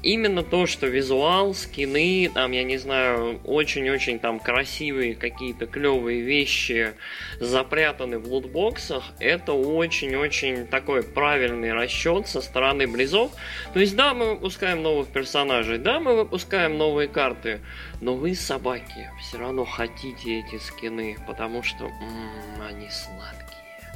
именно 0.07 0.45
то, 0.45 0.67
что 0.67 0.87
визуал, 0.87 1.53
скины, 1.53 2.31
там, 2.33 2.53
я 2.53 2.63
не 2.63 2.79
знаю, 2.79 3.41
очень-очень 3.45 4.21
там 4.21 4.39
красивые 4.39 5.17
какие-то 5.17 5.67
клевые 5.67 6.21
вещи 6.21 6.95
запрятаны 7.41 8.19
в 8.19 8.33
лутбоксах, 8.33 9.05
это 9.19 9.53
очень-очень 9.53 10.69
такой 10.69 11.03
правильный 11.03 11.73
расчет 11.73 12.29
со 12.29 12.41
стороны 12.41 12.87
Близов. 12.87 13.33
То 13.75 13.81
есть, 13.81 13.97
да, 13.97 14.15
мы 14.15 14.35
выпускаем 14.35 14.83
новых 14.83 15.09
персонажей, 15.09 15.79
да, 15.79 15.99
мы 15.99 16.15
выпускаем 16.15 16.79
новые 16.79 17.09
карты, 17.09 17.61
но 18.01 18.15
вы, 18.15 18.37
собаки, 18.37 19.11
все 19.21 19.39
равно 19.39 19.65
хотите 19.65 20.41
эти 20.41 20.59
скины, 20.63 21.17
потому 21.27 21.65
что 21.65 21.87
м-м, 21.87 22.63
они 22.63 22.89
сладкие. 22.91 23.46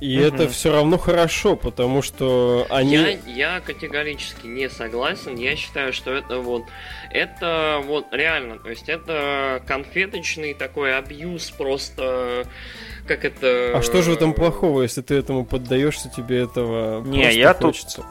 И 0.01 0.18
угу. 0.18 0.26
это 0.26 0.48
все 0.48 0.72
равно 0.72 0.96
хорошо, 0.98 1.57
потому 1.57 2.03
что 2.03 2.66
они... 2.70 2.94
Я, 2.94 3.11
я 3.26 3.61
категорически 3.61 4.46
не 4.46 4.70
согласен. 4.70 5.36
Я 5.36 5.57
считаю, 5.57 5.92
что 5.92 6.12
это 6.12 6.38
вот... 6.38 6.64
Это 7.11 7.80
вот 7.84 8.07
реально, 8.12 8.59
то 8.59 8.70
есть 8.70 8.88
это 8.88 9.62
конфеточный 9.66 10.55
такой 10.55 10.96
абьюз 10.96 11.51
просто... 11.51 12.46
Как 13.07 13.24
это... 13.24 13.72
А 13.74 13.82
что 13.82 14.03
же 14.03 14.12
в 14.12 14.14
этом 14.14 14.32
плохого, 14.32 14.82
если 14.82 15.03
ты 15.03 15.14
этому 15.14 15.44
поддаешься, 15.44 16.11
тебе 16.14 16.42
этого 16.42 17.03
не, 17.05 17.32
я 17.34 17.53
хочется? 17.55 17.98
Тут... 17.98 18.07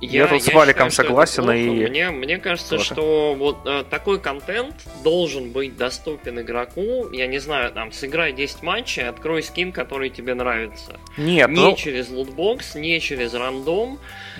Я, 0.00 0.22
я 0.22 0.26
тут 0.26 0.42
с 0.42 0.52
Валиком 0.52 0.90
считаю, 0.90 1.08
согласен 1.08 1.50
и... 1.50 1.88
Мне, 1.88 2.10
мне 2.10 2.38
кажется, 2.38 2.76
тоже. 2.76 2.84
что 2.84 3.34
вот 3.34 3.58
э, 3.64 3.84
такой 3.88 4.20
контент 4.20 4.74
должен 5.02 5.50
быть 5.50 5.76
доступен 5.76 6.40
игроку. 6.40 7.08
Я 7.10 7.26
не 7.26 7.38
знаю, 7.38 7.72
там, 7.72 7.92
сыграй 7.92 8.32
10 8.32 8.62
матчей, 8.62 9.08
открой 9.08 9.42
скин, 9.42 9.72
который 9.72 10.10
тебе 10.10 10.34
нравится. 10.34 10.98
Нет, 11.16 11.48
Не 11.48 11.60
ну... 11.70 11.76
через 11.76 12.10
лутбокс, 12.10 12.74
не 12.74 13.00
через 13.00 13.34
рандом. 13.34 13.98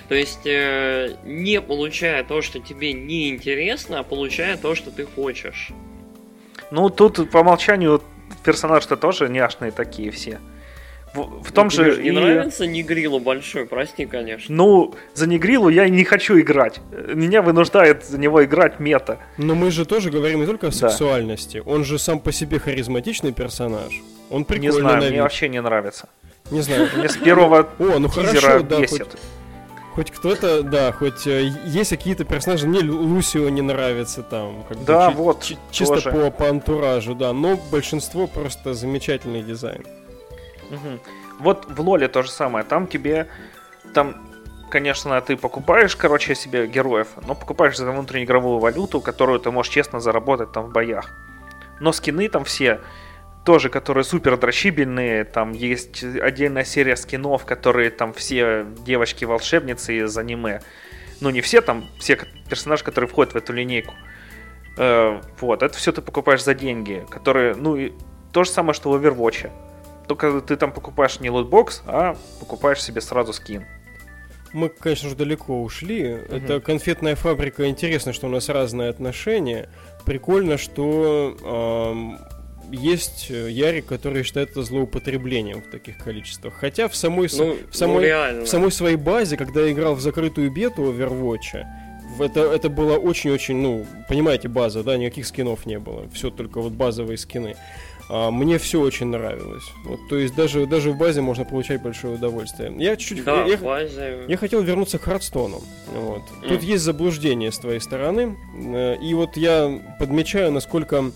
То 0.08 0.14
есть, 0.14 0.46
э, 0.46 1.16
не 1.24 1.60
получая 1.60 2.24
то, 2.24 2.42
что 2.42 2.58
тебе 2.58 2.92
не 2.92 3.30
интересно, 3.30 4.00
а 4.00 4.02
получая 4.02 4.56
то, 4.56 4.74
что 4.74 4.90
ты 4.90 5.06
хочешь. 5.06 5.70
Ну, 6.70 6.90
тут 6.90 7.30
по 7.30 7.38
умолчанию 7.38 8.02
персонажи-то 8.44 8.96
тоже 8.96 9.28
няшные 9.28 9.70
такие 9.70 10.10
все. 10.10 10.40
В, 11.14 11.44
в 11.44 11.52
том 11.52 11.68
Тебе 11.68 11.92
же... 11.92 12.02
Не 12.02 12.08
и... 12.08 12.12
нравится 12.12 12.66
Нигрилу 12.66 13.20
большой, 13.20 13.66
прости, 13.66 14.04
конечно. 14.04 14.54
Ну, 14.54 14.94
за 15.14 15.28
Нигрилу 15.28 15.68
я 15.68 15.88
не 15.88 16.02
хочу 16.02 16.38
играть. 16.40 16.80
Меня 16.90 17.40
вынуждает 17.40 18.04
за 18.04 18.18
него 18.18 18.44
играть 18.44 18.80
мета. 18.80 19.18
Но 19.38 19.54
мы 19.54 19.70
же 19.70 19.84
тоже 19.84 20.10
говорим 20.10 20.40
не 20.40 20.46
только 20.46 20.66
о 20.66 20.70
да. 20.70 20.90
сексуальности. 20.90 21.62
Он 21.64 21.84
же 21.84 21.98
сам 22.00 22.18
по 22.18 22.32
себе 22.32 22.58
харизматичный 22.58 23.32
персонаж. 23.32 24.02
Он 24.28 24.44
прикольный 24.44 24.74
Не 24.74 24.80
знаю, 24.80 25.10
мне 25.10 25.22
вообще 25.22 25.48
не 25.48 25.62
нравится. 25.62 26.08
Не 26.50 26.60
знаю. 26.60 26.88
Мне 26.96 27.08
с 27.08 27.16
первого 27.16 27.68
О, 27.78 27.98
ну 27.98 28.08
хорошо, 28.08 28.60
да, 28.60 28.80
бесит. 28.80 29.08
Хоть 29.94 30.10
кто-то, 30.10 30.62
да, 30.64 30.90
хоть 30.90 31.24
э, 31.28 31.52
есть 31.66 31.90
какие-то 31.90 32.24
персонажи, 32.24 32.66
мне 32.66 32.80
Лусио 32.80 33.48
не 33.48 33.62
нравится 33.62 34.24
там. 34.24 34.64
Как 34.68 34.84
да, 34.84 35.10
бы, 35.10 35.16
вот. 35.18 35.42
Чи- 35.44 35.56
чисто 35.70 36.10
по, 36.10 36.30
по 36.32 36.48
антуражу, 36.48 37.14
да, 37.14 37.32
но 37.32 37.56
большинство 37.70 38.26
просто 38.26 38.74
замечательный 38.74 39.42
дизайн. 39.42 39.84
Угу. 40.70 41.00
Вот 41.40 41.66
в 41.68 41.80
Лоле 41.80 42.08
то 42.08 42.22
же 42.22 42.30
самое. 42.30 42.64
Там 42.64 42.86
тебе, 42.86 43.28
там, 43.92 44.16
конечно, 44.70 45.20
ты 45.20 45.36
покупаешь, 45.36 45.96
короче, 45.96 46.34
себе 46.34 46.66
героев, 46.66 47.08
но 47.26 47.34
покупаешь 47.34 47.76
за 47.76 47.90
внутриигровую 47.90 48.58
валюту, 48.58 49.00
которую 49.00 49.40
ты 49.40 49.50
можешь 49.50 49.72
честно 49.72 50.00
заработать 50.00 50.52
там 50.52 50.66
в 50.66 50.72
боях. 50.72 51.10
Но 51.80 51.92
скины 51.92 52.28
там 52.28 52.44
все 52.44 52.80
тоже, 53.44 53.68
которые 53.68 54.04
супер 54.04 54.36
дрочибельные. 54.36 55.24
Там 55.24 55.52
есть 55.52 56.02
отдельная 56.02 56.64
серия 56.64 56.96
скинов, 56.96 57.44
которые 57.44 57.90
там 57.90 58.12
все 58.12 58.66
девочки-волшебницы 58.84 59.98
из 59.98 60.16
аниме. 60.16 60.62
Ну, 61.20 61.30
не 61.30 61.40
все 61.40 61.60
там, 61.60 61.84
все 61.98 62.18
персонажи, 62.48 62.84
которые 62.84 63.08
входят 63.08 63.34
в 63.34 63.36
эту 63.36 63.52
линейку. 63.52 63.94
Э, 64.76 65.20
вот, 65.40 65.62
это 65.62 65.76
все 65.76 65.92
ты 65.92 66.02
покупаешь 66.02 66.42
за 66.42 66.54
деньги, 66.54 67.06
которые, 67.10 67.54
ну, 67.54 67.76
и 67.76 67.92
то 68.32 68.44
же 68.44 68.50
самое, 68.50 68.74
что 68.74 68.90
в 68.90 68.96
Overwatch. 68.96 69.50
Только 70.06 70.40
ты 70.40 70.56
там 70.56 70.72
покупаешь 70.72 71.20
не 71.20 71.30
лутбокс, 71.30 71.82
а 71.86 72.16
покупаешь 72.40 72.82
себе 72.82 73.00
сразу 73.00 73.32
скин. 73.32 73.64
Мы, 74.52 74.68
конечно 74.68 75.08
же, 75.08 75.16
далеко 75.16 75.62
ушли. 75.62 76.14
Угу. 76.14 76.34
Это 76.34 76.60
конфетная 76.60 77.16
фабрика. 77.16 77.68
Интересно, 77.68 78.12
что 78.12 78.26
у 78.26 78.30
нас 78.30 78.48
разные 78.48 78.88
отношения. 78.88 79.68
Прикольно, 80.04 80.58
что 80.58 81.36
есть 82.70 83.26
э, 83.30 83.50
Ярик, 83.50 83.86
который 83.86 84.22
считает 84.22 84.50
это 84.50 84.62
злоупотреблением 84.62 85.62
в 85.62 85.66
таких 85.70 85.98
количествах. 85.98 86.54
Хотя 86.54 86.88
в 86.88 86.96
самой, 86.96 87.28
ну, 87.36 87.56
в 87.70 87.76
самой, 87.76 88.32
ну, 88.32 88.44
в 88.44 88.48
самой 88.48 88.72
своей 88.72 88.96
базе, 88.96 89.36
когда 89.36 89.62
я 89.62 89.72
играл 89.72 89.94
в 89.94 90.00
закрытую 90.00 90.50
бету 90.50 90.82
Overwatch, 90.84 91.64
это, 92.18 92.40
это 92.40 92.68
было 92.68 92.96
очень-очень, 92.96 93.56
ну, 93.56 93.86
понимаете, 94.08 94.48
база, 94.48 94.82
да, 94.82 94.96
никаких 94.96 95.26
скинов 95.26 95.66
не 95.66 95.78
было. 95.78 96.08
Все 96.12 96.30
только 96.30 96.60
вот 96.60 96.72
базовые 96.72 97.18
скины. 97.18 97.56
А, 98.16 98.30
мне 98.30 98.58
все 98.58 98.80
очень 98.80 99.08
нравилось. 99.08 99.64
Вот, 99.82 100.06
то 100.08 100.16
есть 100.16 100.36
даже, 100.36 100.66
даже 100.66 100.92
в 100.92 100.96
базе 100.96 101.20
можно 101.20 101.44
получать 101.44 101.82
большое 101.82 102.14
удовольствие. 102.14 102.72
Я 102.78 102.94
чуть-чуть... 102.96 103.24
Да, 103.24 103.44
я, 103.44 103.56
базе... 103.56 104.20
я 104.28 104.36
хотел 104.36 104.62
вернуться 104.62 105.00
к 105.00 105.02
Хардстону. 105.02 105.60
Вот. 105.92 106.22
Mm. 106.42 106.48
Тут 106.48 106.62
есть 106.62 106.84
заблуждение 106.84 107.50
с 107.50 107.58
твоей 107.58 107.80
стороны. 107.80 108.36
Э, 108.54 108.96
и 109.02 109.12
вот 109.14 109.36
я 109.36 109.96
подмечаю, 109.98 110.52
насколько 110.52 111.10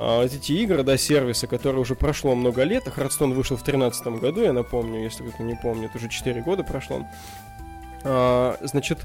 а, 0.00 0.24
эти 0.24 0.50
игры, 0.50 0.82
да, 0.82 0.96
сервисы, 0.96 1.46
которые 1.46 1.82
уже 1.82 1.94
прошло 1.94 2.34
много 2.34 2.64
лет, 2.64 2.82
а 2.88 2.90
Hearthstone 2.90 3.32
вышел 3.32 3.56
в 3.56 3.62
2013 3.62 4.20
году, 4.20 4.40
я 4.40 4.52
напомню, 4.52 5.04
если 5.04 5.22
кто-то 5.22 5.44
не 5.44 5.54
помнит, 5.54 5.94
уже 5.94 6.08
4 6.08 6.42
года 6.42 6.64
прошло. 6.64 7.06
Значит, 8.02 8.98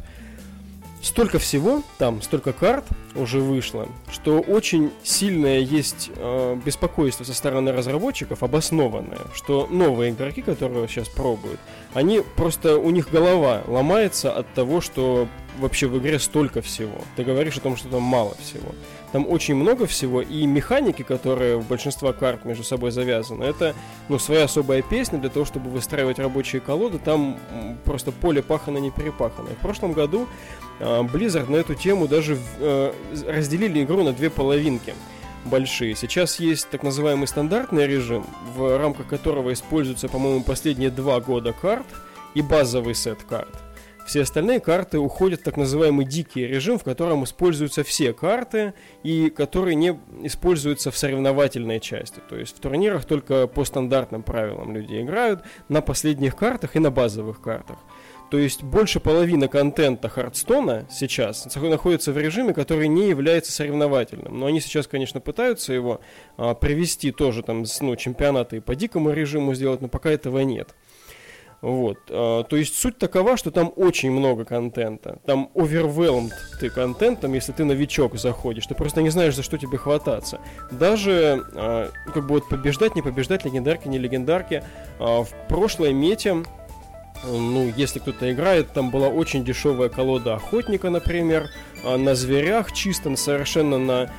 столько 1.05 1.37
всего 1.37 1.83
там, 1.99 2.21
столько 2.21 2.51
карт 2.51 2.85
уже 3.13 3.39
вышло, 3.39 3.87
что 4.11 4.39
очень 4.39 4.91
сильное 5.03 5.59
есть 5.59 6.09
э, 6.15 6.57
беспокойство 6.65 7.23
со 7.23 7.33
стороны 7.33 7.71
разработчиков, 7.71 8.41
обоснованное, 8.41 9.19
что 9.33 9.67
новые 9.69 10.11
игроки, 10.11 10.41
которые 10.41 10.87
сейчас 10.87 11.07
пробуют, 11.07 11.59
они 11.93 12.23
просто, 12.35 12.77
у 12.77 12.89
них 12.89 13.09
голова 13.11 13.61
ломается 13.67 14.31
от 14.31 14.51
того, 14.53 14.81
что 14.81 15.27
вообще 15.59 15.87
в 15.87 15.97
игре 15.99 16.19
столько 16.19 16.61
всего. 16.61 16.99
Ты 17.15 17.23
говоришь 17.23 17.57
о 17.57 17.61
том, 17.61 17.77
что 17.77 17.87
там 17.87 18.01
мало 18.01 18.35
всего. 18.35 18.73
Там 19.11 19.27
очень 19.29 19.55
много 19.55 19.85
всего, 19.85 20.21
и 20.21 20.45
механики, 20.45 21.01
которые 21.01 21.57
в 21.57 21.67
большинстве 21.67 22.11
карт 22.13 22.45
между 22.45 22.63
собой 22.63 22.91
завязаны, 22.91 23.43
это 23.43 23.73
ну, 24.09 24.19
своя 24.19 24.43
особая 24.43 24.81
песня 24.81 25.19
для 25.19 25.29
того, 25.29 25.45
чтобы 25.45 25.69
выстраивать 25.69 26.19
рабочие 26.19 26.61
колоды. 26.61 26.99
Там 26.99 27.37
просто 27.85 28.11
поле 28.11 28.41
пахано 28.41 28.77
не 28.77 28.91
перепахано. 28.91 29.49
В 29.49 29.61
прошлом 29.61 29.93
году 29.93 30.27
э, 30.79 31.01
Blizzard 31.01 31.49
на 31.49 31.57
эту 31.57 31.75
тему 31.75 32.07
даже 32.07 32.37
э, 32.59 32.93
разделили 33.27 33.83
игру 33.83 34.03
на 34.03 34.11
две 34.11 34.29
половинки 34.29 34.93
большие. 35.45 35.95
Сейчас 35.95 36.39
есть 36.39 36.69
так 36.69 36.83
называемый 36.83 37.27
стандартный 37.27 37.87
режим, 37.87 38.25
в 38.55 38.77
рамках 38.77 39.07
которого 39.07 39.53
используются, 39.53 40.09
по-моему, 40.09 40.43
последние 40.43 40.89
два 40.89 41.19
года 41.19 41.53
карт 41.53 41.85
и 42.33 42.41
базовый 42.41 42.95
сет 42.95 43.23
карт. 43.23 43.64
Все 44.05 44.21
остальные 44.21 44.59
карты 44.59 44.99
уходят 44.99 45.41
в 45.41 45.43
так 45.43 45.57
называемый 45.57 46.05
дикий 46.05 46.45
режим, 46.45 46.77
в 46.77 46.83
котором 46.83 47.23
используются 47.23 47.83
все 47.83 48.13
карты 48.13 48.75
и 49.01 49.31
которые 49.31 49.73
не 49.75 49.99
используются 50.21 50.91
в 50.91 50.97
соревновательной 50.97 51.79
части. 51.79 52.21
То 52.29 52.37
есть 52.37 52.57
в 52.57 52.59
турнирах 52.59 53.05
только 53.05 53.47
по 53.47 53.65
стандартным 53.65 54.21
правилам 54.21 54.73
люди 54.73 55.01
играют 55.01 55.41
на 55.69 55.81
последних 55.81 56.35
картах 56.35 56.75
и 56.75 56.79
на 56.79 56.91
базовых 56.91 57.41
картах. 57.41 57.79
То 58.29 58.37
есть 58.39 58.63
больше 58.63 58.99
половины 58.99 59.47
контента 59.47 60.09
Хардстона 60.09 60.87
сейчас 60.91 61.45
находится 61.55 62.11
в 62.11 62.17
режиме, 62.17 62.53
который 62.53 62.87
не 62.87 63.07
является 63.07 63.51
соревновательным. 63.51 64.39
Но 64.39 64.47
они 64.47 64.59
сейчас, 64.59 64.87
конечно, 64.87 65.19
пытаются 65.19 65.73
его 65.73 66.01
а, 66.37 66.53
привести 66.55 67.11
тоже 67.11 67.43
там 67.43 67.65
ну, 67.81 67.95
чемпионата 67.95 68.55
и 68.55 68.59
по 68.59 68.75
дикому 68.75 69.11
режиму 69.11 69.53
сделать, 69.53 69.81
но 69.81 69.87
пока 69.87 70.09
этого 70.09 70.39
нет. 70.39 70.75
Вот. 71.65 71.97
А, 72.11 72.43
то 72.43 72.57
есть 72.57 72.77
суть 72.77 72.99
такова, 72.99 73.37
что 73.37 73.49
там 73.49 73.73
очень 73.75 74.11
много 74.11 74.45
контента. 74.45 75.17
Там 75.25 75.49
overwhelmed 75.55 76.29
ты 76.59 76.69
контентом, 76.69 77.33
если 77.33 77.53
ты 77.53 77.65
новичок 77.65 78.15
заходишь. 78.19 78.67
Ты 78.67 78.75
просто 78.75 79.01
не 79.01 79.09
знаешь, 79.09 79.35
за 79.35 79.41
что 79.41 79.57
тебе 79.57 79.79
хвататься. 79.79 80.39
Даже 80.69 81.43
а, 81.55 81.89
как 82.13 82.27
бы 82.27 82.35
вот 82.35 82.49
побеждать, 82.49 82.93
не 82.95 83.01
побеждать, 83.01 83.45
легендарки, 83.45 83.87
не 83.87 83.97
легендарки. 83.97 84.63
А, 84.99 85.23
в 85.23 85.31
прошлой 85.49 85.91
мете 85.91 86.43
ну, 87.23 87.73
если 87.75 87.97
кто-то 87.97 88.31
играет, 88.31 88.71
там 88.71 88.91
была 88.91 89.07
очень 89.07 89.43
дешевая 89.43 89.89
колода 89.89 90.35
охотника, 90.35 90.91
например, 90.91 91.49
на 91.83 92.13
зверях, 92.13 92.71
чисто 92.73 93.15
совершенно 93.15 93.79
на 93.79 94.11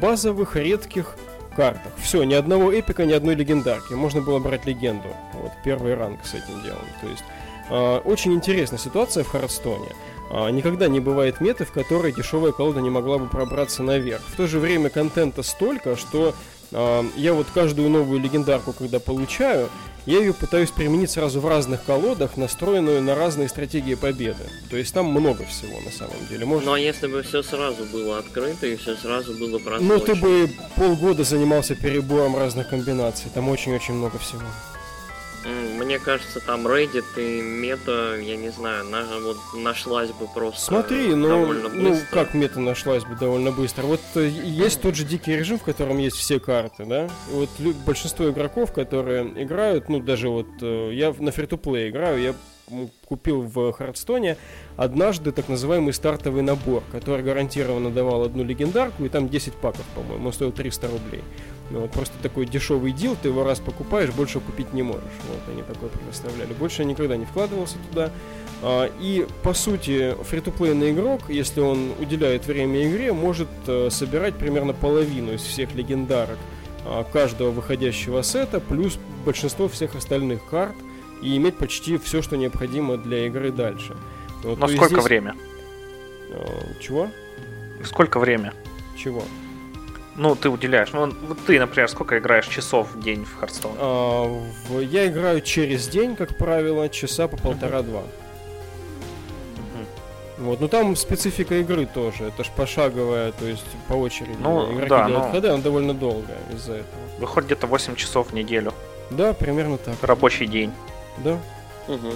базовых, 0.00 0.56
редких 0.56 1.16
картах. 1.50 1.92
Все, 1.98 2.22
ни 2.24 2.34
одного 2.34 2.72
эпика, 2.72 3.04
ни 3.04 3.12
одной 3.12 3.34
легендарки. 3.34 3.92
Можно 3.92 4.20
было 4.20 4.38
брать 4.38 4.66
легенду. 4.66 5.08
Вот, 5.34 5.52
первый 5.64 5.94
ранг 5.94 6.20
с 6.24 6.34
этим 6.34 6.62
делом. 6.62 6.84
То 7.00 7.08
есть, 7.08 7.24
э, 7.70 8.00
очень 8.04 8.32
интересная 8.34 8.78
ситуация 8.78 9.24
в 9.24 9.28
Хардстоне. 9.28 9.88
Э, 10.30 10.50
никогда 10.50 10.88
не 10.88 11.00
бывает 11.00 11.40
меты, 11.40 11.64
в 11.64 11.72
которой 11.72 12.12
дешевая 12.12 12.52
колода 12.52 12.80
не 12.80 12.90
могла 12.90 13.18
бы 13.18 13.26
пробраться 13.26 13.82
наверх. 13.82 14.22
В 14.22 14.36
то 14.36 14.46
же 14.46 14.58
время 14.58 14.88
контента 14.90 15.42
столько, 15.42 15.96
что 15.96 16.34
э, 16.70 17.04
я 17.16 17.34
вот 17.34 17.48
каждую 17.52 17.90
новую 17.90 18.20
легендарку, 18.20 18.72
когда 18.72 19.00
получаю, 19.00 19.68
я 20.06 20.18
ее 20.18 20.32
пытаюсь 20.32 20.70
применить 20.70 21.10
сразу 21.10 21.40
в 21.40 21.46
разных 21.46 21.84
колодах, 21.84 22.36
настроенную 22.36 23.02
на 23.02 23.14
разные 23.14 23.48
стратегии 23.48 23.94
победы. 23.94 24.44
То 24.70 24.76
есть 24.76 24.92
там 24.94 25.06
много 25.06 25.44
всего 25.44 25.80
на 25.80 25.90
самом 25.90 26.26
деле. 26.28 26.44
Может... 26.44 26.66
Ну 26.66 26.72
а 26.72 26.80
если 26.80 27.06
бы 27.06 27.22
все 27.22 27.42
сразу 27.42 27.84
было 27.84 28.18
открыто 28.18 28.66
и 28.66 28.76
все 28.76 28.96
сразу 28.96 29.34
было 29.34 29.58
просрочено? 29.58 29.94
Ну 29.94 30.00
ты 30.00 30.14
бы 30.14 30.50
полгода 30.76 31.24
занимался 31.24 31.74
перебором 31.74 32.36
разных 32.36 32.68
комбинаций. 32.68 33.30
Там 33.34 33.48
очень-очень 33.48 33.94
много 33.94 34.18
всего. 34.18 34.42
Мне 35.44 35.98
кажется, 35.98 36.40
там 36.40 36.66
Reddit 36.66 37.04
и 37.16 37.40
мета, 37.40 38.16
я 38.20 38.36
не 38.36 38.50
знаю, 38.50 38.84
на, 38.84 39.04
вот 39.20 39.38
нашлась 39.54 40.10
бы 40.10 40.26
просто 40.26 40.60
Смотри, 40.60 41.14
ну, 41.14 41.46
ну 41.72 41.96
как 42.10 42.34
мета 42.34 42.60
нашлась 42.60 43.04
бы 43.04 43.14
довольно 43.14 43.50
быстро. 43.50 43.84
Вот 43.84 44.00
э, 44.16 44.28
есть 44.28 44.82
тот 44.82 44.96
же 44.96 45.04
дикий 45.04 45.34
режим, 45.36 45.58
в 45.58 45.62
котором 45.62 45.98
есть 45.98 46.16
все 46.16 46.40
карты, 46.40 46.84
да? 46.84 47.06
И 47.06 47.32
вот 47.32 47.48
большинство 47.86 48.28
игроков, 48.28 48.72
которые 48.72 49.42
играют, 49.42 49.88
ну 49.88 50.00
даже 50.00 50.28
вот 50.28 50.48
э, 50.60 50.90
я 50.92 51.14
на 51.18 51.32
фри-то-плей 51.32 51.88
играю, 51.88 52.20
я 52.20 52.34
купил 53.06 53.42
в 53.42 53.72
Хардстоне 53.72 54.36
однажды 54.76 55.32
так 55.32 55.48
называемый 55.48 55.92
стартовый 55.92 56.42
набор, 56.42 56.82
который 56.92 57.24
гарантированно 57.24 57.90
давал 57.90 58.22
одну 58.22 58.44
легендарку, 58.44 59.04
и 59.04 59.08
там 59.08 59.28
10 59.28 59.54
паков, 59.54 59.84
по-моему, 59.94 60.28
он 60.28 60.32
стоил 60.32 60.52
300 60.52 60.88
рублей. 60.88 61.22
Ну, 61.70 61.80
вот 61.80 61.92
просто 61.92 62.14
такой 62.20 62.46
дешевый 62.46 62.92
дил, 62.92 63.16
ты 63.20 63.28
его 63.28 63.44
раз 63.44 63.60
покупаешь, 63.60 64.10
больше 64.10 64.40
купить 64.40 64.72
не 64.72 64.82
можешь. 64.82 65.02
Вот 65.28 65.52
они 65.52 65.62
такое 65.62 65.88
предоставляли. 65.88 66.52
Больше 66.52 66.82
я 66.82 66.88
никогда 66.88 67.16
не 67.16 67.24
вкладывался 67.24 67.76
туда. 67.88 68.10
А, 68.62 68.90
и, 69.00 69.26
по 69.44 69.54
сути, 69.54 70.16
фри-то-плейный 70.24 70.90
игрок, 70.90 71.22
если 71.28 71.60
он 71.60 71.92
уделяет 72.00 72.46
время 72.46 72.88
игре, 72.88 73.12
может 73.12 73.48
э, 73.68 73.88
собирать 73.90 74.34
примерно 74.34 74.72
половину 74.72 75.32
из 75.32 75.42
всех 75.42 75.74
легендарок 75.74 76.38
а, 76.84 77.04
каждого 77.04 77.50
выходящего 77.50 78.22
сета, 78.22 78.58
плюс 78.60 78.98
большинство 79.24 79.68
всех 79.68 79.94
остальных 79.94 80.44
карт, 80.46 80.74
и 81.22 81.36
иметь 81.36 81.56
почти 81.56 81.98
все, 81.98 82.22
что 82.22 82.36
необходимо 82.36 82.96
для 82.96 83.26
игры 83.26 83.52
дальше. 83.52 83.96
Вот, 84.42 84.58
Но 84.58 84.68
сколько 84.68 84.94
здесь... 84.94 85.04
время? 85.04 85.36
А, 86.32 86.80
чего? 86.80 87.08
Сколько 87.84 88.18
время? 88.18 88.52
Чего? 88.96 89.22
Ну, 90.16 90.34
ты 90.34 90.48
уделяешь. 90.48 90.92
Ну, 90.92 91.12
вот 91.28 91.38
ты, 91.46 91.58
например, 91.58 91.88
сколько 91.88 92.18
играешь 92.18 92.46
часов 92.46 92.94
в 92.94 93.00
день 93.00 93.24
в 93.24 93.36
Хардстоун? 93.38 93.74
А, 93.78 94.24
в... 94.68 94.80
Я 94.80 95.06
играю 95.06 95.40
через 95.40 95.88
день, 95.88 96.16
как 96.16 96.36
правило, 96.36 96.88
часа 96.88 97.28
по 97.28 97.36
полтора-два. 97.36 98.02
Вот, 100.40 100.58
ну 100.58 100.68
там 100.68 100.96
специфика 100.96 101.56
игры 101.60 101.84
тоже. 101.84 102.24
Это 102.24 102.44
ж 102.44 102.48
пошаговая, 102.56 103.32
то 103.32 103.44
есть 103.44 103.66
по 103.88 103.92
очереди. 103.92 104.38
Ну, 104.40 104.72
Игроки 104.72 104.88
да, 104.88 105.06
делают 105.06 105.26
но... 105.26 105.32
ходы, 105.32 105.48
она 105.48 105.62
довольно 105.62 105.92
долгая 105.92 106.38
из-за 106.54 106.72
этого. 106.76 107.02
Выходит 107.18 107.48
где-то 107.48 107.66
8 107.66 107.94
часов 107.94 108.30
в 108.30 108.34
неделю. 108.34 108.72
Да, 109.10 109.34
примерно 109.34 109.76
так. 109.76 109.96
Рабочий 110.02 110.46
день. 110.46 110.72
Да. 111.18 111.38
Угу. 111.88 112.12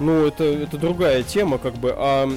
Ну, 0.00 0.26
это, 0.26 0.44
это 0.44 0.78
другая 0.78 1.22
тема, 1.22 1.58
как 1.58 1.74
бы, 1.74 1.94
а 1.96 2.28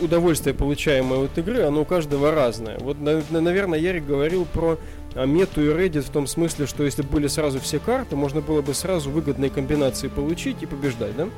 удовольствие, 0.00 0.54
получаемое 0.54 1.26
от 1.26 1.38
игры, 1.38 1.62
оно 1.62 1.82
у 1.82 1.84
каждого 1.84 2.32
разное. 2.32 2.78
Вот, 2.80 2.98
наверное, 2.98 3.78
Ярик 3.78 4.06
говорил 4.06 4.44
про 4.44 4.78
а, 5.14 5.24
мету 5.24 5.62
и 5.62 5.68
Reddit 5.68 6.02
в 6.02 6.10
том 6.10 6.26
смысле, 6.26 6.66
что 6.66 6.84
если 6.84 7.02
были 7.02 7.26
сразу 7.28 7.60
все 7.60 7.78
карты, 7.78 8.16
можно 8.16 8.40
было 8.40 8.62
бы 8.62 8.74
сразу 8.74 9.10
выгодные 9.10 9.50
комбинации 9.50 10.08
получить 10.08 10.62
и 10.62 10.66
побеждать, 10.66 11.16
да? 11.16 11.28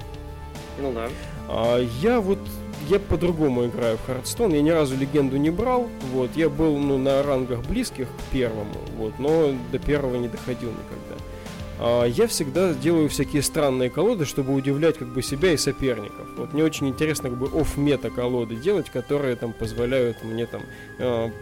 Ну 0.81 0.93
да. 0.93 1.09
А 1.49 1.79
я 2.01 2.21
вот 2.21 2.39
я 2.89 2.99
по-другому 2.99 3.67
играю 3.67 3.99
в 3.99 4.09
Hearthstone. 4.09 4.55
Я 4.55 4.63
ни 4.63 4.71
разу 4.71 4.97
легенду 4.97 5.37
не 5.37 5.51
брал. 5.51 5.89
Вот, 6.13 6.31
я 6.37 6.49
был 6.49 6.77
ну, 6.79 6.97
на 6.97 7.23
рангах 7.23 7.61
близких 7.67 8.09
к 8.09 8.33
первому, 8.33 8.75
вот, 8.97 9.19
но 9.19 9.53
до 9.71 9.79
первого 9.79 10.17
не 10.17 10.29
доходил 10.29 10.71
никогда. 10.71 11.23
А, 11.81 12.05
я 12.05 12.27
всегда 12.27 12.75
делаю 12.75 13.09
всякие 13.09 13.43
странные 13.43 13.91
колоды, 13.91 14.25
чтобы 14.25 14.55
удивлять 14.55 14.99
как 14.99 15.09
бы 15.09 15.23
себя 15.23 15.53
и 15.53 15.57
соперников. 15.57 16.27
Вот 16.37 16.53
мне 16.53 16.65
очень 16.65 16.89
интересно 16.89 17.31
как 17.31 17.39
бы 17.39 17.49
оф-мета 17.61 18.11
колоды 18.11 18.57
делать, 18.57 18.91
которые 18.91 19.37
там 19.37 19.53
позволяют 19.53 20.23
мне 20.25 20.47
там 20.47 20.63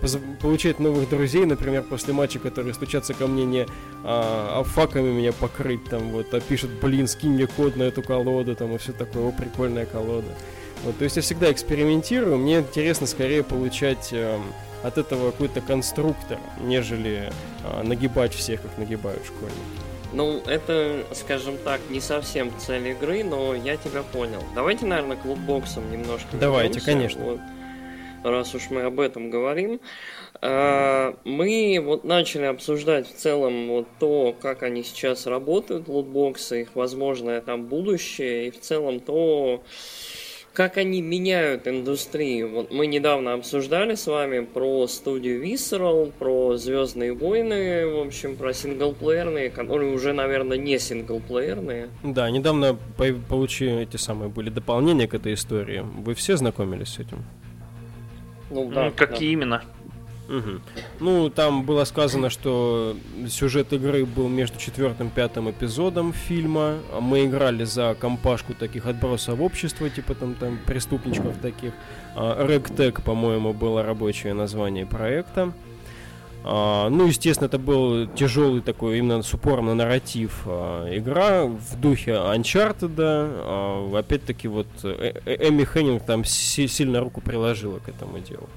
поз- 0.01 0.18
получать 0.41 0.78
новых 0.78 1.09
друзей, 1.09 1.45
например, 1.47 1.82
после 1.82 2.12
матча, 2.12 2.39
которые 2.39 2.74
стучатся 2.74 3.14
ко 3.14 3.26
мне 3.26 3.45
не 3.45 3.66
а, 4.05 4.61
а 4.61 4.64
факами 4.64 5.11
меня 5.11 5.32
покрыть, 5.32 5.84
там 5.84 6.11
вот, 6.11 6.32
а 6.34 6.41
пишут, 6.41 6.70
блин, 6.82 7.09
скинь 7.09 7.32
мне 7.32 7.47
код 7.47 7.76
на 7.76 7.84
эту 7.84 8.03
колоду, 8.03 8.55
там 8.55 8.74
и 8.74 8.78
все 8.78 8.93
такое, 8.93 9.24
о, 9.24 9.32
прикольная 9.32 9.87
колода. 9.87 10.28
Вот, 10.84 10.99
то 10.99 11.05
есть 11.05 11.16
я 11.16 11.22
всегда 11.22 11.51
экспериментирую, 11.51 12.37
мне 12.37 12.59
интересно 12.59 13.07
скорее 13.07 13.43
получать 13.43 14.11
э, 14.12 14.39
от 14.82 14.99
этого 14.99 15.30
какой-то 15.30 15.61
конструктор, 15.61 16.39
нежели 16.61 17.32
э, 17.64 17.82
нагибать 17.82 18.34
всех, 18.34 18.62
как 18.62 18.76
нагибают 18.78 19.24
школьники. 19.24 19.86
Ну, 20.12 20.40
это, 20.46 21.04
скажем 21.12 21.59
так, 21.59 21.80
не 21.90 22.00
совсем 22.00 22.50
цель 22.59 22.88
игры, 22.88 23.24
но 23.24 23.54
я 23.54 23.76
тебя 23.76 24.02
понял. 24.02 24.42
Давайте, 24.54 24.86
наверное, 24.86 25.16
к 25.16 25.24
лутбоксам 25.24 25.90
немножко 25.90 26.28
Давайте, 26.38 26.80
вернемся. 26.80 26.86
конечно. 26.86 27.24
Вот, 27.24 27.40
раз 28.24 28.54
уж 28.54 28.70
мы 28.70 28.82
об 28.82 29.00
этом 29.00 29.30
говорим. 29.30 29.80
А, 30.42 31.16
мы 31.24 31.80
вот 31.82 32.04
начали 32.04 32.44
обсуждать 32.44 33.09
в 33.09 33.14
целом 33.14 33.68
вот 33.68 33.88
то, 33.98 34.34
как 34.40 34.62
они 34.62 34.82
сейчас 34.84 35.26
работают, 35.26 35.88
лутбоксы, 35.88 36.62
их 36.62 36.74
возможное 36.74 37.40
там 37.40 37.64
будущее, 37.64 38.48
и 38.48 38.50
в 38.50 38.61
целом 38.61 39.00
то, 39.00 39.62
как 40.57 40.78
они 40.78 41.02
меняют 41.02 41.68
индустрию. 41.68 42.50
Вот 42.50 42.72
мы 42.72 42.86
недавно 42.86 43.34
обсуждали 43.34 43.94
с 43.94 44.07
вами 44.07 44.40
про 44.40 44.86
студию 44.86 45.44
Visceral, 45.44 46.11
про 46.18 46.57
Звездные 46.57 47.12
войны, 47.12 47.86
в 47.86 48.00
общем, 48.07 48.36
про 48.36 48.54
синглплеерные, 48.54 49.50
которые 49.50 49.92
уже, 49.92 50.14
наверное, 50.14 50.57
не 50.57 50.78
синглплеерные. 50.78 51.90
Да, 52.02 52.30
недавно 52.30 52.78
получили 53.28 53.82
эти 53.82 53.98
самые 53.98 54.30
были 54.30 54.48
дополнения 54.48 55.07
к 55.07 55.12
этой 55.12 55.34
истории. 55.34 55.84
Вы 55.98 56.14
все 56.14 56.38
знакомились 56.38 56.88
с 56.88 57.00
этим? 57.00 57.22
Ну 58.48 58.70
да. 58.70 58.90
Какие 58.92 59.28
да. 59.28 59.32
именно? 59.34 59.62
Угу. 60.28 60.60
Ну, 61.00 61.30
там 61.30 61.64
было 61.64 61.84
сказано, 61.84 62.30
что 62.30 62.96
сюжет 63.28 63.72
игры 63.72 64.04
был 64.04 64.28
между 64.28 64.58
четвертым 64.58 65.08
и 65.08 65.10
пятым 65.10 65.50
эпизодом 65.50 66.12
фильма. 66.12 66.78
Мы 67.00 67.26
играли 67.26 67.64
за 67.64 67.96
компашку 67.98 68.54
таких 68.54 68.86
отбросов 68.86 69.40
общества, 69.40 69.88
типа 69.88 70.14
там, 70.14 70.34
там 70.34 70.58
преступничков 70.66 71.36
таких. 71.38 71.72
Рэгтек, 72.16 73.02
по-моему, 73.02 73.52
было 73.52 73.82
рабочее 73.82 74.34
название 74.34 74.86
проекта. 74.86 75.52
А, 76.48 76.88
ну, 76.90 77.06
естественно, 77.06 77.46
это 77.46 77.58
был 77.58 78.06
тяжелый 78.06 78.60
такой, 78.60 78.98
именно 78.98 79.22
с 79.22 79.34
упором 79.34 79.66
на 79.66 79.74
нарратив 79.74 80.42
а, 80.46 80.86
игра 80.96 81.44
в 81.44 81.80
духе 81.80 82.12
Uncharted. 82.12 82.94
А, 82.98 83.98
опять-таки, 83.98 84.46
вот 84.46 84.68
э 84.84 85.20
-э 85.24 85.48
Эми 85.48 85.64
Хеннинг 85.64 86.04
там 86.04 86.24
си 86.24 86.68
сильно 86.68 87.00
руку 87.00 87.20
приложила 87.20 87.80
к 87.80 87.88
этому 87.88 88.20
делу. 88.20 88.48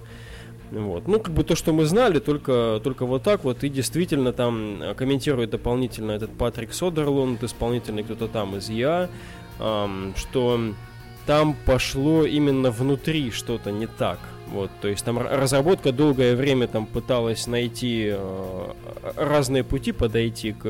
Вот. 0.72 1.08
Ну, 1.08 1.20
как 1.20 1.34
бы 1.34 1.44
то, 1.44 1.56
что 1.56 1.74
мы 1.74 1.86
знали, 1.86 2.20
только, 2.20 2.80
только 2.84 3.06
вот 3.06 3.24
так 3.24 3.44
вот. 3.44 3.64
И 3.64 3.70
действительно 3.70 4.34
там 4.34 4.82
комментирует 4.96 5.50
дополнительно 5.50 6.12
этот 6.12 6.32
Патрик 6.38 6.74
Содерлунд, 6.74 7.44
исполнительный 7.44 8.04
кто-то 8.04 8.28
там 8.28 8.56
из 8.56 8.70
Я, 8.70 9.10
эм, 9.60 10.14
что 10.16 10.60
там 11.26 11.56
пошло 11.66 12.24
именно 12.26 12.72
внутри 12.72 13.32
что-то 13.32 13.72
не 13.72 13.88
так. 13.88 14.20
Вот, 14.52 14.72
то 14.82 14.88
есть 14.88 15.06
там 15.06 15.20
разработка 15.20 15.92
долгое 15.92 16.36
время 16.36 16.68
там 16.68 16.88
пыталась 16.88 17.46
найти 17.46 18.10
э, 18.12 18.74
разные 19.16 19.64
пути 19.64 19.92
подойти 19.92 20.54
к, 20.54 20.64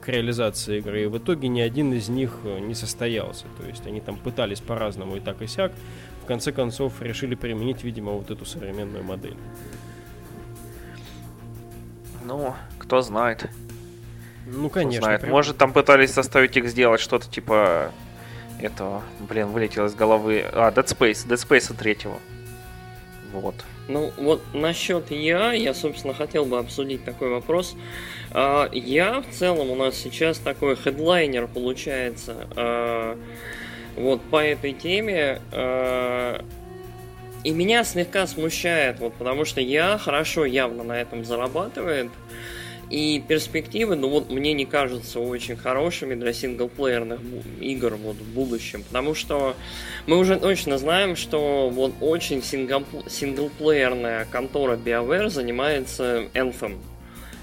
к 0.00 0.08
реализации 0.08 0.78
игры, 0.78 1.04
и 1.04 1.06
в 1.06 1.18
итоге 1.18 1.46
ни 1.46 1.60
один 1.60 1.92
из 1.92 2.08
них 2.08 2.36
э, 2.42 2.58
не 2.58 2.74
состоялся. 2.74 3.44
То 3.60 3.68
есть 3.68 3.86
они 3.86 4.00
там 4.00 4.16
пытались 4.16 4.58
по-разному 4.58 5.16
и 5.16 5.20
так 5.20 5.40
и 5.40 5.46
сяк, 5.46 5.70
в 6.22 6.26
конце 6.26 6.52
концов 6.52 7.02
решили 7.02 7.34
применить, 7.34 7.82
видимо, 7.82 8.12
вот 8.12 8.30
эту 8.30 8.44
современную 8.44 9.02
модель. 9.02 9.36
Ну, 12.24 12.54
кто 12.78 13.00
знает. 13.00 13.50
Ну, 14.46 14.70
конечно. 14.70 15.00
Кто 15.00 15.04
знает. 15.06 15.20
Прям... 15.22 15.32
Может, 15.32 15.56
там 15.56 15.72
пытались 15.72 16.14
заставить 16.14 16.56
их 16.56 16.68
сделать 16.68 17.00
что-то 17.00 17.28
типа 17.28 17.90
этого, 18.60 19.02
блин, 19.18 19.48
вылетело 19.48 19.86
из 19.86 19.94
головы. 19.94 20.44
А, 20.52 20.70
Dead 20.70 20.86
Space, 20.86 21.26
Dead 21.26 21.36
Space 21.36 21.76
третьего. 21.76 22.18
Вот. 23.32 23.56
Ну, 23.88 24.12
вот 24.16 24.42
насчет 24.52 25.10
я, 25.10 25.52
я, 25.52 25.74
собственно, 25.74 26.14
хотел 26.14 26.44
бы 26.44 26.58
обсудить 26.58 27.04
такой 27.04 27.30
вопрос. 27.30 27.74
А, 28.30 28.68
я 28.72 29.22
в 29.22 29.34
целом 29.34 29.70
у 29.70 29.74
нас 29.74 29.96
сейчас 29.96 30.38
такой 30.38 30.76
хедлайнер 30.76 31.48
получается. 31.48 32.46
Вот 33.96 34.20
по 34.22 34.42
этой 34.42 34.72
теме. 34.72 35.40
Э, 35.52 36.40
и 37.44 37.50
меня 37.50 37.82
слегка 37.82 38.26
смущает, 38.26 39.00
вот, 39.00 39.14
потому 39.14 39.44
что 39.44 39.60
я 39.60 39.98
хорошо 39.98 40.44
явно 40.44 40.84
на 40.84 41.00
этом 41.00 41.24
зарабатывает. 41.24 42.10
И 42.88 43.24
перспективы, 43.26 43.96
ну 43.96 44.08
вот 44.08 44.30
мне 44.30 44.52
не 44.52 44.66
кажутся 44.66 45.18
очень 45.18 45.56
хорошими 45.56 46.14
для 46.14 46.34
синглплеерных 46.34 47.20
игр 47.58 47.94
вот, 47.94 48.16
в 48.16 48.34
будущем. 48.34 48.84
Потому 48.84 49.14
что 49.14 49.56
мы 50.06 50.18
уже 50.18 50.36
точно 50.36 50.76
знаем, 50.76 51.16
что 51.16 51.70
вот 51.70 51.94
очень 52.02 52.40
сингл- 52.40 53.08
синглплеерная 53.08 54.26
контора 54.26 54.76
BioWare 54.76 55.30
занимается 55.30 56.28
Anthem. 56.34 56.76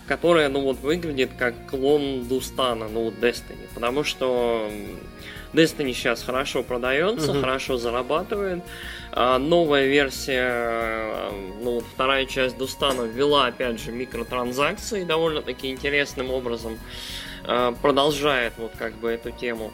Которая, 0.07 0.49
ну 0.49 0.61
вот, 0.61 0.79
выглядит 0.81 1.31
как 1.37 1.55
клон 1.67 2.27
Дустана, 2.27 2.87
ну 2.87 3.05
вот 3.05 3.15
Destiny. 3.15 3.67
Потому 3.73 4.03
что 4.03 4.69
Destiny 5.53 5.93
сейчас 5.93 6.23
хорошо 6.23 6.63
продается, 6.63 7.31
угу. 7.31 7.41
хорошо 7.41 7.77
зарабатывает. 7.77 8.63
А, 9.11 9.39
новая 9.39 9.87
версия, 9.87 11.31
ну, 11.61 11.81
вторая 11.81 12.25
часть 12.25 12.57
Дустана 12.57 13.03
ввела, 13.03 13.47
опять 13.47 13.79
же, 13.79 13.91
микротранзакции 13.91 15.03
довольно-таки 15.03 15.69
интересным 15.71 16.31
образом. 16.31 16.77
А, 17.45 17.73
продолжает 17.81 18.53
вот 18.57 18.71
как 18.77 18.93
бы 18.93 19.09
эту 19.09 19.31
тему. 19.31 19.71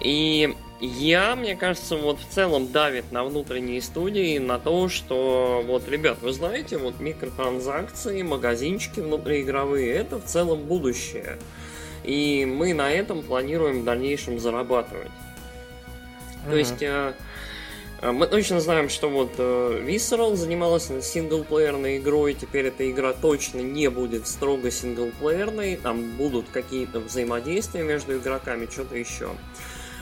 И 0.00 0.54
я, 0.80 1.34
мне 1.34 1.56
кажется, 1.56 1.96
вот 1.96 2.20
в 2.20 2.28
целом 2.28 2.70
давит 2.70 3.10
на 3.10 3.24
внутренние 3.24 3.80
студии, 3.80 4.38
на 4.38 4.58
то, 4.58 4.88
что 4.88 5.64
вот, 5.66 5.88
ребят, 5.88 6.18
вы 6.20 6.32
знаете, 6.32 6.76
вот 6.76 7.00
микротранзакции, 7.00 8.22
магазинчики 8.22 9.00
внутриигровые, 9.00 9.92
это 9.92 10.18
в 10.20 10.24
целом 10.24 10.60
будущее. 10.60 11.38
И 12.06 12.46
мы 12.46 12.72
на 12.72 12.90
этом 12.90 13.22
планируем 13.22 13.82
в 13.82 13.84
дальнейшем 13.84 14.38
зарабатывать. 14.38 15.10
Mm-hmm. 16.46 16.50
То 16.50 16.56
есть 16.56 16.82
э, 16.82 17.12
мы 18.12 18.26
точно 18.28 18.60
знаем, 18.60 18.88
что 18.88 19.08
вот 19.10 19.32
э, 19.38 19.82
Visceral 19.84 20.36
занималась 20.36 20.84
синглплеерной 20.86 21.98
игрой, 21.98 22.34
теперь 22.34 22.66
эта 22.66 22.88
игра 22.88 23.12
точно 23.12 23.60
не 23.60 23.90
будет 23.90 24.28
строго 24.28 24.70
синглплеерной, 24.70 25.76
там 25.76 26.16
будут 26.16 26.46
какие-то 26.52 27.00
взаимодействия 27.00 27.82
между 27.82 28.18
игроками, 28.18 28.68
что-то 28.70 28.96
еще. 28.96 29.30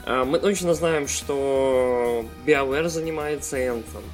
Э, 0.05 0.25
мы 0.25 0.39
точно 0.39 0.75
знаем, 0.75 1.09
что 1.09 2.27
BioWare 2.45 2.89
занимается 2.89 3.57
Anthem. 3.59 4.05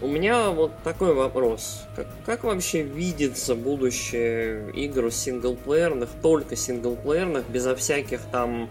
У 0.00 0.06
меня 0.06 0.50
вот 0.50 0.70
такой 0.84 1.12
вопрос. 1.12 1.84
Как, 1.96 2.06
как 2.24 2.44
вообще 2.44 2.82
видится 2.82 3.56
будущее 3.56 4.70
игр 4.72 5.10
синглплеерных, 5.10 6.08
только 6.22 6.54
синглплеерных, 6.54 7.48
безо 7.48 7.74
всяких 7.74 8.20
там 8.30 8.70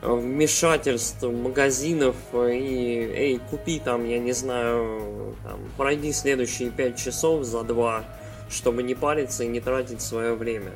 э, 0.00 0.10
вмешательств 0.10 1.22
магазинов 1.22 2.16
и 2.32 3.12
эй, 3.14 3.40
купи 3.50 3.78
там, 3.78 4.08
я 4.08 4.18
не 4.18 4.32
знаю, 4.32 5.36
там, 5.42 5.60
пройди 5.76 6.12
следующие 6.14 6.70
5 6.70 6.96
часов 6.96 7.44
за 7.44 7.62
2, 7.62 8.02
чтобы 8.48 8.82
не 8.82 8.94
париться 8.94 9.44
и 9.44 9.48
не 9.48 9.60
тратить 9.60 10.00
свое 10.00 10.34
время. 10.34 10.72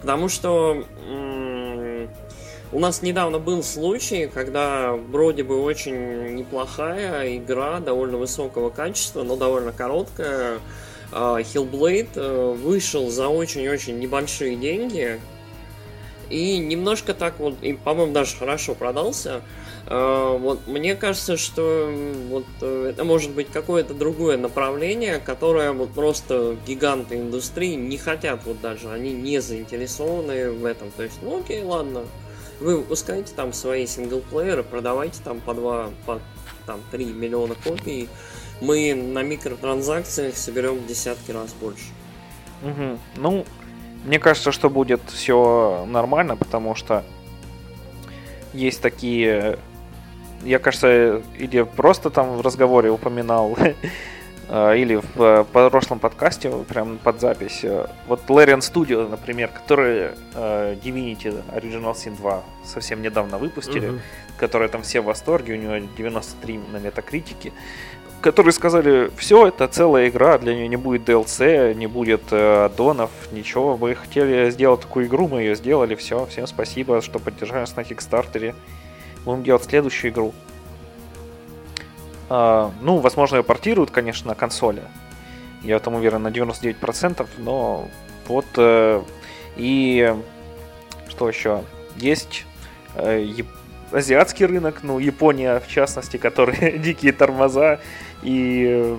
Потому 0.00 0.30
что 0.30 0.82
м- 1.08 1.55
у 2.72 2.78
нас 2.78 3.02
недавно 3.02 3.38
был 3.38 3.62
случай, 3.62 4.26
когда 4.26 4.92
вроде 4.92 5.44
бы 5.44 5.62
очень 5.62 6.34
неплохая 6.34 7.36
игра, 7.36 7.80
довольно 7.80 8.18
высокого 8.18 8.70
качества, 8.70 9.22
но 9.22 9.36
довольно 9.36 9.72
короткая, 9.72 10.58
а, 11.12 11.38
Hellblade 11.40 12.08
э, 12.16 12.54
вышел 12.54 13.10
за 13.10 13.28
очень-очень 13.28 13.98
небольшие 13.98 14.56
деньги 14.56 15.20
и 16.28 16.58
немножко 16.58 17.14
так 17.14 17.38
вот, 17.38 17.54
и, 17.62 17.74
по-моему, 17.74 18.12
даже 18.12 18.36
хорошо 18.36 18.74
продался. 18.74 19.42
А, 19.86 20.36
вот 20.36 20.66
мне 20.66 20.96
кажется, 20.96 21.36
что 21.36 21.92
вот 22.28 22.46
э, 22.60 22.90
это 22.90 23.04
может 23.04 23.30
быть 23.30 23.48
какое-то 23.52 23.94
другое 23.94 24.36
направление, 24.36 25.20
которое 25.20 25.70
вот 25.70 25.90
просто 25.92 26.56
гиганты 26.66 27.16
индустрии 27.16 27.74
не 27.74 27.96
хотят 27.96 28.40
вот 28.44 28.60
даже, 28.60 28.90
они 28.90 29.12
не 29.12 29.40
заинтересованы 29.40 30.50
в 30.50 30.64
этом. 30.64 30.90
То 30.96 31.04
есть, 31.04 31.18
ну 31.22 31.38
окей, 31.38 31.62
ладно, 31.62 32.02
вы 32.60 32.78
выпускаете 32.78 33.32
там 33.34 33.52
свои 33.52 33.86
синглплееры, 33.86 34.62
продавайте 34.62 35.20
там 35.22 35.40
по 35.40 35.54
2, 35.54 35.90
по 36.06 36.20
там 36.66 36.80
3 36.90 37.04
миллиона 37.06 37.54
копий, 37.62 38.08
мы 38.60 38.94
на 38.94 39.22
микротранзакциях 39.22 40.36
соберем 40.36 40.76
в 40.76 40.86
десятки 40.86 41.30
раз 41.30 41.52
больше. 41.52 41.84
Угу. 42.62 42.98
Ну, 43.16 43.44
мне 44.04 44.18
кажется, 44.18 44.52
что 44.52 44.70
будет 44.70 45.00
все 45.08 45.84
нормально, 45.88 46.36
потому 46.36 46.74
что 46.74 47.04
есть 48.52 48.80
такие... 48.80 49.58
Я, 50.44 50.58
кажется, 50.58 51.22
или 51.38 51.62
просто 51.62 52.10
там 52.10 52.36
в 52.36 52.40
разговоре 52.40 52.90
упоминал 52.90 53.56
или 54.48 55.00
в 55.16 55.20
э, 55.20 55.44
прошлом 55.70 55.98
подкасте, 55.98 56.50
прям 56.68 56.98
под 56.98 57.20
запись. 57.20 57.60
Э, 57.64 57.88
вот 58.06 58.20
Larian 58.28 58.60
Studio, 58.60 59.08
например, 59.08 59.48
которые 59.48 60.14
э, 60.34 60.76
Divinity 60.84 61.42
Original 61.52 61.94
Sin 61.94 62.16
2 62.16 62.42
совсем 62.64 63.02
недавно 63.02 63.38
выпустили, 63.38 63.88
uh-huh. 63.88 64.00
которые 64.38 64.68
там 64.68 64.82
все 64.82 65.00
в 65.00 65.06
восторге, 65.06 65.54
у 65.54 65.56
него 65.56 65.88
93 65.98 66.60
на 66.72 66.76
метакритике, 66.76 67.52
которые 68.20 68.52
сказали, 68.52 69.10
все, 69.16 69.48
это 69.48 69.66
целая 69.66 70.08
игра, 70.08 70.38
для 70.38 70.54
нее 70.54 70.68
не 70.68 70.76
будет 70.76 71.08
DLC, 71.08 71.74
не 71.74 71.88
будет 71.88 72.32
аддонов, 72.32 73.10
ничего, 73.32 73.74
вы 73.74 73.96
хотели 73.96 74.50
сделать 74.50 74.82
такую 74.82 75.06
игру, 75.06 75.26
мы 75.26 75.40
ее 75.40 75.56
сделали, 75.56 75.96
все, 75.96 76.24
всем 76.26 76.46
спасибо, 76.46 77.02
что 77.02 77.18
поддержали 77.18 77.60
нас 77.60 77.74
на 77.74 77.82
Кикстартере, 77.82 78.54
будем 79.24 79.42
делать 79.42 79.64
следующую 79.64 80.12
игру. 80.12 80.32
А, 82.28 82.72
ну, 82.80 82.98
возможно, 82.98 83.36
ее 83.36 83.42
портируют, 83.42 83.90
конечно, 83.90 84.28
на 84.28 84.34
консоли. 84.34 84.82
Я 85.62 85.74
в 85.74 85.80
этом 85.80 85.94
уверен 85.94 86.22
на 86.22 86.28
99%, 86.28 87.26
но 87.38 87.88
вот 88.26 88.46
э, 88.56 89.02
и 89.56 90.14
что 91.08 91.28
еще? 91.28 91.62
Есть 91.96 92.44
э, 92.94 93.26
азиатский 93.92 94.46
рынок, 94.46 94.80
ну, 94.82 94.98
Япония 94.98 95.60
в 95.60 95.68
частности, 95.68 96.16
которые 96.16 96.78
дикие 96.78 97.12
тормоза, 97.12 97.80
и 98.22 98.96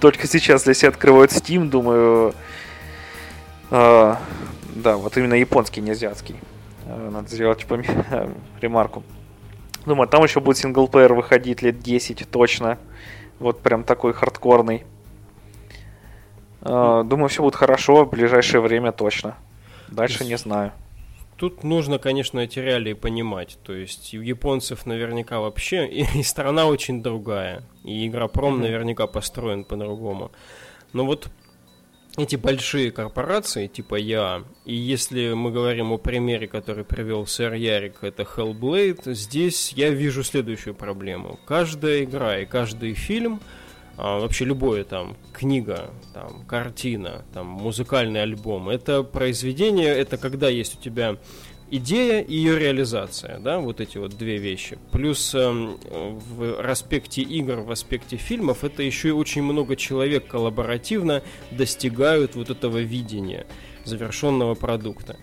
только 0.00 0.26
сейчас 0.26 0.64
для 0.64 0.74
себя 0.74 0.90
открывают 0.90 1.32
Steam, 1.32 1.68
думаю, 1.68 2.34
э, 3.70 4.14
да, 4.76 4.96
вот 4.96 5.16
именно 5.16 5.34
японский, 5.34 5.80
не 5.80 5.90
азиатский. 5.90 6.36
Э, 6.86 7.10
надо 7.10 7.28
сделать 7.28 7.60
типа 7.60 7.82
ремарку. 8.60 9.02
Думаю, 9.86 10.08
там 10.08 10.22
еще 10.22 10.40
будет 10.40 10.58
синглплеер 10.58 11.14
выходить 11.14 11.62
лет 11.62 11.80
10 11.80 12.28
точно. 12.30 12.78
Вот 13.38 13.60
прям 13.60 13.84
такой 13.84 14.12
хардкорный. 14.12 14.84
А, 16.62 17.02
думаю, 17.02 17.28
все 17.28 17.42
будет 17.42 17.54
хорошо 17.54 18.04
в 18.04 18.10
ближайшее 18.10 18.60
время 18.60 18.92
точно. 18.92 19.36
Дальше 19.88 20.24
не 20.24 20.36
знаю. 20.36 20.72
Тут 21.36 21.64
нужно, 21.64 21.98
конечно, 21.98 22.40
эти 22.40 22.58
реалии 22.58 22.92
понимать. 22.92 23.58
То 23.62 23.72
есть 23.72 24.14
у 24.14 24.20
японцев 24.20 24.84
наверняка 24.84 25.40
вообще 25.40 25.86
и, 25.88 26.06
и 26.18 26.22
страна 26.22 26.66
очень 26.66 27.02
другая. 27.02 27.62
И 27.82 28.06
Игропром 28.06 28.56
mm-hmm. 28.56 28.62
наверняка 28.62 29.06
построен 29.06 29.64
по-другому. 29.64 30.30
Но 30.92 31.06
вот 31.06 31.30
эти 32.16 32.36
большие 32.36 32.90
корпорации, 32.90 33.66
типа 33.66 33.94
я, 33.94 34.42
и 34.64 34.74
если 34.74 35.32
мы 35.32 35.50
говорим 35.50 35.92
о 35.92 35.98
примере, 35.98 36.48
который 36.48 36.84
привел 36.84 37.26
сэр 37.26 37.54
Ярик, 37.54 38.02
это 38.02 38.24
Hellblade, 38.24 39.14
здесь 39.14 39.72
я 39.72 39.90
вижу 39.90 40.24
следующую 40.24 40.74
проблему. 40.74 41.38
Каждая 41.46 42.04
игра 42.04 42.38
и 42.38 42.46
каждый 42.46 42.94
фильм, 42.94 43.40
а, 43.96 44.18
вообще 44.18 44.44
любое 44.44 44.84
там, 44.84 45.16
книга, 45.32 45.90
там, 46.12 46.44
картина, 46.46 47.24
там, 47.32 47.46
музыкальный 47.46 48.22
альбом, 48.22 48.68
это 48.68 49.02
произведение, 49.02 49.88
это 49.88 50.16
когда 50.16 50.48
есть 50.48 50.78
у 50.78 50.82
тебя 50.82 51.16
идея 51.70 52.20
и 52.20 52.34
ее 52.34 52.58
реализация, 52.58 53.38
да, 53.38 53.58
вот 53.58 53.80
эти 53.80 53.98
вот 53.98 54.16
две 54.16 54.38
вещи. 54.38 54.78
Плюс 54.92 55.34
э, 55.34 55.50
в 55.50 56.60
аспекте 56.60 57.22
игр, 57.22 57.60
в 57.60 57.70
аспекте 57.70 58.16
фильмов, 58.16 58.64
это 58.64 58.82
еще 58.82 59.08
и 59.08 59.12
очень 59.12 59.42
много 59.42 59.76
человек 59.76 60.26
коллаборативно 60.26 61.22
достигают 61.50 62.34
вот 62.34 62.50
этого 62.50 62.78
видения 62.78 63.46
завершенного 63.84 64.54
продукта. 64.54 65.16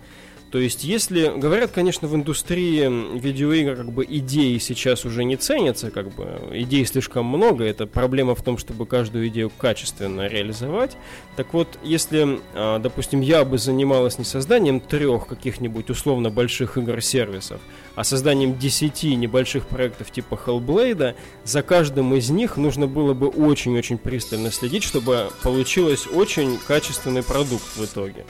То 0.50 0.58
есть, 0.58 0.82
если, 0.82 1.30
говорят, 1.36 1.72
конечно, 1.72 2.08
в 2.08 2.14
индустрии 2.14 3.18
видеоигр 3.18 3.76
как 3.76 3.92
бы 3.92 4.06
идеи 4.08 4.56
сейчас 4.56 5.04
уже 5.04 5.24
не 5.24 5.36
ценятся, 5.36 5.90
как 5.90 6.14
бы 6.14 6.40
идей 6.52 6.86
слишком 6.86 7.26
много, 7.26 7.64
это 7.64 7.86
проблема 7.86 8.34
в 8.34 8.42
том, 8.42 8.56
чтобы 8.56 8.86
каждую 8.86 9.28
идею 9.28 9.50
качественно 9.50 10.26
реализовать. 10.26 10.96
Так 11.36 11.52
вот, 11.52 11.78
если, 11.82 12.40
а, 12.54 12.78
допустим, 12.78 13.20
я 13.20 13.44
бы 13.44 13.58
занималась 13.58 14.18
не 14.18 14.24
созданием 14.24 14.80
трех 14.80 15.26
каких-нибудь 15.26 15.90
условно 15.90 16.30
больших 16.30 16.78
игр-сервисов, 16.78 17.60
а 17.94 18.02
созданием 18.02 18.58
десяти 18.58 19.14
небольших 19.16 19.66
проектов 19.66 20.10
типа 20.10 20.40
Hellblade, 20.46 21.14
за 21.44 21.62
каждым 21.62 22.14
из 22.14 22.30
них 22.30 22.56
нужно 22.56 22.86
было 22.86 23.12
бы 23.12 23.28
очень-очень 23.28 23.98
пристально 23.98 24.50
следить, 24.50 24.84
чтобы 24.84 25.28
получилось 25.42 26.06
очень 26.06 26.56
качественный 26.66 27.22
продукт 27.22 27.76
в 27.76 27.84
итоге. 27.84 28.24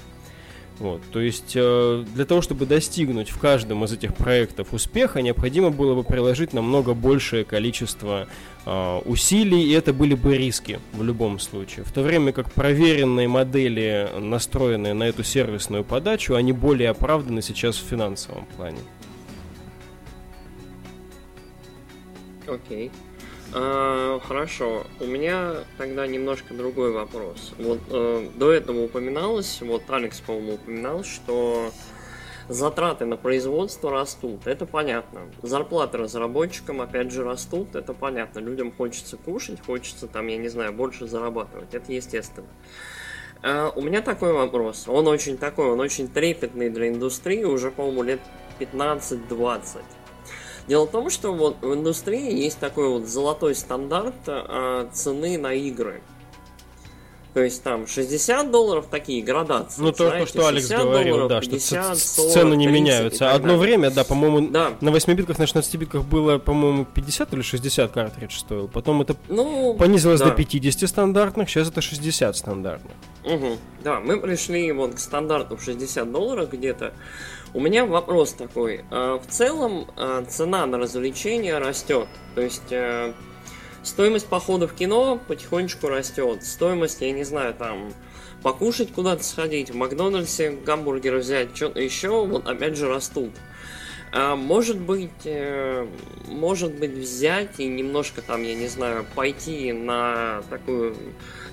Вот, 0.79 1.03
то 1.11 1.19
есть 1.19 1.55
э, 1.57 2.05
для 2.15 2.25
того, 2.25 2.41
чтобы 2.41 2.65
достигнуть 2.65 3.31
в 3.31 3.39
каждом 3.39 3.85
из 3.85 3.93
этих 3.93 4.15
проектов 4.15 4.73
успеха, 4.73 5.21
необходимо 5.23 5.71
было 5.71 5.97
бы 5.97 6.05
приложить 6.05 6.53
намного 6.53 6.95
большее 6.95 7.45
количество 7.45 8.29
э, 8.65 9.01
усилий, 9.05 9.61
и 9.65 9.73
это 9.73 9.93
были 9.93 10.15
бы 10.15 10.37
риски 10.37 10.79
в 10.93 11.03
любом 11.03 11.41
случае. 11.41 11.85
В 11.85 11.91
то 11.91 12.03
время 12.03 12.31
как 12.31 12.53
проверенные 12.53 13.27
модели, 13.27 14.09
настроенные 14.21 14.95
на 14.95 15.03
эту 15.03 15.25
сервисную 15.25 15.83
подачу, 15.83 16.37
они 16.37 16.53
более 16.53 16.91
оправданы 16.91 17.43
сейчас 17.43 17.77
в 17.77 17.85
финансовом 17.85 18.47
плане. 18.57 18.79
Окей. 22.47 22.87
Okay. 22.87 23.08
А, 23.55 24.21
хорошо, 24.21 24.85
у 25.01 25.07
меня 25.07 25.65
тогда 25.79 26.07
немножко 26.07 26.53
другой 26.55 26.93
вопрос. 26.93 27.55
Вот 27.59 27.81
э, 27.91 28.29
до 28.37 28.53
этого 28.53 28.85
упоминалось, 28.85 29.61
вот 29.63 29.83
Алекс, 29.89 30.21
по-моему, 30.21 30.55
упоминал, 30.55 31.03
что 31.03 31.71
затраты 32.49 33.07
на 33.07 33.17
производство 33.17 33.91
растут, 33.91 34.47
это 34.47 34.67
понятно. 34.67 35.23
Зарплаты 35.43 35.99
разработчикам, 35.99 36.81
опять 36.83 37.11
же, 37.11 37.25
растут, 37.25 37.75
это 37.75 37.95
понятно. 37.95 38.41
Людям 38.41 38.73
хочется 38.73 39.17
кушать, 39.17 39.65
хочется 39.65 40.09
там, 40.09 40.27
я 40.27 40.37
не 40.37 40.49
знаю, 40.49 40.73
больше 40.73 41.07
зарабатывать, 41.07 41.75
это 41.75 41.93
естественно. 41.93 42.49
Uh, 43.41 43.73
у 43.77 43.83
меня 43.83 44.03
такой 44.03 44.33
вопрос. 44.33 44.89
Он 44.89 45.07
очень 45.07 45.39
такой, 45.39 45.67
он 45.67 45.79
очень 45.79 46.09
трепетный 46.09 46.71
для 46.71 46.89
индустрии 46.89 47.45
уже, 47.45 47.71
по-моему, 47.71 48.03
лет 48.03 48.21
15-20. 48.59 49.79
Дело 50.69 50.87
в 50.87 50.91
том, 50.91 51.09
что 51.11 51.33
вот 51.33 51.57
в 51.63 51.73
индустрии 51.75 52.33
есть 52.45 52.59
такой 52.59 52.89
вот 52.89 53.07
золотой 53.07 53.55
стандарт 53.55 54.15
э, 54.27 54.87
цены 54.93 55.39
на 55.39 55.55
игры. 55.55 56.03
То 57.35 57.43
есть 57.45 57.63
там 57.63 57.87
60 57.87 58.51
долларов 58.51 58.87
такие 58.91 59.23
градации. 59.23 59.81
Ну, 59.81 59.93
то, 59.93 60.09
знаете, 60.09 60.27
что 60.29 60.49
Алекс 60.49 60.69
говорил, 60.69 61.17
долларов, 61.19 61.29
да, 61.29 61.41
50, 61.41 61.97
что 61.99 62.23
40, 62.23 62.33
цены 62.33 62.55
не 62.57 62.67
30 62.67 62.81
меняются. 62.83 63.31
Одно 63.33 63.49
далее. 63.49 63.61
время, 63.61 63.91
да, 63.91 64.03
по-моему, 64.03 64.49
Да. 64.51 64.73
на 64.81 64.91
8 64.91 65.15
битках, 65.15 65.39
на 65.39 65.47
16 65.47 65.77
битках 65.77 66.05
было, 66.05 66.39
по-моему, 66.39 66.85
50 66.85 67.33
или 67.35 67.43
60 67.43 67.93
картридж 67.93 68.37
стоил. 68.39 68.67
Потом 68.67 69.03
это 69.03 69.15
Ну, 69.29 69.75
понизилось 69.75 70.21
да. 70.21 70.31
до 70.31 70.33
50 70.33 70.89
стандартных, 70.89 71.49
сейчас 71.49 71.69
это 71.69 71.81
60 71.81 72.37
стандартных. 72.37 72.93
Мгм. 73.25 73.59
Да, 73.85 74.01
мы 74.01 74.19
пришли 74.21 74.73
вот 74.73 74.95
к 74.95 74.99
стандарту 74.99 75.57
в 75.57 75.63
60 75.63 76.11
долларов 76.11 76.51
где-то. 76.51 76.93
У 77.55 77.61
меня 77.61 77.87
вопрос 77.87 78.33
такой. 78.33 78.85
А, 78.91 79.19
В 79.19 79.27
целом 79.27 79.87
а, 79.97 80.25
цена 80.25 80.67
на 80.67 80.79
развлечения 80.79 81.59
растет. 81.59 82.09
То 82.35 82.43
есть 82.43 82.71
э, 82.71 83.15
стоимость 83.83 84.27
похода 84.27 84.69
в 84.69 84.75
кино 84.75 85.19
потихонечку 85.27 85.89
растет. 85.89 86.45
Стоимость, 86.45 87.01
я 87.01 87.11
не 87.13 87.25
знаю, 87.25 87.55
там 87.55 87.93
покушать 88.43 88.93
куда-то 88.93 89.25
сходить, 89.25 89.71
в 89.71 89.75
Макдональдсе 89.75 90.51
гамбургер 90.51 91.17
взять, 91.17 91.57
что-то 91.57 91.81
еще, 91.81 92.25
вот 92.25 92.47
опять 92.47 92.77
же 92.77 92.89
растут. 92.89 93.33
А, 94.11 94.37
может 94.37 94.79
быть, 94.79 95.11
э, 95.25 95.87
может 96.27 96.75
быть 96.75 96.93
взять 96.93 97.59
и 97.59 97.67
немножко 97.67 98.23
там, 98.23 98.43
я 98.43 98.55
не 98.55 98.69
знаю, 98.69 99.05
пойти 99.15 99.73
на 99.73 100.43
такую, 100.49 100.97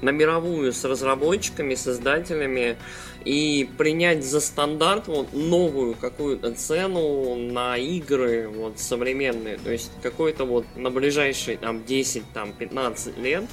на 0.02 0.10
мировую 0.10 0.72
с 0.72 0.84
разработчиками, 0.86 1.76
создателями 1.76 2.78
и 3.26 3.70
принять 3.78 4.24
за 4.24 4.40
стандарт 4.40 5.08
вот 5.08 5.34
новую 5.34 5.96
какую-то 5.96 6.54
цену 6.54 7.36
на 7.36 7.78
игры 7.78 8.48
вот 8.48 8.80
современные, 8.80 9.58
то 9.58 9.72
есть 9.72 9.92
какой-то 10.02 10.46
вот 10.46 10.66
на 10.76 10.92
ближайшие 10.92 11.58
там 11.58 11.84
10, 11.84 12.24
там 12.34 12.54
15 12.54 13.18
лет 13.18 13.46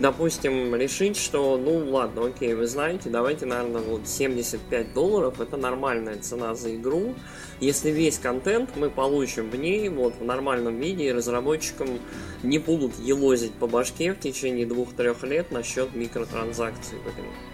допустим, 0.00 0.74
решить, 0.74 1.16
что, 1.16 1.58
ну, 1.58 1.90
ладно, 1.90 2.26
окей, 2.26 2.54
вы 2.54 2.66
знаете, 2.66 3.10
давайте, 3.10 3.46
наверное, 3.46 3.82
вот 3.82 4.08
75 4.08 4.94
долларов, 4.94 5.40
это 5.40 5.56
нормальная 5.56 6.16
цена 6.16 6.54
за 6.54 6.74
игру. 6.74 7.14
Если 7.60 7.90
весь 7.90 8.18
контент 8.18 8.70
мы 8.76 8.90
получим 8.90 9.50
в 9.50 9.56
ней, 9.56 9.88
вот, 9.88 10.14
в 10.18 10.24
нормальном 10.24 10.80
виде, 10.80 11.04
и 11.04 11.12
разработчикам 11.12 11.88
не 12.42 12.58
будут 12.58 12.98
елозить 12.98 13.52
по 13.52 13.66
башке 13.66 14.14
в 14.14 14.20
течение 14.20 14.66
двух-трех 14.66 15.22
лет 15.22 15.52
насчет 15.52 15.94
микротранзакций 15.94 16.98
в 16.98 17.02
игре. 17.02 17.49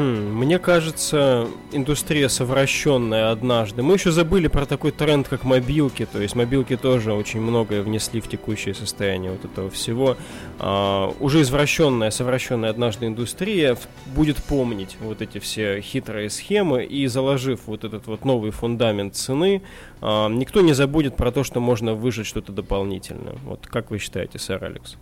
Хм, 0.00 0.32
мне 0.32 0.58
кажется, 0.58 1.46
индустрия 1.72 2.28
совращенная 2.28 3.32
однажды. 3.32 3.82
Мы 3.82 3.96
еще 3.96 4.10
забыли 4.10 4.48
про 4.48 4.64
такой 4.64 4.92
тренд, 4.92 5.28
как 5.28 5.44
мобилки. 5.44 6.06
То 6.10 6.22
есть 6.22 6.34
мобилки 6.34 6.78
тоже 6.78 7.12
очень 7.12 7.42
многое 7.42 7.82
внесли 7.82 8.22
в 8.22 8.26
текущее 8.26 8.74
состояние 8.74 9.32
вот 9.32 9.44
этого 9.44 9.68
всего. 9.68 10.16
А, 10.58 11.12
уже 11.20 11.42
извращенная, 11.42 12.10
совращенная 12.10 12.70
однажды 12.70 13.08
индустрия 13.08 13.76
будет 14.06 14.38
помнить 14.42 14.96
вот 15.02 15.20
эти 15.20 15.36
все 15.38 15.82
хитрые 15.82 16.30
схемы 16.30 16.82
и 16.82 17.06
заложив 17.06 17.66
вот 17.66 17.84
этот 17.84 18.06
вот 18.06 18.24
новый 18.24 18.52
фундамент 18.52 19.14
цены, 19.16 19.60
а, 20.00 20.30
никто 20.30 20.62
не 20.62 20.72
забудет 20.72 21.14
про 21.14 21.30
то, 21.30 21.44
что 21.44 21.60
можно 21.60 21.92
выжать 21.92 22.26
что-то 22.26 22.52
дополнительное. 22.52 23.34
Вот 23.44 23.66
как 23.66 23.90
вы 23.90 23.98
считаете, 23.98 24.38
сэр 24.38 24.64
Алекс? 24.64 24.96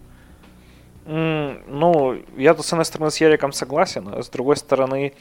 Ну, 1.10 2.22
я 2.36 2.52
тут 2.52 2.66
с 2.66 2.72
одной 2.74 2.84
стороны 2.84 3.10
с 3.10 3.16
Яриком 3.18 3.52
согласен, 3.52 4.10
а 4.12 4.22
с 4.22 4.28
другой 4.28 4.58
стороны 4.58 5.14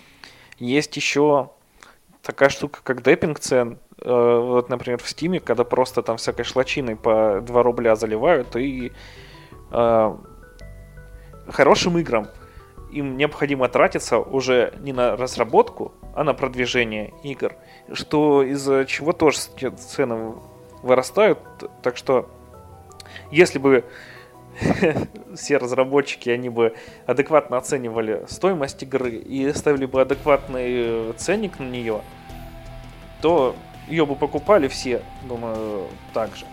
есть 0.60 0.98
еще 0.98 1.52
такая 2.22 2.50
штука, 2.50 2.82
как 2.84 3.04
деппинг 3.04 3.40
цен. 3.40 3.80
Э, 4.02 4.40
Вот, 4.40 4.68
например, 4.68 5.02
в 5.02 5.08
Стиме, 5.08 5.40
когда 5.40 5.64
просто 5.64 6.02
там 6.02 6.18
всякой 6.18 6.44
шлачиной 6.44 6.98
по 6.98 7.40
2 7.42 7.64
рубля 7.64 7.96
заливают, 7.96 8.58
и 8.58 8.92
э, 9.72 10.18
хорошим 11.48 11.98
играм 12.00 12.28
им 12.92 13.16
необходимо 13.16 13.70
тратиться 13.70 14.18
уже 14.20 14.74
не 14.82 14.92
на 14.92 15.16
разработку, 15.16 15.94
а 16.14 16.26
на 16.26 16.34
продвижение 16.34 17.14
игр, 17.24 17.54
что 17.94 18.44
из-за 18.44 18.84
чего 18.86 19.14
тоже 19.14 19.38
цены 19.38 20.34
вырастают. 20.84 21.40
Так 21.82 21.96
что, 21.96 22.30
если 23.32 23.58
бы 23.58 23.86
все 25.36 25.58
разработчики, 25.58 26.30
они 26.30 26.50
бы 26.50 26.76
адекватно 27.06 27.58
оценивали 27.58 28.26
стоимость 28.28 28.84
игры 28.84 29.12
и 29.12 29.52
ставили 29.54 29.86
бы 29.86 30.02
адекватный 30.02 30.66
э, 30.68 31.14
ценник 31.18 31.60
на 31.60 31.66
нее, 31.66 32.02
то 33.22 33.56
ее 33.88 34.06
бы 34.06 34.16
покупали 34.16 34.68
все, 34.68 35.02
думаю, 35.24 35.88
так 36.14 36.36
же. 36.36 36.46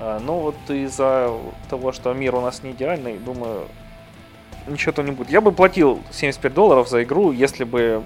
А, 0.00 0.18
Но 0.20 0.40
вот 0.40 0.56
из-за 0.68 1.32
того, 1.68 1.92
что 1.92 2.12
мир 2.12 2.34
у 2.34 2.40
нас 2.40 2.62
не 2.62 2.72
идеальный, 2.72 3.18
думаю, 3.18 3.68
ничего-то 4.66 5.02
не 5.02 5.12
будет. 5.12 5.30
Я 5.30 5.40
бы 5.40 5.52
платил 5.52 6.02
75 6.10 6.54
долларов 6.54 6.88
за 6.88 7.02
игру, 7.04 7.32
если 7.32 7.64
бы 7.64 8.04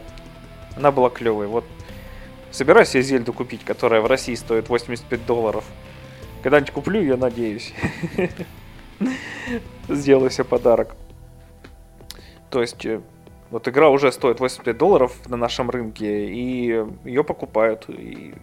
она 0.77 0.91
была 0.91 1.11
клевой. 1.11 1.47
Вот 1.47 1.65
собираюсь 2.51 2.95
я 2.95 3.03
Зельду 3.03 3.33
купить, 3.33 3.65
которая 3.65 4.01
в 4.01 4.07
России 4.07 4.35
стоит 4.35 4.69
85 4.69 5.27
долларов. 5.27 5.65
Когда-нибудь 6.43 6.73
куплю 6.73 7.01
ее, 7.01 7.17
надеюсь. 7.17 7.73
Сделаю 9.89 10.31
себе 10.31 10.45
подарок. 10.45 10.95
То 12.51 12.61
есть, 12.61 12.85
э, 12.87 13.01
вот 13.51 13.69
игра 13.69 13.91
уже 13.91 14.13
стоит 14.13 14.41
85 14.41 14.77
долларов 14.77 15.17
на 15.29 15.37
нашем 15.37 15.71
рынке, 15.71 16.27
и 16.27 16.85
ее 17.05 17.25
покупают, 17.25 17.85
и 17.89 18.35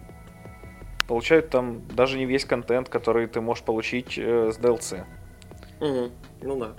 получают 1.08 1.50
там 1.50 1.82
даже 1.88 2.18
не 2.18 2.26
весь 2.26 2.44
контент, 2.44 2.88
который 2.88 3.26
ты 3.26 3.40
можешь 3.40 3.64
получить 3.64 4.18
э, 4.18 4.52
с 4.52 4.58
DLC. 4.58 5.04
Мгм. 5.80 6.10
Ну 6.42 6.58
да. 6.58 6.74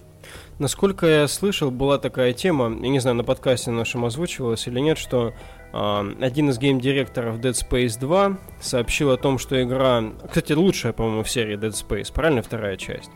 Насколько 0.60 1.06
я 1.06 1.28
слышал, 1.28 1.72
была 1.72 2.00
такая 2.00 2.34
тема, 2.34 2.66
я 2.66 2.90
не 2.90 3.00
знаю, 3.00 3.16
на 3.16 3.24
подкасте 3.24 3.72
нашем 3.72 4.06
озвучивалась 4.06 4.68
или 4.68 4.80
нет, 4.80 4.98
что 4.98 5.34
а, 5.72 6.06
один 6.20 6.50
из 6.50 6.58
гейм-директоров 6.58 7.40
Dead 7.40 7.54
Space 7.54 8.00
2 8.00 8.38
сообщил 8.60 9.12
о 9.12 9.18
том, 9.18 9.38
что 9.38 9.62
игра... 9.62 10.04
Кстати, 10.28 10.54
лучшая, 10.54 10.94
по-моему, 10.94 11.24
в 11.24 11.30
серии 11.30 11.58
Dead 11.58 11.72
Space, 11.72 12.12
правильно? 12.12 12.42
Вторая 12.42 12.76
часть. 12.76 13.12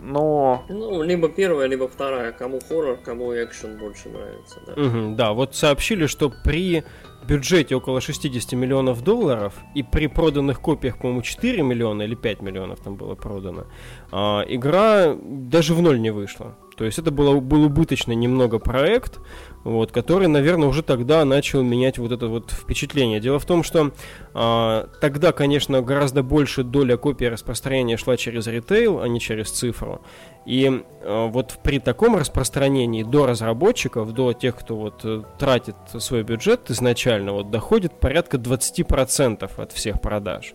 Но 0.00 0.64
Ну, 0.68 1.02
либо 1.02 1.28
первая, 1.28 1.66
либо 1.68 1.88
вторая. 1.88 2.32
Кому 2.32 2.60
хоррор, 2.60 2.98
кому 2.98 3.32
экшен 3.32 3.78
больше 3.78 4.08
нравится, 4.08 4.60
да. 4.66 4.74
Мгм, 4.76 5.16
да, 5.16 5.32
вот 5.32 5.54
сообщили, 5.54 6.06
что 6.06 6.32
при 6.44 6.84
бюджете 7.26 7.76
около 7.76 8.00
60 8.00 8.52
миллионов 8.52 9.02
долларов 9.02 9.54
и 9.74 9.82
при 9.82 10.06
проданных 10.06 10.60
копиях, 10.60 10.98
по-моему, 10.98 11.22
4 11.22 11.62
миллиона 11.62 12.02
или 12.02 12.14
5 12.14 12.42
миллионов 12.42 12.80
там 12.80 12.96
было 12.96 13.14
продано, 13.14 13.66
а, 14.10 14.44
игра 14.48 15.14
даже 15.22 15.74
в 15.74 15.82
ноль 15.82 16.00
не 16.00 16.10
вышла. 16.10 16.56
То 16.78 16.84
есть 16.84 16.96
это 16.96 17.10
было, 17.10 17.40
был 17.40 17.64
убыточный 17.64 18.14
немного 18.14 18.60
проект, 18.60 19.18
вот, 19.64 19.90
который, 19.90 20.28
наверное, 20.28 20.68
уже 20.68 20.84
тогда 20.84 21.24
начал 21.24 21.62
менять 21.62 21.98
вот 21.98 22.12
это 22.12 22.28
вот 22.28 22.52
впечатление. 22.52 23.18
Дело 23.18 23.40
в 23.40 23.44
том, 23.44 23.64
что 23.64 23.90
а, 24.32 24.88
тогда, 25.00 25.32
конечно, 25.32 25.82
гораздо 25.82 26.22
больше 26.22 26.62
доля 26.62 26.96
копий 26.96 27.28
распространения 27.28 27.96
шла 27.96 28.16
через 28.16 28.46
ритейл, 28.46 29.00
а 29.00 29.08
не 29.08 29.18
через 29.18 29.50
цифру. 29.50 30.02
И 30.46 30.64
э, 31.02 31.28
вот 31.30 31.58
при 31.64 31.80
таком 31.80 32.16
распространении 32.16 33.02
до 33.02 33.26
разработчиков, 33.26 34.12
до 34.14 34.32
тех, 34.32 34.56
кто 34.56 34.76
вот 34.76 35.00
э, 35.04 35.22
тратит 35.38 35.74
свой 35.98 36.22
бюджет 36.22 36.70
изначально, 36.70 37.32
вот 37.32 37.50
доходит 37.50 37.98
порядка 37.98 38.36
20% 38.38 39.50
от 39.60 39.72
всех 39.72 40.00
продаж. 40.00 40.54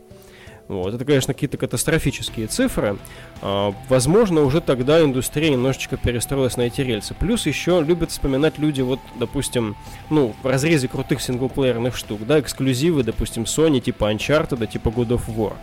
Вот. 0.67 0.93
Это, 0.93 1.03
конечно, 1.03 1.33
какие-то 1.33 1.57
катастрофические 1.57 2.47
цифры. 2.47 2.97
А, 3.41 3.73
возможно, 3.89 4.41
уже 4.41 4.61
тогда 4.61 5.01
индустрия 5.03 5.49
немножечко 5.49 5.97
перестроилась 5.97 6.57
на 6.57 6.63
эти 6.63 6.81
рельсы. 6.81 7.13
Плюс 7.13 7.45
еще 7.45 7.83
любят 7.85 8.11
вспоминать 8.11 8.57
люди, 8.57 8.81
вот, 8.81 8.99
допустим, 9.19 9.75
ну, 10.09 10.33
в 10.41 10.47
разрезе 10.47 10.87
крутых 10.87 11.21
синглплеерных 11.21 11.95
штук, 11.95 12.25
да, 12.25 12.39
эксклюзивы, 12.39 13.03
допустим, 13.03 13.43
Sony, 13.43 13.79
типа 13.81 14.11
Uncharted, 14.11 14.65
типа 14.67 14.89
God 14.89 15.09
of 15.09 15.23
War. 15.27 15.53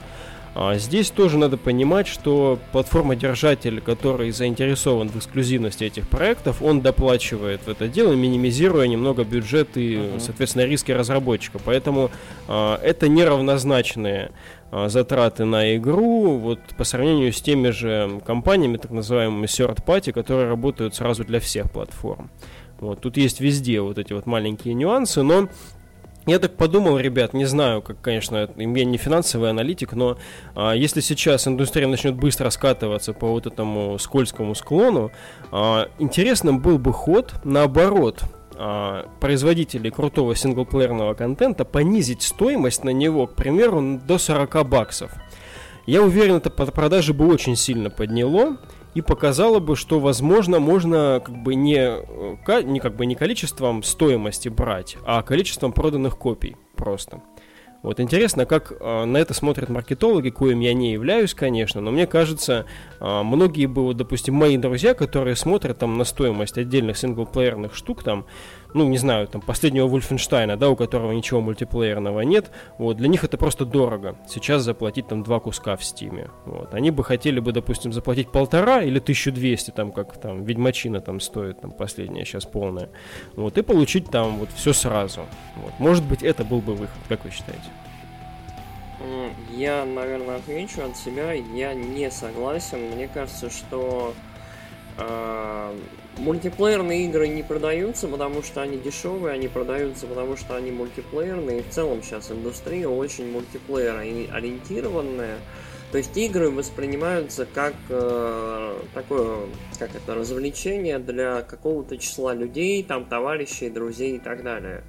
А 0.54 0.76
здесь 0.78 1.10
тоже 1.10 1.38
надо 1.38 1.56
понимать, 1.56 2.08
что 2.08 2.58
платформодержатель, 2.72 3.80
который 3.80 4.30
заинтересован 4.32 5.08
в 5.08 5.16
эксклюзивности 5.16 5.84
этих 5.84 6.08
проектов, 6.08 6.60
он 6.60 6.80
доплачивает 6.80 7.60
в 7.66 7.68
это 7.68 7.86
дело, 7.86 8.12
минимизируя 8.14 8.88
немного 8.88 9.22
бюджет 9.24 9.76
и, 9.76 9.96
Мгм. 9.96 10.20
соответственно, 10.20 10.64
риски 10.64 10.90
разработчика. 10.90 11.60
Поэтому 11.64 12.10
а, 12.48 12.80
это 12.82 13.08
неравнозначные 13.08 14.32
а, 14.72 14.88
затраты 14.88 15.44
на 15.44 15.76
игру 15.76 16.36
вот 16.38 16.60
по 16.76 16.84
сравнению 16.84 17.32
с 17.32 17.40
теми 17.40 17.70
же 17.70 18.20
компаниями, 18.26 18.76
так 18.76 18.90
называемыми 18.90 19.46
third 19.46 19.84
party, 19.84 20.12
которые 20.12 20.48
работают 20.48 20.94
сразу 20.94 21.24
для 21.24 21.38
всех 21.38 21.70
платформ. 21.70 22.30
Вот, 22.80 23.00
тут 23.00 23.16
есть 23.16 23.40
везде 23.40 23.80
вот 23.80 23.98
эти 23.98 24.12
вот 24.12 24.26
маленькие 24.26 24.74
нюансы, 24.74 25.22
но 25.22 25.48
я 26.26 26.38
так 26.38 26.56
подумал, 26.56 26.98
ребят, 26.98 27.32
не 27.32 27.46
знаю, 27.46 27.82
как, 27.82 28.00
конечно, 28.00 28.48
я 28.56 28.84
не 28.84 28.98
финансовый 28.98 29.50
аналитик, 29.50 29.92
но 29.92 30.18
а, 30.54 30.72
если 30.72 31.00
сейчас 31.00 31.48
индустрия 31.48 31.88
начнет 31.88 32.14
быстро 32.14 32.50
скатываться 32.50 33.12
по 33.12 33.28
вот 33.28 33.46
этому 33.46 33.98
скользкому 33.98 34.54
склону, 34.54 35.10
а, 35.50 35.88
интересным 35.98 36.60
был 36.60 36.78
бы 36.78 36.92
ход 36.92 37.34
наоборот 37.44 38.22
а, 38.56 39.06
производителей 39.20 39.90
крутого 39.90 40.36
синглплеерного 40.36 41.14
контента 41.14 41.64
понизить 41.64 42.22
стоимость 42.22 42.84
на 42.84 42.90
него, 42.90 43.26
к 43.26 43.34
примеру, 43.34 43.98
до 44.06 44.18
40 44.18 44.68
баксов. 44.68 45.10
Я 45.86 46.02
уверен, 46.02 46.36
это 46.36 46.50
под 46.50 46.74
продажи 46.74 47.14
бы 47.14 47.26
очень 47.26 47.56
сильно 47.56 47.88
подняло, 47.88 48.58
и 48.94 49.00
показала 49.00 49.60
бы, 49.60 49.76
что, 49.76 50.00
возможно, 50.00 50.58
можно 50.58 51.22
как 51.24 51.36
бы 51.36 51.54
не, 51.54 51.78
э, 51.78 52.62
не, 52.62 52.80
как 52.80 52.96
бы 52.96 53.06
не 53.06 53.14
количеством 53.14 53.82
стоимости 53.82 54.48
брать, 54.48 54.96
а 55.04 55.22
количеством 55.22 55.72
проданных 55.72 56.18
копий 56.18 56.56
просто. 56.76 57.22
Вот 57.82 57.98
интересно, 57.98 58.44
как 58.44 58.72
э, 58.78 59.04
на 59.04 59.16
это 59.16 59.32
смотрят 59.32 59.70
маркетологи, 59.70 60.28
коим 60.28 60.60
я 60.60 60.74
не 60.74 60.92
являюсь, 60.92 61.32
конечно, 61.32 61.80
но 61.80 61.90
мне 61.90 62.06
кажется, 62.06 62.66
э, 63.00 63.22
многие 63.22 63.66
бы, 63.66 63.82
вот, 63.82 63.96
допустим, 63.96 64.34
мои 64.34 64.58
друзья, 64.58 64.92
которые 64.92 65.34
смотрят 65.34 65.78
там 65.78 65.96
на 65.96 66.04
стоимость 66.04 66.58
отдельных 66.58 66.98
синглплеерных 66.98 67.74
штук, 67.74 68.02
там, 68.02 68.26
ну, 68.74 68.88
не 68.88 68.98
знаю, 68.98 69.26
там, 69.28 69.40
последнего 69.40 69.86
Вульфенштайна, 69.86 70.56
да, 70.56 70.70
у 70.70 70.76
которого 70.76 71.12
ничего 71.12 71.40
мультиплеерного 71.40 72.20
нет, 72.20 72.50
вот, 72.78 72.96
для 72.96 73.08
них 73.08 73.24
это 73.24 73.36
просто 73.38 73.64
дорого. 73.64 74.16
Сейчас 74.28 74.62
заплатить 74.62 75.08
там 75.08 75.22
два 75.22 75.40
куска 75.40 75.76
в 75.76 75.84
Стиме, 75.84 76.30
вот. 76.44 76.74
Они 76.74 76.90
бы 76.90 77.04
хотели 77.04 77.40
бы, 77.40 77.52
допустим, 77.52 77.92
заплатить 77.92 78.30
полтора 78.30 78.82
или 78.82 78.98
1200, 78.98 79.70
там, 79.70 79.92
как 79.92 80.16
там 80.18 80.44
Ведьмачина 80.44 81.00
там 81.00 81.20
стоит, 81.20 81.60
там, 81.60 81.72
последняя 81.72 82.24
сейчас 82.24 82.44
полная, 82.44 82.90
вот, 83.36 83.58
и 83.58 83.62
получить 83.62 84.10
там 84.10 84.38
вот 84.38 84.50
все 84.54 84.72
сразу. 84.72 85.26
Вот. 85.56 85.72
Может 85.78 86.04
быть, 86.04 86.22
это 86.22 86.44
был 86.44 86.60
бы 86.60 86.74
выход, 86.74 86.98
как 87.08 87.24
вы 87.24 87.30
считаете? 87.30 87.70
Я, 89.50 89.84
наверное, 89.84 90.36
отмечу 90.36 90.82
от 90.82 90.96
себя, 90.96 91.32
я 91.32 91.74
не 91.74 92.10
согласен. 92.10 92.78
Мне 92.90 93.08
кажется, 93.08 93.50
что 93.50 94.14
э, 94.98 95.74
Мультиплеерные 96.18 97.06
игры 97.06 97.28
не 97.28 97.42
продаются, 97.42 98.06
потому 98.08 98.42
что 98.42 98.60
они 98.60 98.76
дешевые, 98.76 99.34
они 99.34 99.48
продаются, 99.48 100.06
потому 100.06 100.36
что 100.36 100.56
они 100.56 100.70
мультиплеерные. 100.70 101.60
И 101.60 101.62
в 101.62 101.70
целом 101.70 102.02
сейчас 102.02 102.30
индустрия 102.30 102.88
очень 102.88 103.30
мультиплеер 103.30 103.96
ориентированная. 103.96 105.38
То 105.92 105.98
есть 105.98 106.16
игры 106.16 106.50
воспринимаются 106.50 107.46
как 107.46 107.74
э, 107.88 108.78
такое, 108.94 109.46
как 109.78 109.94
это, 109.94 110.14
развлечение 110.14 110.98
для 110.98 111.42
какого-то 111.42 111.96
числа 111.96 112.34
людей, 112.34 112.82
там, 112.84 113.06
товарищей, 113.06 113.70
друзей 113.70 114.16
и 114.16 114.20
так 114.20 114.42
далее. 114.42 114.84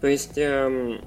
То 0.00 0.08
есть 0.08 0.36
э, 0.38 0.98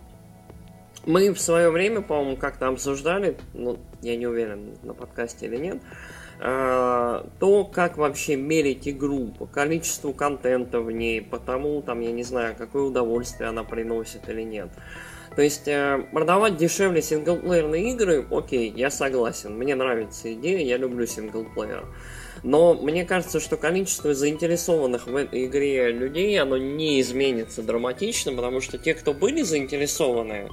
мы 1.06 1.34
в 1.34 1.39
свое 1.39 1.72
время, 1.72 2.02
по-моему, 2.02 2.38
как-то 2.38 2.68
обсуждали, 2.68 3.38
ну, 3.54 3.80
я 4.02 4.16
не 4.16 4.28
уверен, 4.28 4.78
на 4.84 4.93
подкасте 4.93 5.48
или 5.48 5.58
нет, 5.58 5.82
Э, 5.82 6.08
то, 6.40 7.70
как 7.74 7.98
вообще 7.98 8.36
мерить 8.36 8.88
игру 8.88 9.34
по 9.40 9.48
количеству 9.48 10.14
контента 10.14 10.82
в 10.82 10.92
ней, 10.92 11.22
по 11.22 11.40
тому, 11.40 11.82
там, 11.82 12.02
я 12.02 12.12
не 12.12 12.24
знаю, 12.24 12.56
какое 12.56 12.84
удовольствие 12.84 13.50
она 13.50 13.64
приносит 13.64 14.30
или 14.30 14.44
нет. 14.44 14.70
То 15.38 15.44
есть 15.44 15.68
э, 15.68 16.04
продавать 16.14 16.58
дешевле 16.58 17.00
синглплеерные 17.00 17.92
игры, 17.92 18.26
окей, 18.32 18.74
я 18.76 18.90
согласен, 18.90 19.56
мне 19.56 19.76
нравится 19.76 20.34
идея, 20.34 20.66
я 20.66 20.78
люблю 20.78 21.06
синглплеер. 21.06 21.86
Но 22.42 22.74
мне 22.74 23.06
кажется, 23.06 23.40
что 23.40 23.56
количество 23.56 24.16
заинтересованных 24.16 25.06
в 25.06 25.16
этой 25.16 25.46
игре 25.46 25.92
людей, 25.92 26.40
оно 26.40 26.58
не 26.58 27.02
изменится 27.02 27.62
драматично, 27.62 28.34
потому 28.34 28.62
что 28.62 28.78
те, 28.80 28.96
кто 28.96 29.14
были 29.14 29.44
заинтересованы, 29.44 30.50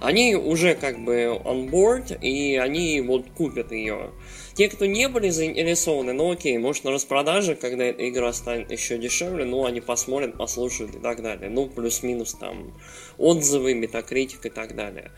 они 0.00 0.36
уже 0.36 0.74
как 0.74 0.98
бы 1.00 1.40
on 1.44 1.68
board, 1.68 2.16
и 2.20 2.56
они 2.56 3.00
вот 3.00 3.26
купят 3.36 3.72
ее. 3.72 4.10
Те, 4.58 4.68
кто 4.68 4.86
не 4.86 5.06
были 5.06 5.28
заинтересованы, 5.28 6.12
ну 6.14 6.32
окей, 6.32 6.58
может 6.58 6.82
на 6.82 6.90
распродаже, 6.90 7.54
когда 7.54 7.84
эта 7.84 8.08
игра 8.08 8.32
станет 8.32 8.72
еще 8.72 8.98
дешевле, 8.98 9.44
ну 9.44 9.64
они 9.64 9.80
посмотрят, 9.80 10.36
послушают 10.36 10.96
и 10.96 10.98
так 10.98 11.22
далее. 11.22 11.48
Ну, 11.48 11.68
плюс-минус 11.68 12.34
там 12.34 12.74
отзывы, 13.18 13.74
метакритик 13.74 14.46
и 14.46 14.50
так 14.50 14.74
далее. 14.74 15.12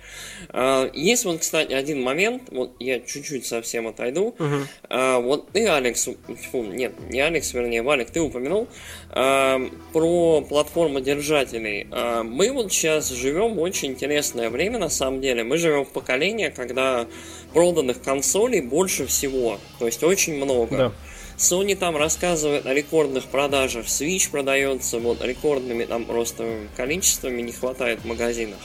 А, 0.50 0.90
есть 0.92 1.24
вот, 1.24 1.40
кстати, 1.40 1.72
один 1.72 2.02
момент, 2.02 2.42
вот 2.50 2.76
я 2.80 3.00
чуть-чуть 3.00 3.46
совсем 3.46 3.86
отойду. 3.86 4.36
Uh-huh. 4.38 5.22
Вот 5.22 5.50
ты, 5.52 5.66
Алекс, 5.68 6.06
фу, 6.50 6.62
нет, 6.62 6.92
не 7.08 7.20
Алекс, 7.20 7.54
вернее, 7.54 7.80
Валик, 7.80 8.10
ты 8.10 8.20
упомянул 8.20 8.68
а, 9.08 9.58
про 9.94 10.42
платформу 10.42 11.00
держателей. 11.00 11.86
Мы 12.24 12.52
вот 12.52 12.70
сейчас 12.70 13.08
живем 13.08 13.54
в 13.54 13.60
очень 13.62 13.92
интересное 13.92 14.50
время, 14.50 14.78
на 14.78 14.90
самом 14.90 15.22
деле. 15.22 15.44
Мы 15.44 15.56
живем 15.56 15.86
в 15.86 15.92
поколении, 15.92 16.52
когда 16.54 17.06
проданных 17.54 18.02
консолей 18.02 18.60
больше 18.60 19.06
всего. 19.06 19.29
То 19.78 19.86
есть 19.86 20.02
очень 20.02 20.36
много. 20.36 20.76
Да. 20.76 20.92
Sony 21.38 21.74
там 21.74 21.96
рассказывает 21.96 22.66
о 22.66 22.74
рекордных 22.74 23.24
продажах. 23.24 23.86
Switch 23.86 24.30
продается 24.30 24.98
вот 24.98 25.24
рекордными 25.24 25.84
там 25.84 26.04
просто 26.04 26.66
количествами, 26.76 27.40
не 27.40 27.52
хватает 27.52 28.00
в 28.00 28.04
магазинах. 28.04 28.58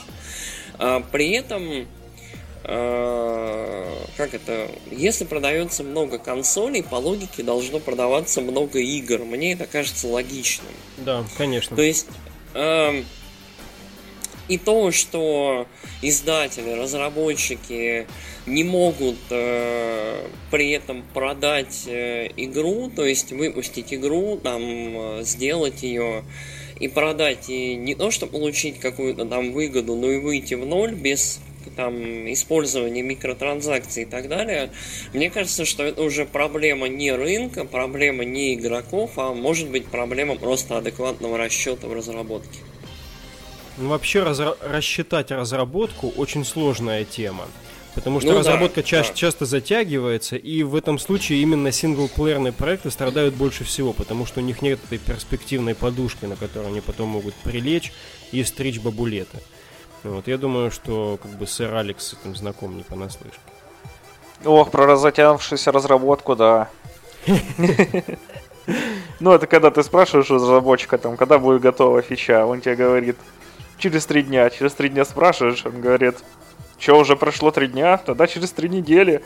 А, 0.78 1.00
при 1.00 1.30
этом 1.30 1.86
а, 2.64 3.86
как 4.16 4.34
это, 4.34 4.68
если 4.90 5.24
продается 5.24 5.84
много 5.84 6.18
консолей, 6.18 6.82
по 6.82 6.96
логике 6.96 7.44
должно 7.44 7.78
продаваться 7.78 8.40
много 8.40 8.80
игр. 8.80 9.20
Мне 9.24 9.52
это 9.52 9.66
кажется 9.66 10.08
логичным. 10.08 10.72
Да, 10.98 11.24
конечно. 11.38 11.76
То 11.76 11.82
есть 11.82 12.08
э, 12.54 13.02
и 14.48 14.58
то, 14.58 14.90
что 14.92 15.66
издатели, 16.02 16.70
разработчики 16.70 18.06
не 18.46 18.62
могут 18.62 19.16
э, 19.30 20.28
при 20.50 20.70
этом 20.70 21.02
продать 21.14 21.84
э, 21.86 22.28
игру, 22.36 22.90
то 22.94 23.04
есть 23.04 23.32
выпустить 23.32 23.92
игру, 23.92 24.38
там, 24.42 24.62
э, 24.62 25.20
сделать 25.24 25.82
ее 25.82 26.22
и 26.78 26.88
продать, 26.88 27.48
и 27.48 27.74
не 27.74 27.94
то, 27.94 28.10
чтобы 28.10 28.32
получить 28.32 28.78
какую-то 28.78 29.24
там 29.24 29.52
выгоду, 29.52 29.96
но 29.96 30.10
и 30.10 30.18
выйти 30.18 30.54
в 30.54 30.64
ноль 30.64 30.94
без 30.94 31.40
там 31.74 32.32
использования 32.32 33.02
микротранзакций 33.02 34.04
и 34.04 34.06
так 34.06 34.28
далее, 34.28 34.70
мне 35.12 35.30
кажется, 35.30 35.64
что 35.64 35.82
это 35.82 36.02
уже 36.02 36.24
проблема 36.24 36.86
не 36.86 37.10
рынка, 37.10 37.64
проблема 37.64 38.24
не 38.24 38.54
игроков, 38.54 39.12
а 39.16 39.34
может 39.34 39.68
быть 39.70 39.86
проблема 39.86 40.36
просто 40.36 40.78
адекватного 40.78 41.36
расчета 41.36 41.88
в 41.88 41.92
разработке. 41.92 42.60
Ну, 43.78 43.90
вообще 43.90 44.20
разра- 44.20 44.56
рассчитать 44.62 45.30
разработку 45.30 46.12
очень 46.16 46.44
сложная 46.44 47.04
тема. 47.04 47.44
Потому 47.94 48.20
что 48.20 48.32
ну, 48.32 48.38
разработка 48.40 48.82
да, 48.82 48.86
ча- 48.86 49.02
да. 49.02 49.14
часто 49.14 49.46
затягивается, 49.46 50.36
и 50.36 50.62
в 50.62 50.74
этом 50.74 50.98
случае 50.98 51.40
именно 51.40 51.72
синглплеерные 51.72 52.52
проекты 52.52 52.90
страдают 52.90 53.34
больше 53.34 53.64
всего, 53.64 53.94
потому 53.94 54.26
что 54.26 54.40
у 54.40 54.42
них 54.42 54.60
нет 54.60 54.78
этой 54.84 54.98
перспективной 54.98 55.74
подушки, 55.74 56.26
на 56.26 56.36
которую 56.36 56.68
они 56.68 56.82
потом 56.82 57.08
могут 57.08 57.34
прилечь 57.36 57.94
и 58.32 58.44
стричь 58.44 58.80
бабулеты. 58.80 59.38
Вот, 60.02 60.28
я 60.28 60.36
думаю, 60.36 60.70
что 60.70 61.18
как 61.22 61.30
бы 61.32 61.46
сэр 61.46 61.74
Алекс 61.74 62.08
с 62.08 62.12
этим 62.12 62.36
знаком 62.36 62.76
не 62.76 62.82
понаслышке. 62.82 63.40
Ох, 64.44 64.70
про 64.70 64.86
разотянувшуюся 64.86 65.72
разработку, 65.72 66.36
да. 66.36 66.68
Ну, 69.20 69.32
это 69.32 69.46
когда 69.46 69.70
ты 69.70 69.84
спрашиваешь 69.84 70.30
у 70.30 70.34
разработчика, 70.34 70.98
там, 70.98 71.16
когда 71.16 71.38
будет 71.38 71.62
готова 71.62 72.02
фича, 72.02 72.44
он 72.44 72.60
тебе 72.60 72.74
говорит, 72.74 73.16
через 73.78 74.06
три 74.06 74.22
дня. 74.22 74.50
Через 74.50 74.72
три 74.74 74.88
дня 74.88 75.04
спрашиваешь, 75.04 75.64
он 75.64 75.80
говорит, 75.80 76.16
что, 76.78 76.98
уже 76.98 77.16
прошло 77.16 77.50
три 77.50 77.68
дня? 77.68 77.96
Тогда 77.98 78.26
через 78.26 78.50
три 78.52 78.68
недели. 78.68 79.22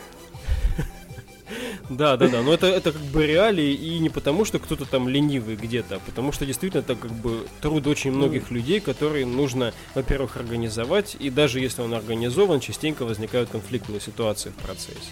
Да, 1.89 2.15
да, 2.15 2.29
да. 2.29 2.41
Но 2.41 2.53
это, 2.53 2.67
это 2.67 2.93
как 2.93 3.01
бы 3.01 3.27
реалии, 3.27 3.73
и 3.73 3.99
не 3.99 4.09
потому, 4.09 4.45
что 4.45 4.59
кто-то 4.59 4.85
там 4.85 5.09
ленивый 5.09 5.57
где-то, 5.57 5.95
а 5.95 5.99
потому 5.99 6.31
что 6.31 6.45
действительно 6.45 6.79
это 6.79 6.95
как 6.95 7.11
бы 7.11 7.45
труд 7.61 7.85
очень 7.87 8.13
многих 8.13 8.49
людей, 8.49 8.79
которые 8.79 9.25
нужно, 9.25 9.73
во-первых, 9.93 10.37
организовать, 10.37 11.17
и 11.19 11.29
даже 11.29 11.59
если 11.59 11.81
он 11.81 11.93
организован, 11.93 12.61
частенько 12.61 13.03
возникают 13.03 13.49
конфликтные 13.49 13.99
ситуации 13.99 14.51
в 14.51 14.63
процессе. 14.63 15.11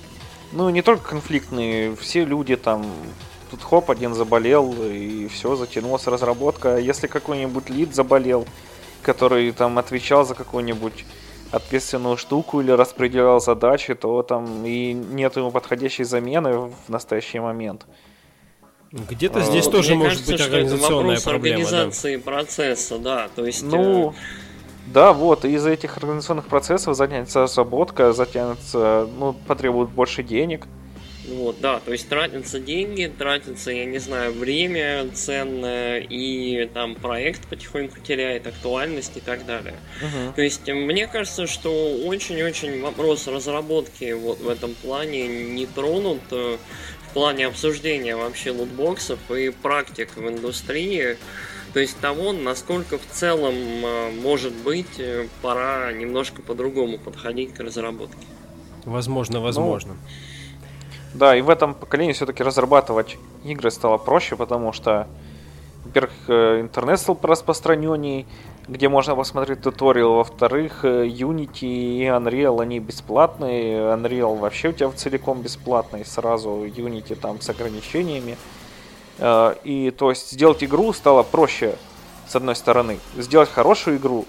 Ну, 0.54 0.70
не 0.70 0.82
только 0.82 1.10
конфликтные, 1.10 1.96
все 1.98 2.24
люди 2.24 2.56
там 2.56 2.86
тут 3.52 3.62
хоп, 3.62 3.92
один 3.92 4.14
заболел, 4.14 4.74
и 4.82 5.28
все, 5.28 5.56
затянулась 5.58 6.08
разработка. 6.08 6.78
Если 6.78 7.08
какой-нибудь 7.08 7.70
лид 7.70 7.94
заболел, 7.94 8.48
который 9.02 9.52
там 9.52 9.78
отвечал 9.78 10.26
за 10.26 10.36
какую-нибудь 10.36 11.06
ответственную 11.52 12.18
штуку 12.18 12.62
или 12.62 12.72
распределял 12.72 13.40
задачи, 13.40 13.96
то 13.96 14.22
там 14.24 14.66
и 14.66 14.94
нет 14.94 15.36
ему 15.36 15.52
подходящей 15.52 16.04
замены 16.04 16.72
в 16.86 16.90
настоящий 16.90 17.40
момент. 17.40 17.86
Где-то 18.92 19.42
здесь 19.42 19.68
а, 19.68 19.72
тоже 19.72 19.96
может 19.96 20.20
кажется, 20.20 20.32
быть 20.32 20.42
организационная 20.42 21.16
это 21.16 21.24
проблема. 21.24 21.58
организации 21.58 22.16
да. 22.18 22.24
процесса, 22.24 22.98
да. 22.98 23.28
То 23.36 23.46
есть. 23.46 23.64
Ну, 23.64 24.12
э... 24.12 24.14
да, 24.88 25.14
вот, 25.14 25.46
из-за 25.46 25.70
этих 25.70 25.98
организационных 25.98 26.48
процессов 26.48 26.96
затянется 26.96 27.42
разработка, 27.42 28.14
затянется, 28.14 29.08
ну, 29.18 29.34
потребует 29.34 29.90
больше 29.90 30.24
денег. 30.24 30.68
Вот, 31.30 31.62
да, 31.62 31.80
то 31.80 31.92
есть 31.92 32.10
тратятся 32.10 32.60
деньги, 32.60 33.06
тратится, 33.06 33.72
я 33.72 33.86
не 33.86 34.00
знаю, 34.00 34.34
время 34.34 35.08
ценное, 35.14 36.00
и 36.00 36.66
там 36.74 36.96
проект 36.96 37.48
потихоньку 37.48 38.00
теряет 38.00 38.48
актуальность 38.48 39.16
и 39.18 39.20
так 39.20 39.46
далее. 39.46 39.76
Uh-huh. 40.02 40.34
То 40.34 40.42
есть 40.42 40.68
мне 40.68 41.08
кажется, 41.08 41.46
что 41.46 41.72
очень-очень 42.06 42.82
вопрос 42.82 43.28
разработки 43.28 44.12
вот 44.14 44.40
в 44.40 44.50
этом 44.50 44.74
плане 44.74 45.28
не 45.28 45.68
тронут 45.68 46.22
э, 46.32 46.58
в 47.10 47.14
плане 47.14 47.48
обсуждения 47.48 48.16
вообще 48.16 48.52
лутбоксов 48.52 49.20
и 49.32 49.50
практик 49.50 50.10
в 50.16 50.28
индустрии. 50.28 51.18
То 51.74 51.80
есть 51.80 52.00
того, 52.00 52.34
насколько 52.34 52.98
в 52.98 53.06
целом, 53.12 53.54
э, 53.54 54.12
может 54.22 54.54
быть, 54.54 55.00
э, 55.00 55.28
пора 55.44 55.92
немножко 55.92 56.42
по-другому 56.42 56.98
подходить 56.98 57.54
к 57.54 57.60
разработке. 57.60 58.26
Возможно, 58.86 59.40
возможно. 59.40 59.94
Ну, 59.94 60.00
Да, 61.14 61.36
и 61.36 61.42
в 61.42 61.50
этом 61.50 61.74
поколении 61.74 62.14
все-таки 62.14 62.44
разрабатывать 62.44 63.18
игры 63.44 63.72
стало 63.72 63.98
проще, 63.98 64.36
потому 64.36 64.74
что, 64.74 65.08
во-первых, 65.86 66.14
э, 66.28 66.62
интернет 66.62 67.00
стал 67.00 67.18
распространенней, 67.22 68.28
где 68.68 68.90
можно 68.90 69.16
посмотреть 69.16 69.62
туториал. 69.62 70.16
Во-вторых, 70.16 70.86
э, 70.86 71.08
Unity 71.08 71.64
и 71.64 72.04
Unreal, 72.04 72.62
они 72.62 72.80
бесплатные. 72.80 73.96
Unreal 73.96 74.38
вообще 74.38 74.70
у 74.70 74.72
тебя 74.72 74.92
целиком 74.92 75.42
бесплатный 75.42 76.06
сразу. 76.06 76.66
Unity 76.66 77.16
там 77.16 77.42
с 77.42 77.50
ограничениями. 77.50 78.38
Э, 79.18 79.56
и 79.64 79.90
то 79.90 80.12
есть 80.12 80.32
сделать 80.32 80.64
игру 80.64 80.94
стало 80.94 81.24
проще, 81.24 81.76
с 82.28 82.36
одной 82.36 82.56
стороны. 82.56 83.00
Сделать 83.18 83.50
хорошую 83.50 83.98
игру 83.98 84.26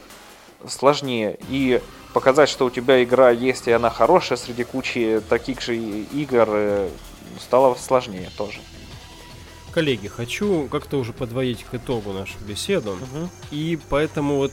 сложнее. 0.67 1.39
И 1.51 1.83
показать, 2.13 2.49
что 2.49 2.67
у 2.67 2.71
тебя 2.71 3.03
игра 3.03 3.31
есть 3.31 3.69
и 3.69 3.73
она 3.73 3.91
хорошая 3.91 4.39
среди 4.39 4.65
кучи 4.65 5.21
таких 5.29 5.61
же 5.61 5.77
игр, 5.77 6.47
э, 6.49 6.89
стало 7.41 7.75
сложнее 7.75 8.31
тоже. 8.37 8.61
Коллеги, 9.73 10.09
хочу 10.09 10.69
как-то 10.69 10.99
уже 10.99 11.13
подводить 11.13 11.65
к 11.65 11.75
итогу 11.75 12.13
нашу 12.13 12.39
беседу. 12.41 12.93
Угу. 12.93 13.31
И 13.53 13.79
поэтому 13.89 14.37
вот 14.37 14.53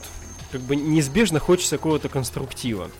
как 0.52 0.60
бы 0.62 0.76
неизбежно 0.76 1.40
хочется 1.40 1.76
какого-то 1.76 2.08
конструктива. 2.08 2.90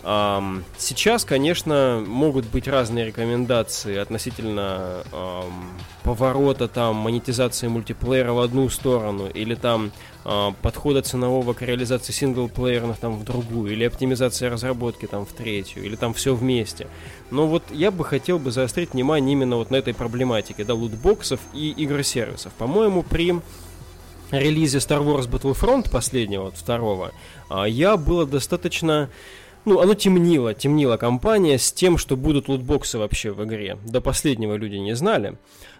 Сейчас, 0.00 1.24
конечно, 1.24 2.02
могут 2.06 2.46
быть 2.46 2.68
разные 2.68 3.06
рекомендации 3.06 3.96
относительно 3.96 5.02
поворота 6.08 6.68
там 6.68 6.96
монетизации 6.96 7.68
мультиплеера 7.68 8.32
в 8.32 8.38
одну 8.38 8.70
сторону 8.70 9.28
или 9.28 9.54
там 9.54 9.92
uh, 10.24 10.54
подхода 10.62 11.02
ценового 11.02 11.52
к 11.52 11.60
реализации 11.60 12.12
синглплеерных 12.12 12.96
там 12.96 13.18
в 13.18 13.24
другую 13.24 13.72
или 13.72 13.84
оптимизация 13.84 14.48
разработки 14.48 15.04
там 15.04 15.26
в 15.26 15.32
третью 15.34 15.84
или 15.84 15.96
там 15.96 16.14
все 16.14 16.34
вместе. 16.34 16.86
Но 17.30 17.46
вот 17.46 17.62
я 17.70 17.90
бы 17.90 18.06
хотел 18.06 18.38
бы 18.38 18.50
заострить 18.50 18.94
внимание 18.94 19.34
именно 19.34 19.56
вот 19.56 19.70
на 19.70 19.76
этой 19.76 19.92
проблематике, 19.92 20.64
да, 20.64 20.72
лутбоксов 20.72 21.40
и 21.52 21.74
игросервисов. 21.76 22.54
По-моему, 22.54 23.02
при 23.02 23.34
релизе 24.30 24.78
Star 24.78 25.04
Wars 25.04 25.28
Battlefront 25.28 25.90
последнего, 25.90 26.44
вот 26.44 26.56
второго, 26.56 27.12
uh, 27.50 27.68
я 27.68 27.98
было 27.98 28.24
достаточно 28.24 29.10
ну, 29.64 29.80
оно 29.80 29.94
темнило, 29.94 30.54
темнила 30.54 30.96
компания 30.96 31.58
с 31.58 31.72
тем, 31.72 31.98
что 31.98 32.16
будут 32.16 32.48
лутбоксы 32.48 32.98
вообще 32.98 33.32
в 33.32 33.44
игре. 33.44 33.78
До 33.84 34.00
последнего 34.00 34.54
люди 34.54 34.76
не 34.76 34.94
знали. 34.94 35.36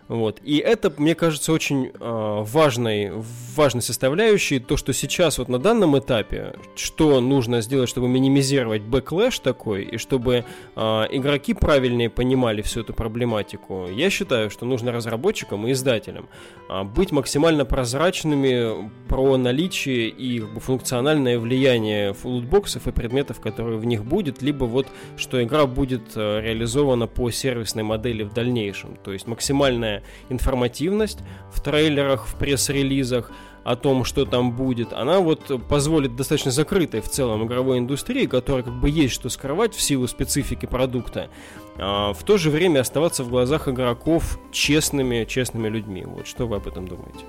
Вот. 0.09 0.41
И 0.43 0.57
это, 0.57 0.93
мне 0.97 1.15
кажется, 1.15 1.53
очень 1.53 1.87
э, 1.87 1.91
важной, 2.01 3.13
важной 3.55 3.83
составляющей, 3.83 4.59
то, 4.59 4.79
что 4.79 4.95
сейчас 4.95 5.39
вот 5.39 5.49
на 5.49 5.59
данном 5.59 5.99
этапе, 5.99 6.55
что 6.77 7.21
нужно 7.21 7.61
сделать, 7.61 7.91
чтобы 7.91 8.09
минимизировать 8.09 8.83
backlash 8.83 9.39
такой, 9.41 9.85
и 9.85 9.99
чтобы 9.99 10.47
э, 10.77 10.81
игроки 11.11 11.53
правильнее 11.53 12.09
понимали 12.09 12.63
всю 12.63 12.81
эту 12.81 12.95
проблематику, 12.95 13.87
я 13.89 14.09
считаю, 14.09 14.49
что 14.49 14.65
нужно 14.65 14.93
разработчикам 14.93 15.67
и 15.67 15.73
издателям 15.73 16.27
э, 16.71 16.85
быть 16.85 17.13
максимально 17.13 17.67
прозрачными 17.67 18.91
про 19.09 19.37
наличие 19.37 20.09
и 20.09 20.41
как 20.41 20.55
бы, 20.55 20.61
функциональное 20.61 21.39
влияние 21.39 22.15
лутбоксов 22.25 22.87
и 22.87 22.93
предметов, 22.93 23.41
которые 23.41 23.79
в 23.79 23.85
них 23.85 24.07
будет, 24.07 24.41
либо 24.41 24.65
вот, 24.65 24.87
что 25.19 25.43
игра 25.43 25.67
будет 25.67 26.17
реализована 26.17 27.07
по 27.07 27.31
сервисной 27.31 27.83
модели 27.83 28.23
в 28.23 28.33
дальнейшем. 28.33 28.97
То 29.05 29.13
есть 29.13 29.27
максимальная 29.27 29.98
информативность 30.29 31.19
в 31.53 31.61
трейлерах, 31.61 32.27
в 32.27 32.35
пресс-релизах 32.37 33.31
о 33.65 33.77
том, 33.77 34.05
что 34.05 34.25
там 34.25 34.53
будет, 34.53 34.95
она 34.95 35.21
вот 35.21 35.69
позволит 35.69 36.17
достаточно 36.17 36.51
закрытой 36.51 37.01
в 37.03 37.09
целом 37.09 37.45
игровой 37.45 37.79
индустрии, 37.79 38.27
которая 38.27 38.63
как 38.63 38.73
бы 38.73 38.89
есть 38.89 39.13
что 39.13 39.29
скрывать 39.29 39.75
в 39.75 39.83
силу 39.83 40.07
специфики 40.09 40.65
продукта, 40.65 41.29
а 41.77 42.15
в 42.15 42.23
то 42.25 42.39
же 42.39 42.51
время 42.51 42.81
оставаться 42.81 43.25
в 43.25 43.29
глазах 43.29 43.69
игроков 43.69 44.39
честными, 44.53 45.25
честными 45.25 45.69
людьми. 45.69 46.05
Вот 46.07 46.27
что 46.27 46.47
вы 46.47 46.57
об 46.57 46.67
этом 46.67 46.89
думаете? 46.89 47.21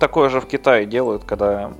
Такое 0.00 0.30
же 0.30 0.40
в 0.40 0.46
Китае 0.46 0.86
делают, 0.86 1.24
когда 1.24 1.74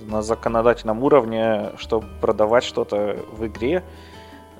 на 0.00 0.22
законодательном 0.22 1.02
уровне, 1.02 1.70
чтобы 1.78 2.06
продавать 2.20 2.64
что-то 2.64 3.18
в 3.32 3.46
игре, 3.46 3.84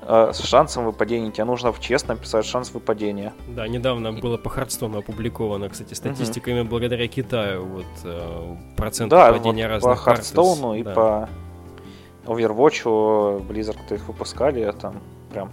с 0.07 0.43
шансом 0.43 0.85
выпадения. 0.85 1.31
Тебе 1.31 1.45
нужно 1.45 1.73
честно 1.79 2.15
писать 2.15 2.45
шанс 2.45 2.73
выпадения. 2.73 3.33
Да, 3.47 3.67
недавно 3.67 4.13
было 4.13 4.37
по 4.37 4.49
Хардстону 4.49 4.99
опубликовано, 4.99 5.69
кстати, 5.69 5.93
статистиками 5.93 6.61
угу. 6.61 6.69
благодаря 6.69 7.07
Китаю. 7.07 7.65
Вот 7.65 7.85
э, 8.03 8.55
процент 8.75 9.11
да, 9.11 9.31
выпадения 9.31 9.67
вот 9.67 9.73
разных 9.73 9.91
по 9.91 9.95
Хардстоуну 9.97 10.73
и 10.75 10.83
да. 10.83 10.93
по 10.93 11.29
Overwatch 12.25 13.47
Blizzard 13.47 13.93
их 13.93 14.07
выпускали, 14.07 14.71
там 14.79 15.01
прям 15.31 15.51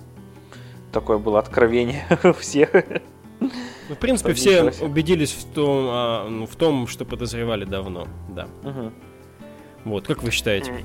такое 0.93 1.19
было 1.19 1.39
откровение 1.39 2.05
у 2.25 2.33
всех. 2.33 2.71
Ну, 3.41 3.95
в 3.95 3.99
принципе, 3.99 4.33
все 4.33 4.73
убедились 4.81 5.33
в 5.33 5.45
том, 5.55 5.87
а, 5.91 6.29
ну, 6.29 6.47
в 6.47 6.57
том, 6.57 6.87
что 6.87 7.05
подозревали 7.05 7.65
давно, 7.65 8.09
да. 8.29 8.49
Угу. 8.65 8.93
Вот, 9.85 10.07
как 10.07 10.23
вы 10.23 10.31
считаете? 10.31 10.85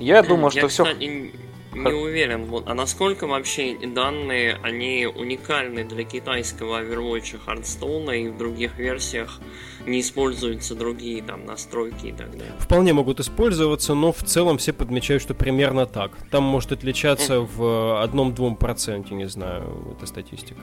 Я 0.00 0.22
думаю, 0.22 0.50
что 0.50 0.60
Я, 0.60 0.68
все... 0.68 0.84
Кстати, 0.84 1.32
не 1.74 1.92
уверен, 1.92 2.44
вот, 2.46 2.64
а 2.66 2.74
насколько 2.74 3.26
вообще 3.26 3.76
данные, 3.76 4.58
они 4.62 5.06
уникальны 5.06 5.84
для 5.84 6.04
китайского 6.04 6.82
Overwatch 6.82 7.38
Hearthstone 7.46 8.16
и 8.18 8.28
в 8.28 8.36
других 8.36 8.78
версиях 8.78 9.40
не 9.86 10.00
используются 10.00 10.74
другие 10.74 11.22
там 11.22 11.44
настройки 11.44 12.06
и 12.06 12.12
так 12.12 12.30
далее? 12.30 12.52
Вполне 12.58 12.92
могут 12.92 13.20
использоваться, 13.20 13.94
но 13.94 14.12
в 14.12 14.22
целом 14.22 14.58
все 14.58 14.72
подмечают, 14.72 15.22
что 15.22 15.34
примерно 15.34 15.86
так. 15.86 16.12
Там 16.30 16.44
может 16.44 16.72
отличаться 16.72 17.34
mm. 17.34 17.48
в 17.56 18.02
одном-двум 18.02 18.56
проценте, 18.56 19.14
не 19.14 19.28
знаю, 19.28 19.94
эта 19.96 20.06
статистика. 20.06 20.60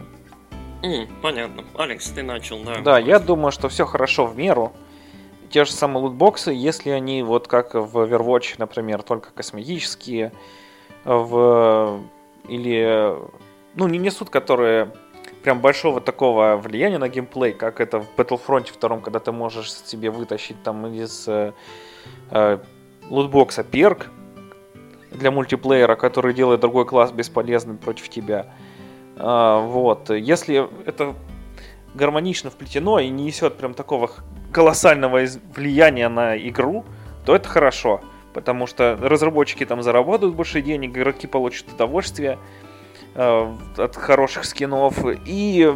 Mm, 0.81 1.07
понятно. 1.21 1.63
Алекс, 1.75 2.09
ты 2.09 2.23
начал, 2.23 2.63
да. 2.63 2.81
Да, 2.81 2.99
я 2.99 3.19
думаю, 3.19 3.51
что 3.51 3.69
все 3.69 3.85
хорошо 3.85 4.25
в 4.25 4.35
меру 4.35 4.73
те 5.51 5.65
же 5.65 5.71
самые 5.71 6.03
лутбоксы, 6.03 6.51
если 6.51 6.89
они 6.89 7.23
вот 7.23 7.47
как 7.47 7.75
в 7.75 7.97
Overwatch, 7.97 8.55
например, 8.57 9.03
только 9.03 9.31
косметические, 9.31 10.31
в 11.05 11.99
или 12.47 13.15
ну 13.75 13.87
не 13.87 13.97
несут, 13.97 14.29
которые 14.29 14.91
прям 15.43 15.59
большого 15.59 16.01
такого 16.01 16.57
влияния 16.57 16.97
на 16.97 17.09
геймплей, 17.09 17.53
как 17.53 17.81
это 17.81 17.99
в 17.99 18.07
Battlefront 18.15 18.67
2, 18.79 18.99
когда 18.99 19.19
ты 19.19 19.31
можешь 19.31 19.71
себе 19.73 20.11
вытащить 20.11 20.61
там 20.63 20.85
из 20.87 21.27
э, 21.27 21.53
э, 22.29 22.59
лутбокса 23.09 23.63
перк 23.63 24.09
для 25.11 25.31
мультиплеера, 25.31 25.95
который 25.95 26.33
делает 26.33 26.59
другой 26.59 26.85
класс 26.85 27.11
бесполезным 27.11 27.77
против 27.77 28.09
тебя. 28.09 28.53
Э, 29.15 29.59
вот. 29.63 30.09
Если 30.09 30.67
это 30.85 31.15
гармонично 31.95 32.49
вплетено 32.49 32.99
и 32.99 33.09
не 33.09 33.25
несет 33.25 33.57
прям 33.57 33.73
такого 33.73 34.11
колоссального 34.51 35.25
влияния 35.55 36.09
на 36.09 36.37
игру, 36.37 36.85
то 37.25 37.35
это 37.35 37.47
хорошо 37.47 38.01
потому 38.33 38.67
что 38.67 38.97
разработчики 39.01 39.65
там 39.65 39.81
заработают 39.83 40.35
больше 40.35 40.61
денег, 40.61 40.91
игроки 40.91 41.27
получат 41.27 41.67
удовольствие 41.73 42.37
э, 43.15 43.55
от 43.77 43.95
хороших 43.95 44.45
скинов 44.45 44.99
и 45.25 45.73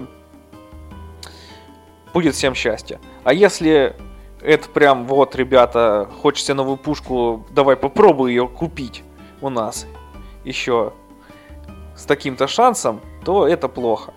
будет 2.13 2.35
всем 2.35 2.55
счастье. 2.55 2.99
А 3.23 3.33
если 3.33 3.95
это 4.41 4.69
прям 4.69 5.05
вот, 5.05 5.35
ребята, 5.35 6.09
хочется 6.21 6.53
новую 6.53 6.77
пушку, 6.77 7.45
давай 7.51 7.75
попробуй 7.75 8.31
ее 8.31 8.47
купить 8.47 9.03
у 9.41 9.49
нас 9.49 9.87
еще 10.43 10.93
с 11.95 12.05
таким-то 12.05 12.47
шансом, 12.47 13.01
то 13.23 13.47
это 13.47 13.67
плохо. 13.67 14.13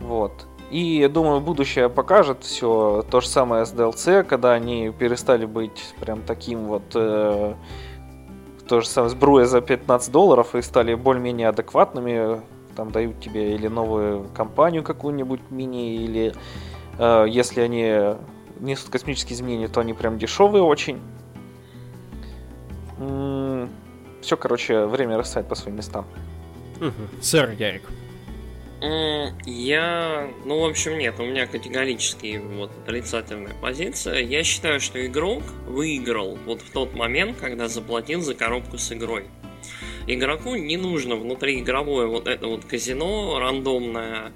Вот. 0.00 0.46
И, 0.70 1.08
думаю, 1.12 1.40
будущее 1.40 1.88
покажет 1.88 2.44
все 2.44 3.04
то 3.10 3.20
же 3.20 3.28
самое 3.28 3.66
с 3.66 3.72
DLC, 3.72 4.22
когда 4.22 4.52
они 4.52 4.92
перестали 4.96 5.44
быть 5.46 5.94
прям 6.00 6.22
таким 6.22 6.66
вот... 6.66 6.84
Э, 6.94 7.54
то 8.68 8.80
же 8.80 8.86
самое 8.86 9.10
сбруя 9.10 9.46
за 9.46 9.60
15 9.60 10.12
долларов 10.12 10.54
и 10.54 10.62
стали 10.62 10.94
более-менее 10.94 11.48
адекватными. 11.48 12.40
Там 12.76 12.92
дают 12.92 13.18
тебе 13.18 13.56
или 13.56 13.66
новую 13.66 14.28
компанию 14.32 14.84
какую-нибудь 14.84 15.40
мини, 15.50 15.96
или 15.96 16.32
э, 16.98 17.26
если 17.28 17.62
они 17.62 18.16
несут 18.60 18.90
космические 18.90 19.34
изменения, 19.34 19.66
то 19.66 19.80
они 19.80 19.92
прям 19.92 20.18
дешевые 20.18 20.62
очень. 20.62 21.00
М-м- 22.98 23.70
все, 24.20 24.36
короче, 24.36 24.86
время 24.86 25.16
расставить 25.16 25.48
по 25.48 25.56
своим 25.56 25.76
местам. 25.76 26.04
Сэр 27.20 27.50
Ярик. 27.50 27.82
Я, 28.82 30.30
ну, 30.46 30.60
в 30.60 30.64
общем, 30.64 30.96
нет, 30.96 31.16
у 31.18 31.24
меня 31.24 31.46
категорически 31.46 32.40
вот 32.56 32.70
отрицательная 32.82 33.54
позиция. 33.60 34.20
Я 34.20 34.42
считаю, 34.42 34.80
что 34.80 35.04
игрок 35.04 35.42
выиграл 35.66 36.38
вот 36.46 36.62
в 36.62 36.70
тот 36.70 36.94
момент, 36.94 37.38
когда 37.38 37.68
заплатил 37.68 38.22
за 38.22 38.34
коробку 38.34 38.78
с 38.78 38.90
игрой. 38.92 39.26
Игроку 40.06 40.54
не 40.56 40.76
нужно 40.76 41.16
внутриигровое 41.16 42.06
вот 42.06 42.26
это 42.26 42.46
вот 42.46 42.64
казино 42.64 43.38
рандомное, 43.38 44.32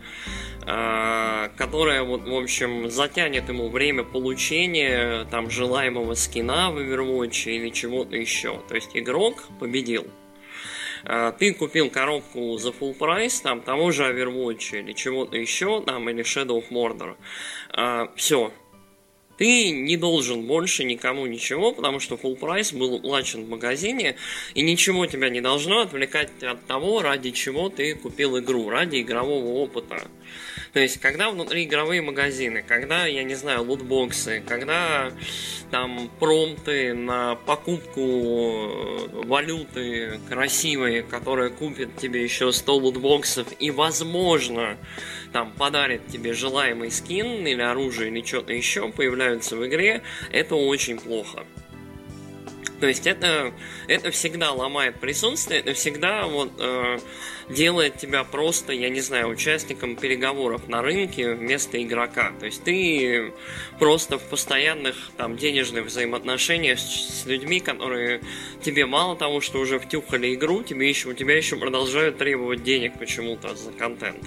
э, 0.66 1.48
которое 1.56 2.02
вот, 2.02 2.28
в 2.28 2.34
общем, 2.34 2.90
затянет 2.90 3.48
ему 3.48 3.70
время 3.70 4.04
получения 4.04 5.24
там 5.30 5.50
желаемого 5.50 6.14
скина 6.14 6.70
в 6.70 6.78
Overwatch 6.78 7.50
или 7.50 7.70
чего-то 7.70 8.14
еще. 8.14 8.60
То 8.68 8.74
есть 8.74 8.90
игрок 8.94 9.44
победил. 9.58 10.06
А, 11.06 11.32
ты 11.32 11.52
купил 11.52 11.90
коробку 11.90 12.56
за 12.58 12.70
full 12.70 12.94
прайс, 12.94 13.40
там, 13.40 13.60
того 13.60 13.90
же 13.90 14.04
Overwatch 14.04 14.80
или 14.80 14.92
чего-то 14.92 15.36
еще, 15.36 15.82
там, 15.82 16.08
или 16.08 16.24
Shadow 16.24 16.62
of 16.62 16.70
Mordor. 16.70 17.16
А, 17.70 18.10
все, 18.16 18.52
ты 19.36 19.70
не 19.70 19.96
должен 19.96 20.46
больше 20.46 20.84
никому 20.84 21.26
ничего, 21.26 21.72
потому 21.72 22.00
что 22.00 22.14
full 22.14 22.36
прайс 22.36 22.72
был 22.72 22.94
уплачен 22.94 23.44
в 23.44 23.48
магазине, 23.48 24.16
и 24.54 24.62
ничего 24.62 25.06
тебя 25.06 25.28
не 25.28 25.40
должно 25.40 25.80
отвлекать 25.80 26.42
от 26.42 26.64
того, 26.66 27.02
ради 27.02 27.30
чего 27.30 27.68
ты 27.68 27.94
купил 27.94 28.38
игру, 28.38 28.70
ради 28.70 29.00
игрового 29.00 29.58
опыта. 29.58 30.08
То 30.74 30.80
есть, 30.80 30.98
когда 30.98 31.30
внутриигровые 31.30 32.02
магазины, 32.02 32.64
когда, 32.66 33.06
я 33.06 33.22
не 33.22 33.36
знаю, 33.36 33.62
лутбоксы, 33.62 34.42
когда 34.44 35.12
там 35.70 36.10
промты 36.18 36.94
на 36.94 37.36
покупку 37.36 38.00
э, 38.00 39.08
валюты 39.24 40.18
красивые, 40.28 41.04
которая 41.04 41.50
купит 41.50 41.96
тебе 41.96 42.24
еще 42.24 42.52
100 42.52 42.76
лутбоксов 42.76 43.46
и, 43.60 43.70
возможно, 43.70 44.76
там 45.32 45.52
подарит 45.52 46.08
тебе 46.08 46.32
желаемый 46.32 46.90
скин 46.90 47.46
или 47.46 47.62
оружие 47.62 48.10
или 48.10 48.26
что-то 48.26 48.52
еще, 48.52 48.90
появляются 48.90 49.54
в 49.54 49.64
игре, 49.64 50.02
это 50.32 50.56
очень 50.56 50.98
плохо. 50.98 51.44
То 52.80 52.88
есть 52.88 53.06
это, 53.06 53.54
это 53.86 54.10
всегда 54.10 54.52
ломает 54.52 54.96
присутствие, 55.00 55.60
это 55.60 55.72
всегда 55.72 56.26
вот 56.26 56.52
э, 56.58 56.98
делает 57.48 57.96
тебя 57.96 58.24
просто, 58.24 58.72
я 58.72 58.88
не 58.88 59.00
знаю, 59.00 59.28
участником 59.28 59.96
переговоров 59.96 60.68
на 60.68 60.82
рынке 60.82 61.34
вместо 61.34 61.82
игрока. 61.82 62.32
То 62.40 62.46
есть 62.46 62.64
ты 62.64 63.32
просто 63.78 64.18
в 64.18 64.22
постоянных 64.28 64.96
там 65.16 65.36
денежных 65.36 65.86
взаимоотношениях 65.86 66.78
с, 66.78 67.22
с 67.22 67.26
людьми, 67.26 67.60
которые 67.60 68.20
тебе 68.62 68.86
мало 68.86 69.16
того, 69.16 69.40
что 69.40 69.58
уже 69.60 69.78
втюхали 69.78 70.34
игру, 70.34 70.62
тебе 70.62 70.88
еще, 70.88 71.08
у 71.08 71.14
тебя 71.14 71.36
еще 71.36 71.56
продолжают 71.56 72.18
требовать 72.18 72.62
денег 72.62 72.98
почему-то 72.98 73.54
за 73.54 73.72
контент. 73.72 74.22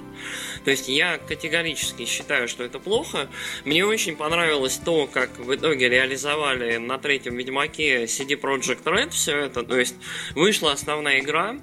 То 0.63 0.71
есть 0.71 0.87
я 0.87 1.17
категорически 1.17 2.05
считаю, 2.05 2.47
что 2.47 2.63
это 2.63 2.79
плохо. 2.79 3.29
Мне 3.65 3.85
очень 3.85 4.15
понравилось 4.15 4.79
то, 4.83 5.07
как 5.07 5.37
в 5.39 5.53
итоге 5.55 5.89
реализовали 5.89 6.77
на 6.77 6.97
третьем 6.97 7.37
Ведьмаке 7.37 8.03
CD 8.03 8.39
Projekt 8.39 8.83
Red 8.83 9.11
все 9.11 9.37
это. 9.37 9.63
То 9.63 9.77
есть 9.79 9.95
вышла 10.35 10.71
основная 10.71 11.19
игра, 11.19 11.57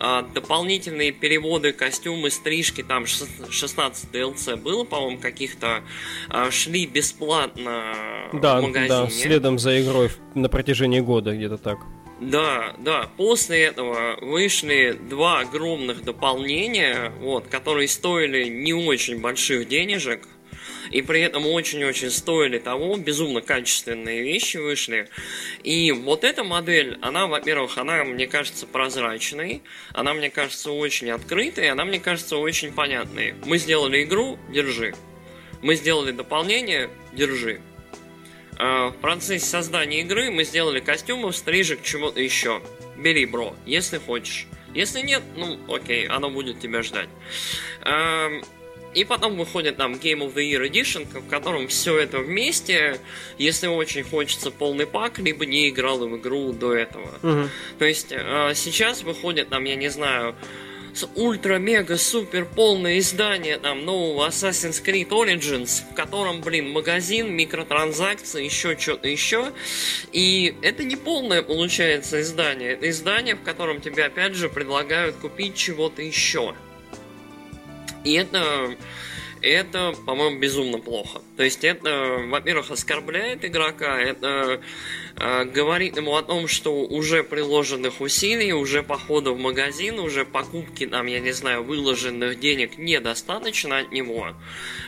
дополнительные 0.00 1.12
переводы, 1.12 1.72
костюмы, 1.72 2.30
стрижки, 2.30 2.82
там 2.82 3.04
16 3.06 4.10
DLC 4.10 4.56
было, 4.56 4.84
по-моему, 4.84 5.18
каких-то, 5.18 5.82
а, 6.28 6.50
шли 6.50 6.86
бесплатно 6.86 7.94
да, 8.32 8.60
в 8.60 8.62
магазине. 8.62 8.88
Да, 8.88 9.10
следом 9.10 9.58
за 9.58 9.80
игрой 9.82 10.10
на 10.34 10.48
протяжении 10.48 11.00
года, 11.00 11.36
где-то 11.36 11.58
так. 11.58 11.80
Да, 12.20 12.74
да. 12.78 13.10
После 13.16 13.64
этого 13.64 14.16
вышли 14.20 14.98
два 15.08 15.40
огромных 15.40 16.02
дополнения, 16.02 17.12
вот, 17.20 17.48
которые 17.48 17.88
стоили 17.88 18.48
не 18.48 18.72
очень 18.72 19.20
больших 19.20 19.68
денежек 19.68 20.26
и 20.90 21.02
при 21.02 21.20
этом 21.20 21.46
очень-очень 21.46 22.10
стоили 22.10 22.58
того, 22.58 22.96
безумно 22.96 23.40
качественные 23.40 24.22
вещи 24.22 24.56
вышли. 24.56 25.08
И 25.62 25.92
вот 25.92 26.24
эта 26.24 26.44
модель, 26.44 26.98
она, 27.00 27.26
во-первых, 27.26 27.78
она, 27.78 28.04
мне 28.04 28.26
кажется, 28.26 28.66
прозрачной, 28.66 29.62
она, 29.92 30.14
мне 30.14 30.30
кажется, 30.30 30.72
очень 30.72 31.10
открытой, 31.10 31.70
она, 31.70 31.84
мне 31.84 32.00
кажется, 32.00 32.36
очень 32.36 32.72
понятной. 32.72 33.34
Мы 33.44 33.58
сделали 33.58 34.02
игру, 34.02 34.38
держи. 34.50 34.94
Мы 35.62 35.76
сделали 35.76 36.10
дополнение, 36.10 36.90
держи. 37.12 37.60
А, 38.58 38.88
в 38.88 38.96
процессе 38.96 39.46
создания 39.46 40.00
игры 40.00 40.30
мы 40.30 40.44
сделали 40.44 40.80
костюмы, 40.80 41.32
стрижек, 41.32 41.82
чего-то 41.82 42.20
еще. 42.20 42.62
Бери, 42.96 43.26
бро, 43.26 43.54
если 43.64 43.98
хочешь. 43.98 44.46
Если 44.74 45.00
нет, 45.00 45.22
ну 45.36 45.58
окей, 45.72 46.06
оно 46.06 46.30
будет 46.30 46.60
тебя 46.60 46.82
ждать. 46.82 47.08
И 48.94 49.04
потом 49.04 49.36
выходит 49.36 49.76
там 49.76 49.94
Game 49.94 50.20
of 50.20 50.34
the 50.34 50.42
Year 50.42 50.68
Edition, 50.68 51.06
в 51.06 51.28
котором 51.28 51.68
все 51.68 51.98
это 51.98 52.18
вместе, 52.18 52.98
если 53.38 53.68
очень 53.68 54.02
хочется 54.02 54.50
полный 54.50 54.86
пак, 54.86 55.18
либо 55.18 55.46
не 55.46 55.68
играл 55.68 55.98
в 55.98 56.16
игру 56.16 56.52
до 56.52 56.74
этого. 56.74 57.10
Угу. 57.22 57.48
То 57.78 57.84
есть 57.84 58.08
э, 58.10 58.52
сейчас 58.54 59.02
выходит 59.02 59.48
там, 59.48 59.64
я 59.64 59.76
не 59.76 59.88
знаю, 59.88 60.34
с 60.94 61.08
ультра-мега-супер 61.14 62.44
полное 62.44 62.98
издание 62.98 63.58
там 63.58 63.84
нового 63.84 64.28
Assassin's 64.28 64.82
Creed 64.84 65.08
Origins, 65.10 65.82
в 65.90 65.94
котором, 65.94 66.40
блин, 66.40 66.70
магазин, 66.70 67.32
микротранзакции, 67.32 68.44
еще 68.44 68.76
что-то 68.76 69.08
еще. 69.08 69.52
И 70.12 70.54
это 70.62 70.84
не 70.84 70.96
полное 70.96 71.42
получается 71.42 72.20
издание. 72.20 72.72
Это 72.72 72.90
издание, 72.90 73.36
в 73.36 73.42
котором 73.42 73.80
тебе 73.80 74.04
опять 74.04 74.34
же 74.34 74.48
предлагают 74.48 75.16
купить 75.16 75.54
чего-то 75.54 76.02
еще. 76.02 76.54
И 78.04 78.14
это, 78.14 78.76
это, 79.42 79.94
по-моему, 80.06 80.38
безумно 80.38 80.78
плохо. 80.78 81.20
То 81.36 81.42
есть 81.42 81.64
это, 81.64 82.18
во-первых, 82.28 82.70
оскорбляет 82.70 83.44
игрока, 83.44 84.00
это 84.00 84.60
э, 85.16 85.44
говорит 85.44 85.96
ему 85.96 86.16
о 86.16 86.22
том, 86.22 86.48
что 86.48 86.82
уже 86.82 87.22
приложенных 87.22 88.00
усилий, 88.00 88.52
уже 88.52 88.82
похода 88.82 89.32
в 89.32 89.38
магазин, 89.38 89.98
уже 89.98 90.24
покупки, 90.24 90.86
там, 90.86 91.06
я 91.06 91.20
не 91.20 91.32
знаю, 91.32 91.62
выложенных 91.62 92.40
денег 92.40 92.78
недостаточно 92.78 93.78
от 93.78 93.92
него. 93.92 94.34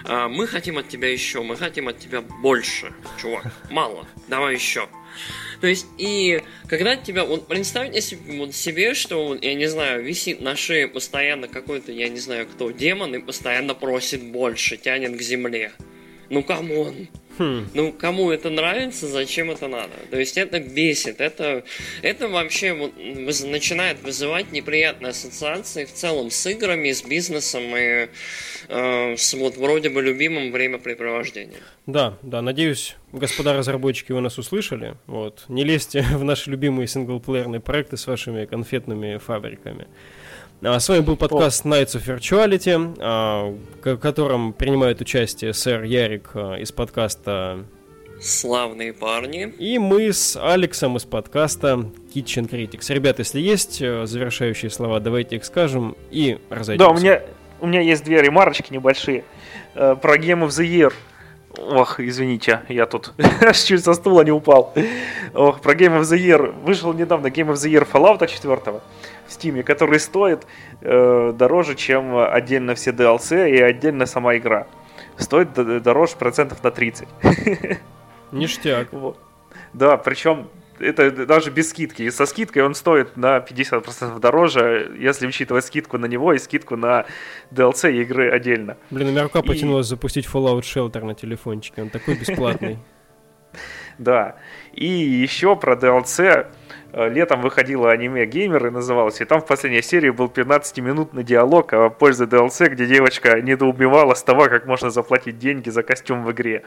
Э, 0.05 0.29
мы 0.29 0.47
хотим 0.47 0.79
от 0.79 0.89
тебя 0.89 1.11
еще, 1.11 1.43
мы 1.43 1.57
хотим 1.57 1.89
от 1.89 1.99
тебя 1.99 2.21
больше, 2.21 2.93
чувак. 3.21 3.53
Мало, 3.71 4.07
давай 4.29 4.55
еще. 4.55 4.89
То 5.63 5.69
есть, 5.69 5.87
и 5.97 6.43
когда 6.67 6.97
тебя, 6.97 7.25
вот 7.25 7.47
представьте 7.47 8.01
себе, 8.01 8.37
вот 8.37 8.53
себе, 8.53 8.95
что, 8.95 9.39
я 9.41 9.55
не 9.55 9.67
знаю, 9.67 10.03
висит 10.03 10.41
на 10.41 10.57
шее 10.57 10.89
постоянно 10.89 11.47
какой-то, 11.47 11.93
я 11.93 12.09
не 12.09 12.19
знаю 12.19 12.49
кто, 12.49 12.73
демон 12.73 13.15
и 13.15 13.21
постоянно 13.21 13.73
просит 13.73 14.25
больше, 14.25 14.77
тянет 14.77 15.17
к 15.17 15.23
земле. 15.23 15.71
Ну, 16.31 16.43
come 16.43 16.79
on. 16.79 17.07
Хм. 17.39 17.69
Ну, 17.75 17.93
кому 17.93 18.31
это 18.31 18.51
нравится, 18.51 19.07
зачем 19.07 19.51
это 19.51 19.69
надо? 19.69 19.93
То 20.11 20.19
есть 20.19 20.37
это 20.37 20.61
бесит, 20.61 21.21
это, 21.21 21.65
это 22.03 22.29
вообще 22.29 22.75
вот, 22.75 22.93
начинает 22.97 24.03
вызывать 24.03 24.53
неприятные 24.53 25.11
ассоциации 25.11 25.85
в 25.85 25.93
целом 25.93 26.31
с 26.31 26.47
играми, 26.47 26.93
с 26.93 27.03
бизнесом 27.03 27.63
и 27.77 28.09
э, 28.69 29.17
с 29.17 29.35
вот 29.35 29.57
вроде 29.57 29.89
бы 29.89 30.03
любимым 30.03 30.53
времяпрепровождением. 30.53 31.61
Да, 31.87 32.19
да, 32.23 32.43
надеюсь, 32.43 32.97
господа 33.13 33.55
разработчики, 33.55 34.13
вы 34.13 34.21
нас 34.21 34.39
услышали. 34.39 34.97
Вот. 35.07 35.45
Не 35.49 35.65
лезьте 35.65 36.03
в 36.13 36.25
наши 36.25 36.51
любимые 36.51 36.87
синглплеерные 36.87 37.61
проекты 37.61 37.97
с 37.97 38.07
вашими 38.07 38.45
конфетными 38.45 39.17
фабриками. 39.19 39.89
А, 40.65 40.79
с 40.79 40.89
вами 40.89 41.01
был 41.01 41.17
подкаст 41.17 41.67
Nights 41.67 41.97
of 41.97 42.07
Virtuality, 42.07 42.97
а, 43.01 43.53
в 43.83 43.97
котором 43.97 44.53
принимает 44.53 45.01
участие 45.01 45.55
сэр 45.55 45.83
Ярик 45.83 46.31
а, 46.35 46.55
из 46.55 46.71
подкаста 46.71 47.65
Славные 48.21 48.93
парни. 48.93 49.53
И 49.59 49.81
мы 49.81 50.13
с 50.13 50.39
Алексом 50.41 50.97
из 50.97 51.05
подкаста 51.05 51.91
Kitchen 52.15 52.49
Critics. 52.49 52.95
Ребята, 52.95 53.23
если 53.23 53.41
есть 53.41 53.79
завершающие 53.79 54.71
слова, 54.71 55.01
давайте 55.01 55.35
их 55.35 55.45
скажем 55.45 55.97
и 56.13 56.39
разойдемся. 56.49 56.89
Да, 56.89 56.97
у 56.97 56.97
меня, 56.97 57.23
у 57.59 57.67
меня 57.67 57.81
есть 57.81 58.05
две 58.05 58.23
ремарочки 58.23 58.73
небольшие. 58.73 59.25
Э, 59.75 59.97
про 60.01 60.17
Game 60.17 60.47
of 60.47 60.51
the 60.51 60.65
Year. 60.65 60.93
Ох, 61.59 61.99
извините, 61.99 62.61
я 62.69 62.87
тут 62.87 63.13
чуть 63.67 63.83
со 63.83 63.95
стула 63.95 64.23
не 64.23 64.31
упал. 64.31 64.73
Ох, 65.35 65.61
про 65.61 65.75
Game 65.75 66.01
of 66.01 66.03
the 66.03 66.17
Year. 66.17 66.53
Вышел 66.63 66.93
недавно 66.93 67.27
Game 67.27 67.49
of 67.49 67.55
the 67.55 67.69
Year 67.69 67.89
Fallout 67.91 68.25
4 68.25 68.57
в 69.22 69.22
Steam, 69.37 69.63
который 69.63 70.01
стоит 70.01 70.47
э, 70.81 71.33
дороже, 71.37 71.75
чем 71.75 72.17
отдельно 72.19 72.75
все 72.75 72.91
DLC 72.91 73.51
и 73.51 73.61
отдельно 73.61 74.07
сама 74.07 74.37
игра. 74.37 74.67
Стоит 75.17 75.53
дороже 75.53 76.17
процентов 76.17 76.63
на 76.65 76.71
30. 76.71 77.09
Ништяк. 78.33 78.93
Вот. 78.93 79.19
Да, 79.73 79.97
причем 79.97 80.49
это 80.83 81.27
даже 81.27 81.51
без 81.51 81.71
скидки. 81.71 82.03
И 82.03 82.11
со 82.11 82.27
скидкой 82.27 82.65
он 82.65 82.75
стоит 82.75 83.17
на 83.17 83.39
50% 83.39 84.19
дороже, 84.19 84.97
если 84.99 85.27
учитывать 85.27 85.65
скидку 85.65 85.99
на 85.99 86.07
него 86.07 86.33
и 86.33 86.39
скидку 86.39 86.77
на 86.77 87.07
DLC 87.51 87.93
игры 88.03 88.31
отдельно. 88.31 88.77
Блин, 88.91 89.09
у 89.09 89.11
меня 89.13 89.23
рука 89.23 89.41
и... 89.41 89.47
потянулась 89.47 89.87
запустить 89.87 90.27
Fallout 90.27 90.63
Shelter 90.63 91.05
на 91.05 91.15
телефончике. 91.15 91.83
Он 91.83 91.91
такой 91.91 92.15
бесплатный. 92.17 92.79
Да. 93.99 94.37
И 94.73 94.87
еще 94.87 95.55
про 95.55 95.77
DLC. 95.77 96.47
Э, 96.93 97.09
летом 97.09 97.41
выходило 97.41 97.91
аниме 97.91 98.27
«Геймеры» 98.27 98.71
называлось, 98.71 99.21
и 99.21 99.25
там 99.25 99.41
в 99.41 99.47
последней 99.47 99.81
серии 99.81 100.11
был 100.11 100.27
15-минутный 100.27 101.25
диалог 101.25 101.73
о 101.73 101.89
пользе 101.89 102.25
DLC, 102.25 102.69
где 102.69 102.87
девочка 102.87 103.41
недоубивала 103.41 104.15
с 104.15 104.23
того, 104.23 104.45
как 104.49 104.67
можно 104.67 104.91
заплатить 104.91 105.39
деньги 105.39 105.71
за 105.71 105.83
костюм 105.83 106.23
в 106.23 106.31
игре. 106.33 106.65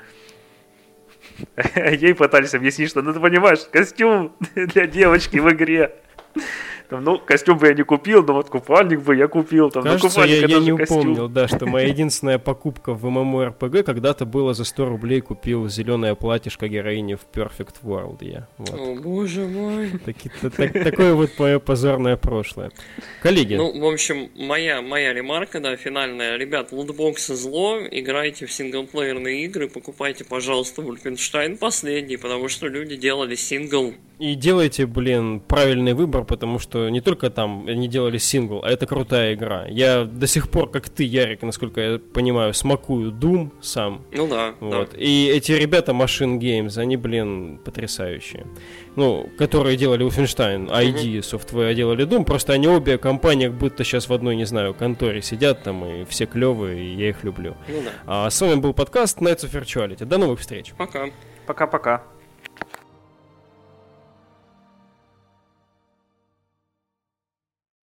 Ей 1.75 2.15
пытались 2.15 2.55
объяснить, 2.55 2.89
что, 2.89 3.03
ну 3.03 3.13
ты 3.13 3.19
понимаешь, 3.19 3.59
костюм 3.71 4.35
для 4.55 4.87
девочки 4.87 5.37
в 5.37 5.49
игре. 5.51 5.95
Там, 6.89 7.03
ну, 7.03 7.19
костюм 7.19 7.57
бы 7.57 7.67
я 7.67 7.73
не 7.73 7.83
купил, 7.83 8.23
но 8.23 8.33
вот 8.33 8.49
купальник 8.49 9.01
бы 9.01 9.15
я 9.15 9.27
купил. 9.27 9.69
Там, 9.71 9.83
Кажется, 9.83 10.05
ну, 10.05 10.09
купальник 10.11 10.49
я, 10.49 10.57
я 10.57 10.59
не 10.63 10.77
костюм. 10.77 10.99
упомнил, 10.99 11.27
да, 11.29 11.47
что 11.47 11.65
моя 11.65 11.87
единственная 11.95 12.39
покупка 12.39 12.93
в 12.93 13.05
MMORPG 13.05 13.83
когда-то 13.83 14.25
было 14.25 14.53
за 14.53 14.65
100 14.65 14.85
рублей 14.85 15.21
купил 15.21 15.67
зеленое 15.67 16.15
платьишко 16.15 16.67
героини 16.67 17.15
в 17.15 17.21
Perfect 17.33 17.75
World 17.83 18.17
я. 18.21 18.47
Вот. 18.57 18.69
О, 18.79 18.95
боже 18.95 19.45
мой. 19.45 19.89
Таки- 20.05 20.29
та- 20.41 20.49
так- 20.49 20.73
такое 20.73 21.13
вот 21.13 21.31
мое 21.39 21.59
позорное 21.59 22.17
прошлое. 22.17 22.71
Коллеги, 23.21 23.55
Ну, 23.55 23.79
в 23.79 23.85
общем, 23.85 24.29
моя, 24.35 24.81
моя 24.81 25.13
ремарка, 25.13 25.59
да, 25.59 25.75
финальная. 25.75 26.37
Ребят, 26.37 26.71
лутбоксы 26.71 27.35
зло, 27.35 27.79
играйте 27.89 28.45
в 28.45 28.51
синглплеерные 28.51 29.45
игры, 29.45 29.67
покупайте, 29.67 30.23
пожалуйста, 30.23 30.81
Wolfenstein 30.81 31.57
последний, 31.57 32.17
потому 32.17 32.49
что 32.49 32.67
люди 32.67 32.95
делали 32.95 33.35
сингл. 33.35 33.93
И 34.19 34.35
делайте, 34.35 34.85
блин, 34.85 35.39
правильный 35.39 35.93
выбор, 35.93 36.23
потому 36.23 36.59
что 36.59 36.89
не 36.89 37.01
только 37.01 37.29
там 37.29 37.67
они 37.67 37.87
делали 37.87 38.17
сингл, 38.17 38.61
а 38.63 38.69
это 38.69 38.85
крутая 38.85 39.33
игра. 39.33 39.65
Я 39.67 40.05
до 40.05 40.27
сих 40.27 40.49
пор, 40.49 40.69
как 40.69 40.89
ты, 40.89 41.03
Ярик, 41.03 41.41
насколько 41.41 41.81
я 41.81 41.99
понимаю, 41.99 42.53
смакую 42.53 43.11
Doom 43.11 43.51
сам. 43.61 44.01
Ну 44.11 44.27
да, 44.27 44.55
Вот. 44.59 44.91
да. 44.91 44.97
И 44.97 45.27
эти 45.27 45.51
ребята 45.51 45.91
Machine 45.91 46.39
Games, 46.39 46.77
они, 46.77 46.97
блин, 46.97 47.59
потрясающие. 47.63 48.45
Ну, 48.95 49.29
которые 49.37 49.75
делали 49.75 50.05
Wolfenstein, 50.05 50.69
ID 50.69 51.19
Software 51.19 51.73
делали 51.73 52.07
Doom, 52.07 52.23
просто 52.23 52.53
они 52.53 52.67
обе 52.67 52.97
компании 52.97 53.47
как 53.47 53.57
будто 53.57 53.83
сейчас 53.83 54.07
в 54.07 54.13
одной, 54.13 54.35
не 54.35 54.45
знаю, 54.45 54.73
конторе 54.73 55.21
сидят 55.21 55.63
там, 55.63 55.83
и 55.85 56.05
все 56.05 56.25
клевые, 56.25 56.81
и 56.81 56.95
я 56.95 57.09
их 57.09 57.23
люблю. 57.23 57.55
Ну 57.67 57.81
да. 57.83 57.91
А 58.05 58.29
с 58.29 58.39
вами 58.39 58.55
был 58.55 58.73
подкаст 58.73 59.19
Nights 59.19 59.43
of 59.49 59.51
Virtuality. 59.61 60.05
До 60.05 60.17
новых 60.17 60.39
встреч. 60.39 60.73
Пока. 60.77 61.07
Пока-пока. 61.45 62.03